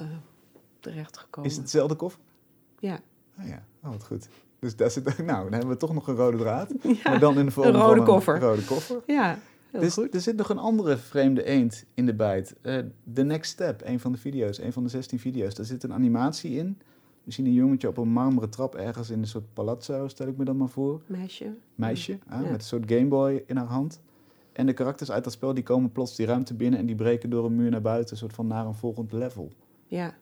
terechtgekomen. 0.80 1.49
Is 1.49 1.56
het 1.56 1.65
dezelfde 1.65 1.95
koffer? 1.95 2.21
Ja. 2.80 2.99
Ah 3.38 3.47
ja, 3.47 3.63
oh, 3.84 3.89
wat 3.91 4.06
goed. 4.06 4.28
Dus 4.60 4.76
daar 4.76 4.91
zit, 4.91 5.17
nou, 5.17 5.43
dan 5.43 5.52
hebben 5.52 5.69
we 5.69 5.78
toch 5.78 5.93
nog 5.93 6.08
een 6.08 6.15
rode 6.15 6.38
draad. 6.38 6.71
ja, 7.04 7.10
Maar 7.10 7.19
dan 7.19 7.38
in 7.38 7.45
de 7.45 7.52
vorm 7.52 7.67
een 7.67 7.73
rode 7.82 7.95
van 7.95 8.06
koffer. 8.06 8.36
een 8.36 8.41
rode 8.41 8.65
koffer. 8.65 9.02
ja, 9.08 9.38
heel 9.73 9.81
Dus 9.81 9.93
goed. 9.93 10.13
er 10.13 10.21
zit 10.21 10.36
nog 10.36 10.49
een 10.49 10.57
andere 10.57 10.97
vreemde 10.97 11.43
eend 11.43 11.86
in 11.93 12.05
de 12.05 12.13
bijt. 12.13 12.55
Eh, 12.62 12.77
The 13.13 13.23
Next 13.23 13.51
Step, 13.51 13.81
een 13.86 13.99
van 13.99 14.12
de 14.12 14.17
video's, 14.17 14.57
een 14.57 14.73
van 14.73 14.83
de 14.83 14.89
16 14.89 15.19
video's. 15.19 15.53
Daar 15.55 15.65
zit 15.65 15.83
een 15.83 15.93
animatie 15.93 16.51
in. 16.57 16.77
We 17.23 17.31
zien 17.31 17.45
een 17.45 17.53
jongetje 17.53 17.88
op 17.88 17.97
een 17.97 18.07
marmeren 18.09 18.49
trap 18.49 18.75
ergens 18.75 19.09
in 19.09 19.19
een 19.19 19.27
soort 19.27 19.53
palazzo, 19.53 20.07
stel 20.07 20.27
ik 20.27 20.38
me 20.38 20.43
dan 20.45 20.57
maar 20.57 20.69
voor. 20.69 21.01
Meisje. 21.07 21.55
Meisje, 21.75 22.19
ah, 22.27 22.41
met 22.41 22.49
een 22.53 22.59
soort 22.62 22.91
Gameboy 22.91 23.43
in 23.47 23.57
haar 23.57 23.65
hand. 23.65 24.01
En 24.51 24.65
de 24.65 24.73
karakters 24.73 25.12
uit 25.12 25.23
dat 25.23 25.33
spel 25.33 25.53
die 25.53 25.63
komen 25.63 25.91
plots 25.91 26.15
die 26.15 26.25
ruimte 26.25 26.53
binnen 26.53 26.79
en 26.79 26.86
die 26.86 26.95
breken 26.95 27.29
door 27.29 27.45
een 27.45 27.55
muur 27.55 27.69
naar 27.71 27.81
buiten, 27.81 28.12
een 28.12 28.17
soort 28.17 28.33
van 28.33 28.47
naar 28.47 28.65
een 28.65 28.73
volgend 28.75 29.12
level. 29.12 29.51
Ja, 29.88 30.15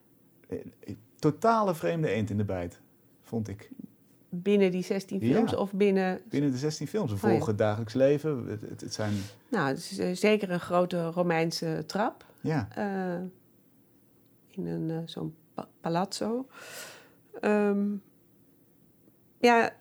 Eh, 0.47 0.57
eh, 0.79 0.95
Totale 1.15 1.75
vreemde 1.75 2.09
eend 2.09 2.29
in 2.29 2.37
de 2.37 2.45
bijt, 2.45 2.79
vond 3.21 3.47
ik. 3.47 3.71
Binnen 4.33 4.71
die 4.71 4.83
16 4.83 5.19
Ja. 5.19 5.33
films 5.33 5.55
of 5.55 5.73
binnen... 5.73 6.21
Binnen 6.29 6.51
de 6.51 6.57
16 6.57 6.87
films. 6.87 7.09
We 7.09 7.15
Oh 7.15 7.21
volgen 7.21 7.47
het 7.47 7.57
dagelijks 7.57 7.93
leven. 7.93 8.45
Het, 8.47 8.61
het, 8.61 8.81
het 8.81 8.93
zijn, 8.93 9.13
Nou, 9.49 9.67
het 9.67 9.77
is 9.77 9.97
eh, 9.97 10.15
zeker 10.15 10.49
een 10.51 10.59
grote 10.59 11.05
Romeinse 11.09 11.83
trap. 11.85 12.25
ja, 12.41 12.67
eh, 12.75 13.21
in 14.49 14.65
een 14.67 14.89
eh, 14.89 14.97
zo'n 15.05 15.35
pa- 15.53 15.67
palazzo. 15.81 16.47
Ehm, 17.39 17.87
ja, 19.39 19.75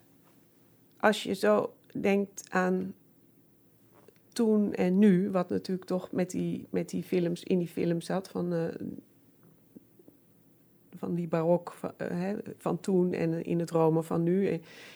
als 1.01 1.23
je 1.23 1.35
zo 1.35 1.75
denkt 2.01 2.43
aan 2.51 2.95
toen 4.33 4.73
en 4.75 4.99
nu, 4.99 5.31
wat 5.31 5.49
natuurlijk 5.49 5.87
toch 5.89 6.13
met 6.13 6.31
die, 6.31 6.67
met 6.71 6.89
die 6.89 7.03
films 7.03 7.43
in 7.43 7.59
die 7.59 7.69
films 7.69 8.07
zat 8.07 8.29
van, 8.29 8.53
van 11.01 11.15
die 11.15 11.29
barok 11.29 11.73
van, 11.73 11.93
eh, 11.97 12.29
van 12.59 12.81
toen 12.81 13.13
en 13.13 13.45
in 13.45 13.59
het 13.59 13.71
Rome 13.71 14.03
van 14.03 14.23
nu. 14.23 14.51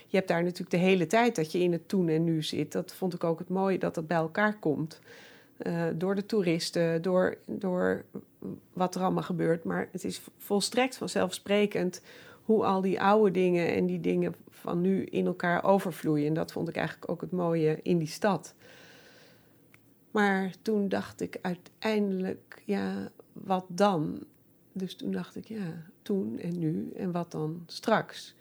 Je 0.07 0.17
hebt 0.17 0.29
daar 0.29 0.43
natuurlijk 0.43 0.71
de 0.71 0.77
hele 0.77 1.07
tijd 1.07 1.37
dat 1.37 1.53
je 1.53 1.59
in 1.59 1.73
het 1.73 1.89
toen 1.89 2.09
en 2.09 2.25
nu 2.25 2.43
zit. 2.43 2.73
Dat 2.73 2.95
vond 2.95 3.15
ik 3.15 3.25
ook 3.25 3.39
het 3.39 3.49
mooie 3.49 3.79
dat 3.79 3.95
dat 3.95 4.07
bij 4.07 4.17
elkaar 4.17 4.59
komt. 4.59 5.01
Eh, 5.57 5.83
door 5.95 6.15
de 6.15 6.27
toeristen, 6.27 7.03
door, 7.03 7.37
door 7.47 8.05
wat 8.73 8.95
er 8.95 9.03
allemaal 9.03 9.23
gebeurt. 9.23 9.65
Maar 9.65 9.89
het 9.93 10.05
is 10.05 10.23
volstrekt 10.39 10.97
vanzelfsprekend 10.97 12.03
hoe 12.43 12.65
al 12.65 12.81
die 12.81 13.01
oude 13.01 13.31
dingen 13.31 13.75
en 13.75 13.87
die 13.87 14.01
dingen 14.01 14.35
van 14.51 14.81
nu 14.81 15.05
in 15.05 15.27
elkaar 15.27 15.65
overvloeien. 15.65 16.27
En 16.27 16.35
dat 16.35 16.53
vond 16.53 16.69
ik 16.69 16.77
eigenlijk 16.77 17.11
ook 17.11 17.21
het 17.21 17.33
mooie 17.33 17.79
in 17.83 17.99
die 17.99 18.09
stad. 18.09 18.55
Maar 20.11 20.53
toen 20.63 20.89
dacht 20.89 21.21
ik 21.21 21.39
uiteindelijk, 21.43 22.63
ja, 22.65 23.11
wat 23.33 23.65
dan? 23.69 24.25
Dus 24.77 24.97
toen 24.97 25.11
dacht 25.11 25.37
ik, 25.37 25.49
ja, 25.49 25.83
toen 26.03 26.39
en 26.39 26.59
nu 26.59 26.93
en 26.97 27.13
wat 27.13 27.31
dan 27.31 27.63
straks? 27.67 28.35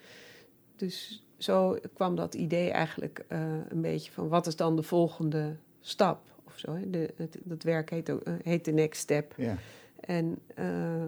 Dus 0.76 1.24
zo 1.38 1.78
kwam 1.94 2.16
dat 2.16 2.34
idee 2.34 2.72
eigenlijk 2.72 3.26
uh, 3.30 3.40
een 3.70 3.82
beetje 3.82 4.12
van 4.12 4.28
wat 4.28 4.48
is 4.48 4.56
dan 4.56 4.76
de 4.76 4.84
volgende 4.84 5.56
stap 5.82 6.20
of 6.44 6.58
zo. 6.58 6.74
Hè? 6.74 6.90
De, 6.90 7.14
het, 7.16 7.38
dat 7.44 7.64
werk 7.64 7.90
heet, 7.90 8.10
ook, 8.10 8.28
uh, 8.28 8.34
heet 8.44 8.64
The 8.64 8.72
Next 8.72 9.02
Step. 9.02 9.34
Ja. 9.38 9.58
En 10.00 10.40
uh, 10.60 11.04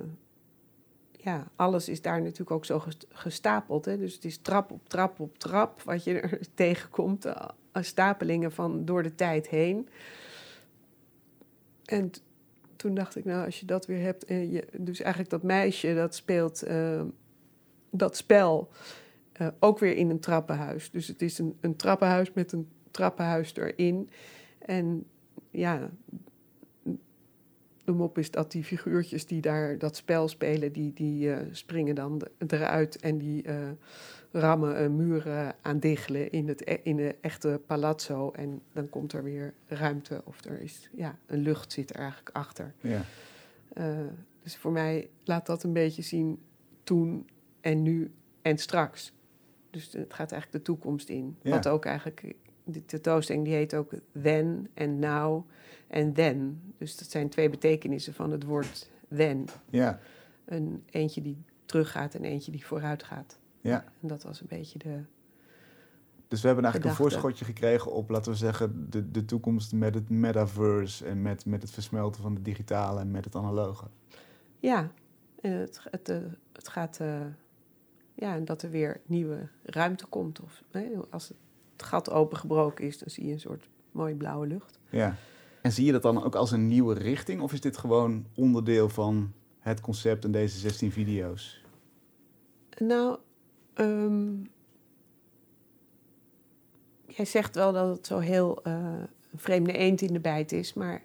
ja, 1.12 1.48
alles 1.56 1.90
is 1.90 2.02
daar 2.02 2.22
natuurlijk 2.22 2.52
ook 2.52 2.66
zo 2.66 2.84
gestapeld. 3.10 3.86
Hè? 3.86 3.98
Dus 3.98 4.14
het 4.14 4.26
is 4.26 4.38
trap 4.38 4.72
op 4.72 4.90
trap 4.90 5.20
op 5.20 5.38
trap 5.38 5.82
wat 5.82 6.04
je 6.04 6.20
er 6.20 6.40
tegenkomt. 6.54 7.26
stapelingen 7.74 8.52
van 8.52 8.86
door 8.86 9.04
de 9.04 9.16
tijd 9.16 9.48
heen. 9.48 9.90
En 11.86 12.12
toen 12.86 12.96
dacht 12.96 13.16
ik, 13.16 13.26
nou, 13.26 13.46
als 13.46 13.60
je 13.60 13.66
dat 13.66 13.86
weer 13.86 14.02
hebt... 14.02 14.26
En 14.26 14.52
je, 14.52 14.68
dus 14.78 15.00
eigenlijk 15.00 15.32
dat 15.32 15.44
meisje 15.44 15.94
dat 15.94 16.16
speelt 16.16 16.64
dat 17.90 18.18
spel 18.18 18.70
uh, 19.42 19.48
ook 19.60 19.80
weer 19.80 19.96
in 19.96 20.10
een 20.10 20.20
trappenhuis. 20.20 20.92
Dus 20.92 21.08
het 21.08 21.22
is 21.22 21.38
een, 21.38 21.58
een 21.62 21.76
trappenhuis 21.76 22.34
met 22.34 22.52
een 22.52 22.70
trappenhuis 22.92 23.56
erin. 23.56 24.10
En 24.60 25.06
ja, 25.50 25.90
de 27.84 27.92
mop 27.92 28.18
is 28.18 28.32
dat 28.32 28.52
die 28.52 28.64
figuurtjes 28.64 29.26
die 29.26 29.42
daar 29.42 29.78
dat 29.78 29.96
spel 29.96 30.28
spelen, 30.28 30.72
die, 30.72 30.94
die 30.94 31.28
uh, 31.28 31.38
springen 31.52 31.96
dan 31.96 32.22
eruit 32.48 33.00
en 33.00 33.18
die 33.18 33.44
rammen 34.36 34.96
muren 34.96 35.56
aan 35.62 35.80
diggelen 35.80 36.32
in 36.32 36.48
het 36.48 36.68
e-, 36.68 36.80
in 36.84 36.96
de 36.96 37.16
echte 37.22 37.62
palazzo. 37.66 38.32
En 38.32 38.62
dan 38.74 38.90
komt 38.90 39.14
er 39.14 39.24
weer 39.24 39.54
ruimte 39.68 40.22
of 40.26 40.46
er 40.46 40.62
is, 40.62 40.90
ja, 40.96 41.18
een 41.26 41.40
lucht 41.40 41.72
zit 41.72 41.90
er 41.90 41.96
eigenlijk 41.96 42.36
achter. 42.36 42.74
Ja. 42.82 43.02
dus 44.44 44.58
voor 44.58 44.72
mij 44.72 45.10
laat 45.24 45.46
dat 45.46 45.64
een 45.64 45.74
beetje 45.74 46.02
zien 46.02 46.40
toen 46.84 47.30
en 47.62 47.82
nu 47.82 48.12
en 48.42 48.58
straks. 48.58 49.14
Dus 49.70 49.84
het 49.92 50.14
gaat 50.14 50.32
eigenlijk 50.32 50.52
de 50.52 50.72
toekomst 50.72 51.10
in. 51.10 51.38
Ja. 51.42 51.52
Wat 51.52 51.68
ook 51.68 51.86
eigenlijk, 51.86 52.36
de 52.64 52.86
tentoonstelling 52.86 53.46
die 53.46 53.54
heet 53.54 53.76
ook 53.76 53.94
then 54.22 54.68
en 54.74 55.00
now 55.00 55.50
en 55.88 56.14
then. 56.14 56.62
Dus 56.78 56.98
dat 56.98 57.10
zijn 57.10 57.30
twee 57.30 57.50
betekenissen 57.50 58.14
van 58.14 58.32
het 58.32 58.44
woord 58.44 58.90
then. 59.16 59.46
Ja. 59.70 60.00
Een 60.46 60.84
eentje 60.90 61.22
die 61.22 61.44
teruggaat 61.66 62.16
en 62.16 62.24
eentje 62.24 62.52
die 62.52 62.66
vooruit 62.66 63.04
gaat. 63.04 63.40
Ja. 63.70 63.84
En 64.02 64.08
dat 64.08 64.24
was 64.24 64.42
een 64.42 64.48
beetje 64.50 64.80
de. 64.80 65.00
Dus 66.28 66.42
we 66.42 66.48
hebben 66.48 66.66
eigenlijk 66.66 66.96
gedachte. 66.96 67.16
een 67.16 67.22
voorschotje 67.22 67.46
gekregen 67.46 67.92
op, 67.92 68.10
laten 68.10 68.32
we 68.32 68.38
zeggen, 68.38 68.90
de, 68.90 69.12
de 69.12 69.26
toekomst 69.26 69.74
met 69.74 69.94
het 69.94 70.10
metaverse 70.10 71.06
en 71.06 71.22
met, 71.22 71.46
met 71.46 71.62
het 71.62 71.72
versmelten 71.72 72.22
van 72.22 72.36
het 72.36 72.46
digitale 72.46 73.00
en 73.00 73.12
met 73.12 73.26
het 73.26 73.36
analoge. 73.36 73.86
Ja, 74.60 74.92
en 75.42 75.52
het, 75.52 75.80
het, 75.92 76.10
uh, 76.10 76.18
het 76.54 76.68
gaat. 76.68 77.00
Uh, 77.02 77.22
ja, 78.14 78.36
en 78.36 78.46
dat 78.46 78.62
er 78.62 78.70
weer 78.70 79.02
nieuwe 79.06 79.48
ruimte 79.64 80.06
komt. 80.06 80.42
Of 80.42 80.64
als 81.10 81.28
het 81.28 81.84
gat 81.84 82.12
opengebroken 82.12 82.86
is, 82.86 82.98
dan 82.98 83.10
zie 83.10 83.26
je 83.26 83.34
een 83.34 83.40
soort 83.40 83.70
mooie 83.92 84.16
blauwe 84.16 84.48
lucht. 84.48 84.80
Ja. 84.90 85.16
En 85.62 85.72
zie 85.72 85.86
je 85.86 85.92
dat 85.92 86.02
dan 86.02 86.24
ook 86.24 86.36
als 86.36 86.52
een 86.52 86.68
nieuwe 86.68 86.94
richting? 86.94 87.42
Of 87.42 87.54
is 87.54 87.62
dit 87.62 87.78
gewoon 87.78 88.26
onderdeel 88.36 88.90
van 88.90 89.34
het 89.60 89.82
concept 89.82 90.26
en 90.26 90.32
deze 90.32 90.58
16 90.58 90.92
video's? 90.92 91.64
Nou, 92.78 93.18
um, 93.76 94.50
jij 97.16 97.26
zegt 97.26 97.56
wel 97.56 97.74
dat 97.74 97.96
het 97.96 98.08
zo 98.08 98.20
heel 98.20 98.68
uh, 98.68 98.74
een 99.32 99.40
vreemde 99.40 99.74
eend 99.74 100.02
in 100.02 100.14
de 100.14 100.20
bijt 100.20 100.52
is. 100.52 100.74
Maar 100.74 101.04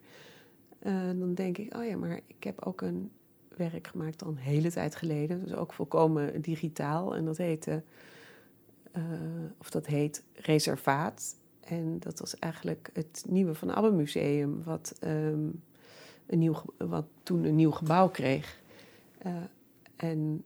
uh, 0.82 1.10
dan 1.18 1.34
denk 1.34 1.58
ik, 1.58 1.76
oh 1.76 1.84
ja, 1.84 1.96
maar 1.96 2.20
ik 2.26 2.44
heb 2.44 2.66
ook 2.66 2.80
een 2.80 3.10
werk 3.56 3.86
gemaakt 3.86 4.18
dan 4.18 4.28
een 4.28 4.36
hele 4.36 4.70
tijd 4.70 4.96
geleden. 4.96 5.44
Dus 5.44 5.54
ook 5.54 5.72
volkomen 5.72 6.40
digitaal. 6.40 7.16
En 7.16 7.24
dat 7.24 7.36
heette, 7.36 7.82
uh, 8.96 9.02
of 9.58 9.70
dat 9.70 9.86
heet 9.86 10.22
Reservaat. 10.34 11.36
En 11.60 11.98
dat 11.98 12.18
was 12.18 12.38
eigenlijk 12.38 12.90
het 12.92 13.24
nieuwe 13.28 13.54
Van 13.54 13.74
Abbe 13.74 13.90
Museum, 13.90 14.62
wat, 14.62 14.98
um, 15.04 15.62
een 16.26 16.38
nieuw, 16.38 16.62
wat 16.76 17.04
toen 17.22 17.44
een 17.44 17.54
nieuw 17.54 17.70
gebouw 17.70 18.08
kreeg. 18.08 18.60
En 19.96 20.44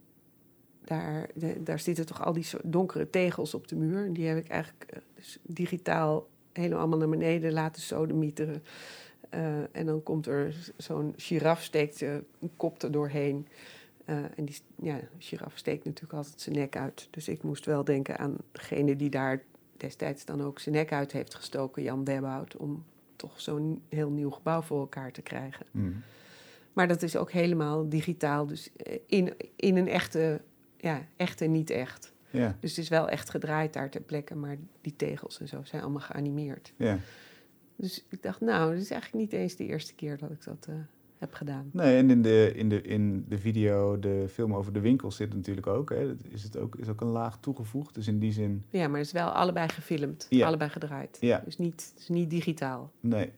daar, 0.84 1.28
de, 1.34 1.62
daar 1.62 1.78
zitten 1.78 2.06
toch 2.06 2.24
al 2.24 2.32
die 2.32 2.46
donkere 2.62 3.10
tegels 3.10 3.54
op 3.54 3.68
de 3.68 3.76
muur. 3.76 4.04
En 4.04 4.12
die 4.12 4.26
heb 4.26 4.38
ik 4.38 4.48
eigenlijk 4.48 4.90
uh, 4.94 5.00
dus 5.14 5.38
digitaal 5.42 6.26
helemaal 6.52 6.98
naar 6.98 7.08
beneden 7.08 7.52
laten 7.52 7.82
sodemieteren. 7.82 8.62
Uh, 9.34 9.56
en 9.72 9.86
dan 9.86 10.02
komt 10.02 10.26
er 10.26 10.72
zo'n 10.76 11.14
giraf 11.16 11.62
steekt 11.62 12.00
uh, 12.00 12.14
een 12.14 12.50
kop 12.56 12.82
er 12.82 12.90
doorheen. 12.92 13.46
Uh, 14.06 14.16
en 14.36 14.44
die 14.44 14.56
ja, 14.76 15.00
giraf 15.18 15.52
steekt 15.56 15.84
natuurlijk 15.84 16.12
altijd 16.14 16.40
zijn 16.40 16.56
nek 16.56 16.76
uit. 16.76 17.08
Dus 17.10 17.28
ik 17.28 17.42
moest 17.42 17.64
wel 17.64 17.84
denken 17.84 18.18
aan 18.18 18.36
degene 18.52 18.96
die 18.96 19.10
daar 19.10 19.42
destijds 19.76 20.24
dan 20.24 20.42
ook 20.42 20.58
zijn 20.58 20.74
nek 20.74 20.92
uit 20.92 21.12
heeft 21.12 21.34
gestoken, 21.34 21.82
Jan 21.82 22.04
Debhout, 22.04 22.56
om 22.56 22.84
toch 23.16 23.40
zo'n 23.40 23.82
heel 23.88 24.10
nieuw 24.10 24.30
gebouw 24.30 24.62
voor 24.62 24.80
elkaar 24.80 25.12
te 25.12 25.22
krijgen. 25.22 25.66
Mm. 25.70 26.02
Maar 26.72 26.88
dat 26.88 27.02
is 27.02 27.16
ook 27.16 27.30
helemaal 27.30 27.88
digitaal, 27.88 28.46
dus 28.46 28.70
in, 29.06 29.34
in 29.56 29.76
een 29.76 29.88
echte, 29.88 30.40
ja, 30.84 31.06
echt 31.16 31.40
en 31.40 31.52
niet 31.52 31.70
echt. 31.70 32.12
Ja. 32.30 32.56
Dus 32.60 32.70
het 32.70 32.78
is 32.78 32.88
wel 32.88 33.08
echt 33.08 33.30
gedraaid 33.30 33.72
daar 33.72 33.90
ter 33.90 34.00
plekke, 34.00 34.34
maar 34.34 34.56
die 34.80 34.96
tegels 34.96 35.40
en 35.40 35.48
zo 35.48 35.60
zijn 35.62 35.82
allemaal 35.82 36.00
geanimeerd. 36.00 36.72
Ja. 36.76 36.98
Dus 37.76 38.04
ik 38.08 38.22
dacht, 38.22 38.40
nou, 38.40 38.72
dit 38.72 38.82
is 38.82 38.90
eigenlijk 38.90 39.22
niet 39.22 39.40
eens 39.40 39.56
de 39.56 39.66
eerste 39.66 39.94
keer 39.94 40.18
dat 40.18 40.30
ik 40.30 40.44
dat 40.44 40.66
uh, 40.70 40.74
heb 41.18 41.34
gedaan. 41.34 41.70
Nee, 41.72 41.96
en 41.96 42.10
in 42.10 42.22
de, 42.22 42.52
in, 42.54 42.68
de, 42.68 42.82
in 42.82 43.24
de 43.28 43.38
video, 43.38 43.98
de 43.98 44.24
film 44.28 44.54
over 44.54 44.72
de 44.72 44.80
winkel 44.80 45.10
zit 45.10 45.34
natuurlijk 45.34 45.66
ook. 45.66 45.90
Hè, 45.90 46.14
is 46.28 46.42
het 46.42 46.56
ook, 46.56 46.76
is 46.76 46.88
ook 46.88 47.00
een 47.00 47.08
laag 47.08 47.38
toegevoegd. 47.40 47.94
Dus 47.94 48.06
in 48.06 48.18
die 48.18 48.32
zin. 48.32 48.64
Ja, 48.70 48.88
maar 48.88 48.98
het 48.98 49.06
is 49.06 49.12
wel 49.12 49.28
allebei 49.28 49.68
gefilmd, 49.68 50.26
Ja. 50.30 50.46
allebei 50.46 50.70
gedraaid. 50.70 51.16
Ja. 51.20 51.42
Dus 51.44 51.58
niet, 51.58 51.90
het 51.92 52.00
is 52.00 52.08
niet 52.08 52.30
digitaal. 52.30 52.92
Nee. 53.00 53.32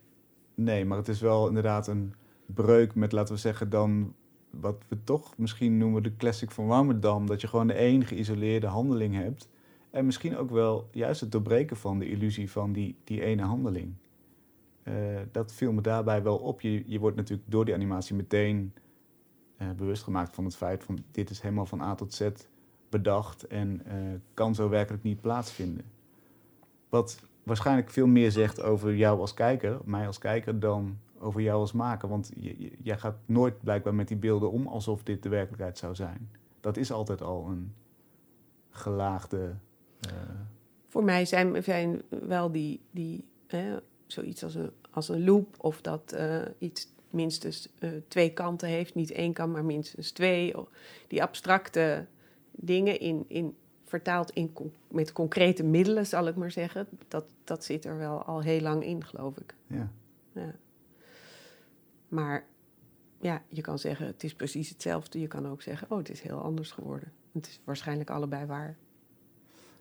nee, 0.55 0.85
maar 0.85 0.99
het 0.99 1.09
is 1.09 1.21
wel 1.21 1.49
inderdaad 1.49 1.87
een 1.87 2.15
breuk 2.47 2.95
met, 2.95 3.13
laten 3.13 3.35
we 3.35 3.41
zeggen, 3.41 3.71
dan 3.71 4.15
wat 4.61 4.85
we 4.89 5.05
toch 5.05 5.39
misschien 5.39 5.79
noemen 5.79 6.03
de 6.03 6.17
classic 6.17 6.51
van 6.51 6.67
Warmerdam. 6.67 7.27
Dat 7.27 7.41
je 7.41 7.47
gewoon 7.47 7.67
de 7.67 7.73
één 7.73 8.05
geïsoleerde 8.05 8.67
handeling 8.67 9.15
hebt. 9.15 9.49
En 9.91 10.07
misschien 10.07 10.37
ook 10.37 10.51
wel 10.51 10.89
juist 10.93 11.21
het 11.21 11.33
doorbreken 11.33 11.77
van 11.77 11.99
de 11.99 12.09
illusie 12.09 12.51
van 12.51 12.73
die, 12.73 12.97
die 13.05 13.23
ene 13.23 13.43
handeling. 13.43 13.95
Uh, 14.85 14.95
dat 15.33 15.53
viel 15.53 15.73
me 15.73 15.81
daarbij 15.81 16.23
wel 16.23 16.37
op. 16.37 16.61
Je, 16.61 16.83
je 16.87 16.99
wordt 16.99 17.17
natuurlijk 17.17 17.51
door 17.51 17.65
die 17.65 17.75
animatie 17.75 18.15
meteen 18.15 18.73
uh, 19.59 19.71
bewust 19.77 20.03
gemaakt 20.03 20.35
van 20.35 20.45
het 20.45 20.57
feit 20.57 20.85
van 20.85 20.99
dit 21.11 21.31
is 21.31 21.41
helemaal 21.41 21.67
van 21.67 21.81
A 21.81 21.95
tot 21.95 22.15
Z 22.15 22.29
bedacht 22.89 23.47
en 23.47 23.83
uh, 23.87 23.93
kan 24.35 24.55
zo 24.55 24.69
werkelijk 24.69 25.03
niet 25.03 25.21
plaatsvinden. 25.21 25.85
Wat 26.89 27.21
waarschijnlijk 27.43 27.91
veel 27.91 28.07
meer 28.07 28.31
zegt 28.31 28.63
over 28.63 28.97
jou 28.97 29.21
als 29.21 29.35
kijker, 29.35 29.79
mij 29.85 30.07
als 30.07 30.19
kijker, 30.19 30.61
dan 30.61 30.99
over 31.19 31.41
jou 31.41 31.61
als 31.61 31.73
maker. 31.73 32.09
Want 32.09 32.31
jij 32.83 32.99
gaat 32.99 33.17
nooit 33.27 33.63
blijkbaar 33.63 33.95
met 33.95 34.09
die 34.09 34.17
beelden 34.17 34.51
om 34.51 34.67
alsof 34.67 35.03
dit 35.03 35.23
de 35.23 35.29
werkelijkheid 35.29 35.79
zou 35.79 35.95
zijn. 35.95 36.31
Dat 36.61 36.77
is 36.77 36.93
altijd 36.93 37.23
al 37.23 37.47
een 37.47 37.75
gelaagde. 38.71 39.55
uh, 40.09 40.13
Voor 40.89 41.05
mij 41.05 41.25
zijn, 41.25 41.63
zijn 41.63 42.03
wel 42.09 42.53
die, 42.53 42.81
die 42.91 43.25
hè, 43.47 43.77
zoiets 44.07 44.45
als 44.45 44.55
een, 44.55 44.71
als 44.91 45.09
een 45.09 45.25
loop 45.25 45.55
of 45.59 45.81
dat 45.81 46.15
uh, 46.15 46.43
iets 46.59 46.95
minstens 47.11 47.69
uh, 47.79 47.91
twee 48.09 48.33
kanten 48.33 48.69
heeft. 48.69 48.95
Niet 48.95 49.11
één 49.11 49.33
kant, 49.33 49.53
maar 49.53 49.65
minstens 49.65 50.11
twee. 50.11 50.55
Die 51.07 51.23
abstracte 51.23 52.07
dingen 52.51 53.01
in, 53.01 53.25
in, 53.29 53.57
vertaald 53.85 54.31
in, 54.31 54.53
met 54.89 55.13
concrete 55.13 55.65
middelen, 55.65 56.07
zal 56.07 56.27
ik 56.27 56.37
maar 56.37 56.51
zeggen. 56.51 56.87
Dat, 57.09 57.25
dat 57.45 57.65
zit 57.65 57.85
er 57.85 57.99
wel 57.99 58.23
al 58.23 58.41
heel 58.43 58.61
lang 58.61 58.85
in, 58.85 59.05
geloof 59.05 59.37
ik. 59.39 59.55
Ja. 59.67 59.91
ja. 60.33 60.55
Maar 62.17 62.47
ja, 63.21 63.43
je 63.49 63.61
kan 63.61 63.79
zeggen 63.79 64.07
het 64.07 64.25
is 64.25 64.35
precies 64.35 64.69
hetzelfde. 64.69 65.21
Je 65.21 65.27
kan 65.27 65.49
ook 65.49 65.63
zeggen, 65.63 65.91
oh, 65.91 65.99
het 65.99 66.11
is 66.11 66.21
heel 66.21 66.43
anders 66.43 66.71
geworden. 66.71 67.13
Het 67.33 67.47
is 67.47 67.61
waarschijnlijk 67.65 68.11
allebei 68.11 68.47
waar. 68.47 68.77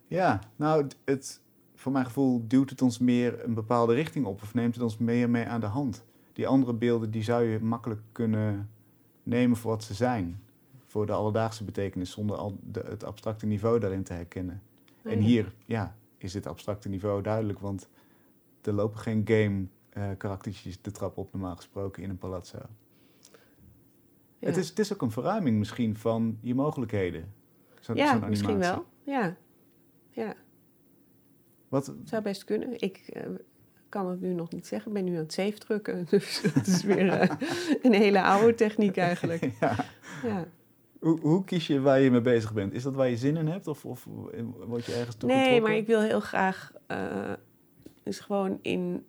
Ja, 0.08 0.40
nou, 0.56 0.88
het, 1.06 1.42
voor 1.74 1.92
mijn 1.92 2.06
gevoel 2.06 2.48
duwt 2.48 2.70
het 2.70 2.82
ons 2.82 3.00
meer 3.00 3.44
een 3.44 3.54
bepaalde 3.54 3.94
richting 3.94 4.26
op 4.26 4.42
of 4.42 4.54
neemt 4.54 4.76
het 4.76 4.84
ons 4.84 4.98
meer 4.98 5.30
mee 5.30 5.46
aan 5.46 5.60
de 5.60 5.66
hand. 5.66 6.04
Die 6.34 6.48
andere 6.48 6.74
beelden 6.74 7.12
die 7.12 7.24
zou 7.24 7.44
je 7.44 7.60
makkelijk 7.60 8.02
kunnen 8.12 8.70
nemen 9.24 9.58
voor 9.58 9.72
wat 9.72 9.84
ze 9.84 9.94
zijn. 9.94 10.44
Voor 10.86 11.06
de 11.06 11.14
alledaagse 11.14 11.64
betekenis, 11.64 12.12
zonder 12.12 12.38
al 12.38 12.58
de, 12.64 12.80
het 12.80 13.04
abstracte 13.04 13.46
niveau 13.46 13.80
daarin 13.80 14.04
te 14.04 14.14
herkennen. 14.14 14.62
Oh, 15.06 15.12
en 15.12 15.20
hier 15.20 15.54
ja, 15.66 15.96
is 16.18 16.32
dit 16.32 16.48
abstracte 16.48 16.90
niveau 16.90 17.22
duidelijk, 17.22 17.60
want 17.60 17.88
er 18.62 18.74
lopen 18.74 19.00
geen 19.00 19.24
game-karaktertjes 19.96 20.82
de 20.82 20.91
trap 20.91 21.18
op, 21.18 21.34
normaal 21.34 21.56
gesproken, 21.56 22.04
in 22.04 22.10
een 22.10 22.18
palazzo. 22.18 22.58
Ja. 24.39 24.48
Het, 24.48 24.58
is, 24.58 24.70
het 24.70 24.80
is 24.80 24.93
ook 24.93 25.02
een 25.02 25.12
verruiming 25.12 25.58
misschien 25.58 25.98
van 25.98 26.38
je 26.41 26.56
mogelijkheden. 26.56 27.34
Zo'n 27.80 27.96
ja, 27.96 28.20
zo'n 28.20 28.30
misschien 28.30 28.58
wel. 28.58 28.86
Ja, 29.04 29.38
ja. 30.10 30.34
Wat, 31.68 31.93
zou 32.04 32.24
best 32.24 32.43
kunnen. 32.43 32.82
Ik 32.82 32.98
eh, 32.98 33.24
kan 33.89 34.10
het 34.10 34.22
nu 34.22 34.34
nog 34.34 34.52
niet 34.52 34.68
zeggen. 34.68 34.88
Ik 34.88 34.93
ben 34.93 35.04
nu 35.04 35.12
aan 35.12 35.24
het 35.24 35.34
safe 35.34 35.58
drukken. 35.58 36.06
Dus 36.10 36.41
het 36.41 36.68
is 36.68 36.84
weer 36.84 37.10
eh, 37.10 37.30
een 37.82 37.93
hele 37.93 38.22
oude 38.22 38.56
techniek 38.56 38.98
eigenlijk. 38.98 39.43
ja. 39.60 39.86
Ja. 40.24 40.48
hoe, 41.00 41.20
hoe 41.20 41.43
kies 41.43 41.68
je 41.68 41.82
waar 41.82 42.00
je 42.00 42.12
mee 42.12 42.22
bezig 42.22 42.54
bent? 42.54 42.74
Is 42.74 42.84
dat 42.84 42.96
waar 42.96 43.10
je 43.10 43.18
zin 43.18 43.38
in 43.38 43.48
hebt 43.48 43.68
of, 43.68 43.86
of 43.86 44.08
word 44.68 44.86
je 44.86 44.93
ergens 44.93 45.16
toe 45.16 45.30
Nee, 45.30 45.62
maar 45.62 45.76
ik 45.76 45.88
wil 45.88 46.02
heel 46.02 46.20
graag... 46.20 46.72
dus 48.04 48.20
gewoon 48.20 48.60
in 48.62 49.06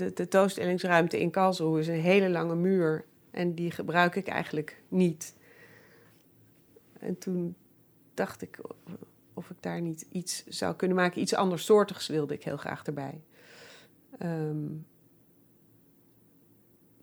de 0.00 0.12
tentoonstellingsruimte 0.12 1.20
in 1.20 1.30
Karlsruhe 1.30 1.80
is 1.80 1.88
een 1.88 2.00
hele 2.00 2.28
lange 2.28 2.54
muur. 2.54 3.04
En 3.30 3.54
die 3.54 3.70
gebruik 3.70 4.16
ik 4.16 4.26
eigenlijk 4.26 4.82
niet. 4.88 5.34
En 6.98 7.18
toen 7.18 7.54
dacht 8.14 8.42
ik 8.42 8.58
of 9.34 9.50
ik 9.50 9.56
daar 9.60 9.80
niet 9.80 10.06
iets 10.12 10.46
zou 10.46 10.74
kunnen 10.74 10.96
maken. 10.96 11.20
Iets 11.20 11.34
andersoortigs 11.34 12.06
wilde 12.08 12.34
ik 12.34 12.44
heel 12.44 12.56
graag 12.56 12.84
erbij. 12.84 13.20
Ehm, 14.18 14.66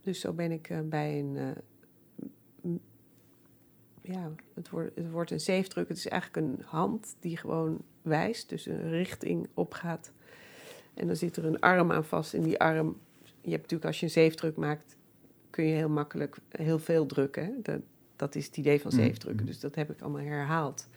dus 0.01 0.19
zo 0.19 0.33
ben 0.33 0.51
ik 0.51 0.69
eh, 0.69 0.79
bij 0.81 1.19
een... 1.19 1.37
eh, 1.37 2.71
ja, 4.01 4.31
het 4.53 4.69
wordt, 4.69 4.95
het 4.95 5.11
wordt 5.11 5.31
een 5.31 5.39
zeefdruk. 5.39 5.87
Het 5.87 5.97
is 5.97 6.07
eigenlijk 6.07 6.47
een 6.47 6.65
hand 6.65 7.15
die 7.19 7.37
gewoon 7.37 7.81
wijst, 8.01 8.49
dus 8.49 8.65
een 8.65 8.89
richting 8.89 9.47
opgaat. 9.53 10.11
En 10.97 11.07
dan 11.07 11.15
zit 11.15 11.37
er 11.37 11.45
een 11.45 11.59
arm 11.59 11.91
aan 11.91 12.05
vast. 12.05 12.33
En 12.33 12.41
die 12.43 12.59
arm, 12.59 12.97
je 13.23 13.49
hebt 13.49 13.61
natuurlijk 13.61 13.85
als 13.85 13.99
je 13.99 14.05
een 14.05 14.11
zeefdruk 14.11 14.55
maakt, 14.55 14.95
kun 15.49 15.65
je 15.65 15.75
heel 15.75 15.89
makkelijk 15.89 16.37
heel 16.49 16.79
veel 16.79 17.05
drukken. 17.05 17.59
Dat, 17.63 17.79
dat 18.15 18.35
is 18.35 18.45
het 18.45 18.57
idee 18.57 18.81
van 18.81 18.91
Mhm. 18.93 19.01
zeefdrukken. 19.03 19.45
Dus 19.45 19.59
dat 19.59 19.75
heb 19.75 19.91
ik 19.91 20.01
allemaal 20.01 20.21
herhaald. 20.21 20.87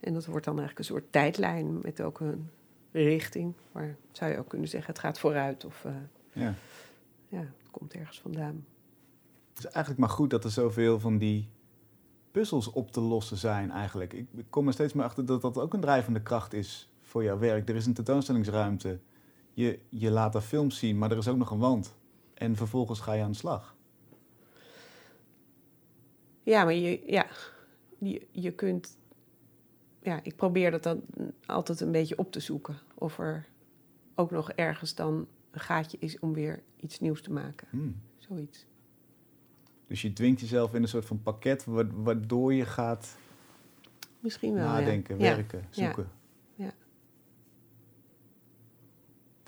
En 0.00 0.12
dat 0.14 0.26
wordt 0.26 0.44
dan 0.44 0.58
eigenlijk 0.58 0.88
een 0.88 0.94
soort 0.94 1.12
tijdlijn 1.12 1.78
met 1.82 2.00
ook 2.00 2.20
een 2.20 2.50
richting. 2.92 3.52
Waar 3.72 3.96
zou 4.12 4.30
je 4.30 4.38
ook 4.38 4.48
kunnen 4.48 4.68
zeggen, 4.68 4.90
het 4.92 5.00
gaat 5.02 5.18
vooruit 5.18 5.64
of 5.64 5.84
eh, 5.84 5.92
Ja. 6.32 6.54
ja, 7.28 7.38
het 7.38 7.70
komt 7.70 7.94
ergens 7.94 8.20
vandaan. 8.20 8.64
Het 9.48 9.58
is 9.58 9.64
eigenlijk 9.64 9.98
maar 9.98 10.08
goed 10.16 10.30
dat 10.30 10.44
er 10.44 10.50
zoveel 10.50 11.00
van 11.00 11.18
die 11.18 11.48
puzzels 12.30 12.72
op 12.72 12.92
te 12.92 13.00
lossen 13.00 13.36
zijn 13.36 13.70
eigenlijk. 13.70 14.12
Ik 14.12 14.26
kom 14.50 14.66
er 14.66 14.72
steeds 14.72 14.92
meer 14.92 15.04
achter 15.04 15.26
dat 15.26 15.42
dat 15.42 15.58
ook 15.58 15.74
een 15.74 15.80
drijvende 15.80 16.22
kracht 16.22 16.52
is 16.52 16.90
voor 17.02 17.22
jouw 17.24 17.38
werk. 17.38 17.68
Er 17.68 17.76
is 17.76 17.86
een 17.86 17.94
tentoonstellingsruimte. 17.94 18.98
Je, 19.58 19.78
je 19.88 20.10
laat 20.10 20.34
er 20.34 20.40
films 20.40 20.78
zien, 20.78 20.98
maar 20.98 21.10
er 21.10 21.16
is 21.16 21.28
ook 21.28 21.36
nog 21.36 21.50
een 21.50 21.58
wand. 21.58 21.96
En 22.34 22.56
vervolgens 22.56 23.00
ga 23.00 23.12
je 23.12 23.22
aan 23.22 23.30
de 23.30 23.36
slag. 23.36 23.76
Ja, 26.42 26.64
maar 26.64 26.74
je, 26.74 27.02
ja, 27.06 27.26
je, 27.98 28.26
je 28.30 28.50
kunt. 28.52 28.98
Ja, 30.02 30.20
ik 30.22 30.36
probeer 30.36 30.70
dat 30.70 30.82
dan 30.82 31.02
altijd 31.46 31.80
een 31.80 31.92
beetje 31.92 32.18
op 32.18 32.32
te 32.32 32.40
zoeken. 32.40 32.76
Of 32.94 33.18
er 33.18 33.46
ook 34.14 34.30
nog 34.30 34.50
ergens 34.50 34.94
dan 34.94 35.26
een 35.50 35.60
gaatje 35.60 35.96
is 36.00 36.18
om 36.18 36.32
weer 36.32 36.62
iets 36.76 37.00
nieuws 37.00 37.22
te 37.22 37.32
maken. 37.32 37.68
Hmm. 37.70 38.00
Zoiets. 38.16 38.66
Dus 39.86 40.02
je 40.02 40.12
dwingt 40.12 40.40
jezelf 40.40 40.74
in 40.74 40.82
een 40.82 40.88
soort 40.88 41.04
van 41.06 41.22
pakket 41.22 41.64
wa- 41.64 41.86
waardoor 41.92 42.54
je 42.54 42.64
gaat 42.64 43.16
Misschien 44.20 44.54
wel. 44.54 44.64
nadenken, 44.64 45.18
Ja. 45.18 45.34
werken, 45.36 45.58
Ja. 45.70 45.84
zoeken. 45.84 46.10
Ja. 46.54 46.72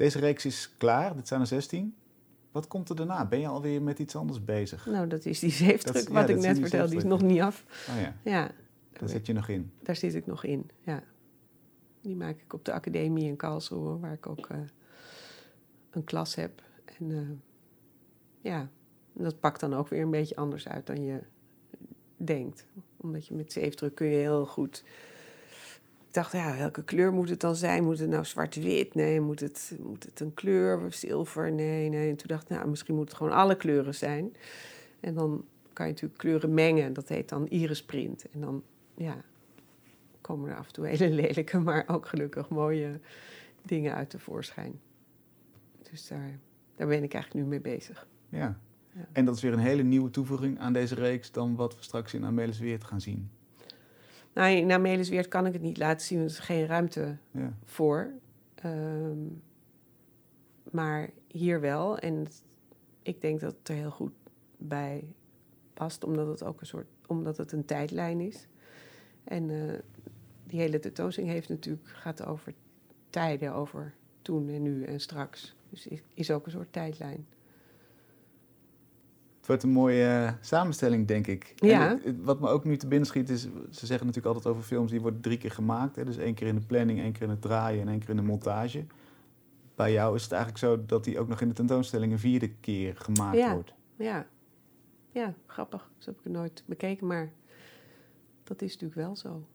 Deze 0.00 0.18
reeks 0.18 0.44
is 0.44 0.74
klaar, 0.78 1.14
dit 1.16 1.28
zijn 1.28 1.40
er 1.40 1.46
16. 1.46 1.94
Wat 2.52 2.68
komt 2.68 2.88
er 2.88 2.96
daarna? 2.96 3.26
Ben 3.26 3.40
je 3.40 3.46
alweer 3.46 3.82
met 3.82 3.98
iets 3.98 4.16
anders 4.16 4.44
bezig? 4.44 4.86
Nou, 4.86 5.06
dat 5.06 5.24
is 5.24 5.38
die 5.38 5.50
zeefdruk 5.50 5.94
Dat 5.94 6.02
is- 6.02 6.08
ja, 6.08 6.12
wat 6.20 6.28
ik 6.28 6.36
net 6.36 6.58
vertelde. 6.58 6.88
Die 6.88 6.98
is 6.98 7.04
nog 7.04 7.22
niet 7.22 7.40
af. 7.40 7.64
Oh 7.88 8.00
ja, 8.00 8.16
Ja, 8.24 8.50
daar 8.92 9.08
zit 9.08 9.26
je 9.26 9.32
nog 9.32 9.48
in. 9.48 9.72
daar 9.82 9.96
zit 9.96 10.14
ik 10.14 10.26
nog 10.26 10.44
in. 10.44 10.70
Ja. 10.80 11.02
Die 12.00 12.16
maak 12.16 12.40
ik 12.40 12.52
op 12.52 12.64
de 12.64 12.72
academie 12.72 13.26
in 13.26 13.36
Karlsruhe, 13.36 13.98
waar 13.98 14.12
ik 14.12 14.26
ook 14.26 14.46
eh, 14.48 14.58
een 15.90 16.04
klas 16.04 16.34
heb. 16.34 16.62
En 16.98 17.10
eh, 17.10 17.18
ja, 18.52 18.68
dat 19.12 19.40
pakt 19.40 19.60
dan 19.60 19.74
ook 19.74 19.88
weer 19.88 20.02
een 20.02 20.10
beetje 20.10 20.36
anders 20.36 20.68
uit 20.68 20.86
dan 20.86 21.02
je 21.04 21.20
denkt. 22.16 22.66
Omdat 22.96 23.26
je 23.26 23.34
met 23.34 23.52
zeefdruk 23.52 23.94
kun 23.94 24.06
je 24.06 24.16
heel 24.16 24.46
goed... 24.46 24.84
Ik 26.10 26.16
dacht, 26.16 26.32
ja, 26.32 26.56
welke 26.56 26.84
kleur 26.84 27.12
moet 27.12 27.28
het 27.28 27.40
dan 27.40 27.56
zijn? 27.56 27.84
Moet 27.84 27.98
het 27.98 28.08
nou 28.08 28.24
zwart-wit? 28.24 28.94
Nee, 28.94 29.20
moet 29.20 29.40
het, 29.40 29.76
moet 29.82 30.04
het 30.04 30.20
een 30.20 30.34
kleur? 30.34 30.92
Zilver? 30.92 31.52
Nee, 31.52 31.88
nee. 31.88 32.10
En 32.10 32.16
toen 32.16 32.28
dacht 32.28 32.42
ik, 32.42 32.48
nou, 32.48 32.68
misschien 32.68 32.94
moet 32.94 33.08
het 33.08 33.16
gewoon 33.16 33.32
alle 33.32 33.56
kleuren 33.56 33.94
zijn. 33.94 34.36
En 35.00 35.14
dan 35.14 35.44
kan 35.72 35.86
je 35.86 35.92
natuurlijk 35.92 36.20
kleuren 36.20 36.54
mengen. 36.54 36.92
Dat 36.92 37.08
heet 37.08 37.28
dan 37.28 37.46
irisprint. 37.46 38.24
En 38.32 38.40
dan, 38.40 38.62
ja, 38.94 39.16
komen 40.20 40.50
er 40.50 40.56
af 40.56 40.66
en 40.66 40.72
toe 40.72 40.86
hele 40.86 41.10
lelijke, 41.20 41.58
maar 41.58 41.84
ook 41.86 42.06
gelukkig 42.06 42.48
mooie 42.48 43.00
dingen 43.62 43.94
uit 43.94 44.10
tevoorschijn. 44.10 44.80
Dus 45.90 46.08
daar, 46.08 46.38
daar 46.76 46.86
ben 46.86 47.02
ik 47.02 47.14
eigenlijk 47.14 47.44
nu 47.44 47.50
mee 47.50 47.60
bezig. 47.60 48.06
Ja. 48.28 48.60
Ja. 48.92 49.08
En 49.12 49.24
dat 49.24 49.36
is 49.36 49.42
weer 49.42 49.52
een 49.52 49.58
hele 49.58 49.82
nieuwe 49.82 50.10
toevoeging 50.10 50.58
aan 50.58 50.72
deze 50.72 50.94
reeks 50.94 51.32
dan 51.32 51.56
wat 51.56 51.76
we 51.76 51.82
straks 51.82 52.14
in 52.14 52.24
Amelis 52.24 52.58
Weert 52.58 52.84
gaan 52.84 53.00
zien. 53.00 53.30
Nou, 54.34 54.50
in 54.56 54.72
Amelisweert 54.72 55.28
kan 55.28 55.46
ik 55.46 55.52
het 55.52 55.62
niet 55.62 55.78
laten 55.78 56.06
zien, 56.06 56.18
want 56.18 56.30
er 56.30 56.38
is 56.38 56.44
geen 56.44 56.66
ruimte 56.66 57.16
Ja. 57.30 57.52
voor. 57.64 58.12
Ehm, 58.54 59.18
maar 60.70 61.10
hier 61.26 61.60
wel. 61.60 61.98
En 61.98 62.26
ik 63.02 63.20
denk 63.20 63.40
dat 63.40 63.54
het 63.58 63.68
er 63.68 63.74
heel 63.74 63.90
goed 63.90 64.12
bij 64.56 65.12
past, 65.74 66.04
omdat 66.04 66.26
het 66.26 66.44
ook 66.44 66.60
een 66.60 66.66
soort, 66.66 66.86
omdat 67.06 67.36
het 67.36 67.52
een 67.52 67.64
tijdlijn 67.64 68.20
is. 68.20 68.46
En 69.24 69.50
eh, 69.50 69.78
die 70.46 70.60
hele 70.60 70.78
tentoonstelling 70.78 71.32
heeft 71.32 71.48
natuurlijk, 71.48 71.88
gaat 71.88 72.24
over 72.26 72.54
tijden, 73.10 73.54
over 73.54 73.94
toen 74.22 74.48
en 74.48 74.62
nu 74.62 74.84
en 74.84 75.00
straks. 75.00 75.54
Dus 75.70 75.86
is, 75.86 76.02
is 76.14 76.30
ook 76.30 76.44
een 76.46 76.52
soort 76.52 76.72
tijdlijn. 76.72 77.26
Wordt 79.50 79.64
een 79.64 79.70
mooie 79.70 80.04
eh, 80.06 80.32
samenstelling, 80.40 81.06
denk 81.06 81.26
ik. 81.26 81.52
Ja. 81.56 81.88
En 81.88 81.94
het- 81.96 82.04
het- 82.04 82.22
wat 82.22 82.40
me 82.40 82.48
ook 82.48 82.64
nu 82.64 82.76
te 82.76 82.86
binnen 82.86 83.06
schiet 83.08 83.28
is, 83.28 83.40
ze 83.70 83.86
zeggen 83.86 84.06
natuurlijk 84.06 84.34
altijd 84.34 84.54
over 84.54 84.62
films 84.66 84.90
die 84.90 85.00
worden 85.00 85.20
drie 85.20 85.38
keer 85.38 85.50
gemaakt. 85.50 85.96
Hè? 85.96 86.04
Dus 86.04 86.16
één 86.16 86.34
keer 86.34 86.46
in 86.46 86.54
de 86.54 86.66
planning, 86.66 87.00
één 87.00 87.12
keer 87.12 87.22
in 87.22 87.28
het 87.30 87.42
draaien 87.42 87.80
en 87.80 87.88
één 87.88 87.98
keer 87.98 88.08
in 88.10 88.16
de 88.16 88.22
montage. 88.22 88.84
Bij 89.74 89.92
jou 89.92 90.14
is 90.14 90.22
het 90.22 90.32
eigenlijk 90.32 90.62
zo 90.64 90.84
dat 90.86 91.04
die 91.04 91.18
ook 91.18 91.28
nog 91.28 91.40
in 91.40 91.48
de 91.48 91.54
tentoonstelling 91.54 92.12
een 92.12 92.18
vierde 92.18 92.48
keer 92.48 92.94
gemaakt 92.96 93.36
Ja. 93.36 93.52
wordt. 93.52 93.74
Ja, 93.96 94.26
ja 95.12 95.34
grappig. 95.46 95.90
Zo 95.98 96.10
heb 96.10 96.18
ik 96.18 96.24
het 96.24 96.32
nooit 96.32 96.62
bekeken, 96.66 97.06
maar 97.06 97.32
dat 98.44 98.62
is 98.62 98.72
natuurlijk 98.72 99.00
wel 99.00 99.16
zo. 99.16 99.46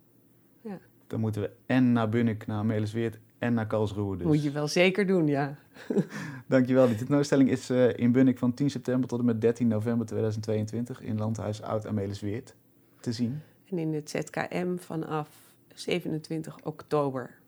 Dan 1.08 1.20
moeten 1.20 1.42
we 1.42 1.52
en 1.66 1.92
naar 1.92 2.10
Bunnik, 2.10 2.48
naar 2.48 2.58
Amelisweert 2.58 3.20
en 3.40 3.54
naar 3.54 3.68
Karlsruhe. 3.68 4.18
Dus. 4.18 4.26
Moet 4.26 4.44
je 4.44 4.52
wel 4.52 4.68
zeker 4.68 5.08
doen, 5.08 5.28
ja. 5.28 5.58
Dankjewel. 6.48 6.88
Die 6.88 6.96
tentoonstelling 6.96 7.50
is 7.50 7.70
eh, 7.70 7.98
in 7.98 8.12
Bunnik 8.12 8.38
van 8.38 8.54
10 8.54 8.70
september 8.70 9.10
tot 9.10 9.20
en 9.20 9.26
met 9.26 9.42
13 9.42 9.68
november 9.68 10.06
2022 10.06 11.02
in 11.02 11.18
Landhuis 11.18 11.62
Oud 11.62 11.88
Amelisweert 11.88 12.56
te 13.00 13.12
zien. 13.12 13.42
En 13.70 13.78
in 13.78 13.94
het 13.94 14.10
ZKM 14.10 14.78
vanaf 14.78 15.30
27 15.74 16.64
oktober. 16.64 17.44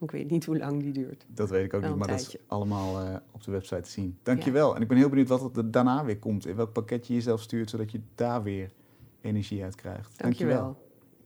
Ik 0.00 0.10
weet 0.10 0.30
niet 0.30 0.44
hoe 0.44 0.58
lang 0.58 0.82
die 0.82 0.92
duurt. 0.92 1.26
Dat 1.28 1.50
weet 1.50 1.64
ik 1.64 1.74
ook 1.74 1.82
niet, 1.82 1.96
maar 1.96 2.08
dat 2.08 2.20
is 2.20 2.36
allemaal 2.46 3.00
eh, 3.00 3.16
op 3.30 3.44
de 3.44 3.50
website 3.50 3.80
te 3.80 3.90
zien. 3.90 4.18
Dankjewel. 4.22 4.76
En 4.76 4.82
ik 4.82 4.88
ben 4.88 4.96
heel 4.96 5.08
benieuwd 5.08 5.28
wat 5.28 5.56
er 5.56 5.70
daarna 5.70 6.04
weer 6.04 6.18
komt. 6.18 6.46
In 6.46 6.56
welk 6.56 6.72
pakket 6.72 7.06
je 7.06 7.14
jezelf 7.14 7.40
stuurt, 7.40 7.70
zodat 7.70 7.92
je 7.92 8.00
daar 8.14 8.42
weer 8.42 8.70
energie 9.20 9.62
uit 9.62 9.74
krijgt. 9.74 10.18
Dankjewel. 10.18 10.76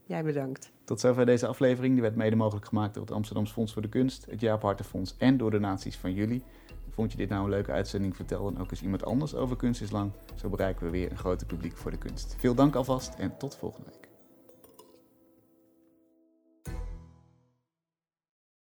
Jij 0.05 0.23
bedankt. 0.23 0.71
Tot 0.89 0.99
zover 0.99 1.25
deze 1.25 1.47
aflevering. 1.47 1.93
Die 1.93 2.01
werd 2.01 2.15
mede 2.15 2.35
mogelijk 2.35 2.65
gemaakt 2.65 2.93
door 2.93 3.03
het 3.03 3.13
Amsterdams 3.13 3.51
Fonds 3.51 3.73
voor 3.73 3.81
de 3.81 3.89
Kunst, 3.89 4.25
het 4.29 4.39
Jaap 4.39 4.61
Hartenfonds 4.61 5.15
en 5.17 5.37
door 5.37 5.51
donaties 5.51 5.97
van 5.97 6.13
jullie. 6.13 6.43
Vond 6.89 7.11
je 7.11 7.17
dit 7.17 7.29
nou 7.29 7.43
een 7.43 7.49
leuke 7.49 7.71
uitzending? 7.71 8.15
Vertel 8.15 8.43
dan 8.43 8.61
ook 8.61 8.71
eens 8.71 8.81
iemand 8.81 9.05
anders 9.05 9.35
over 9.35 9.55
Kunst 9.55 9.81
is 9.81 9.91
Lang. 9.91 10.11
Zo 10.35 10.49
bereiken 10.49 10.85
we 10.85 10.91
weer 10.91 11.11
een 11.11 11.17
groter 11.17 11.47
publiek 11.47 11.77
voor 11.77 11.91
de 11.91 11.97
kunst. 11.97 12.35
Veel 12.37 12.55
dank 12.55 12.75
alvast 12.75 13.13
en 13.13 13.37
tot 13.37 13.55
volgende 13.55 13.89
week. 13.89 14.08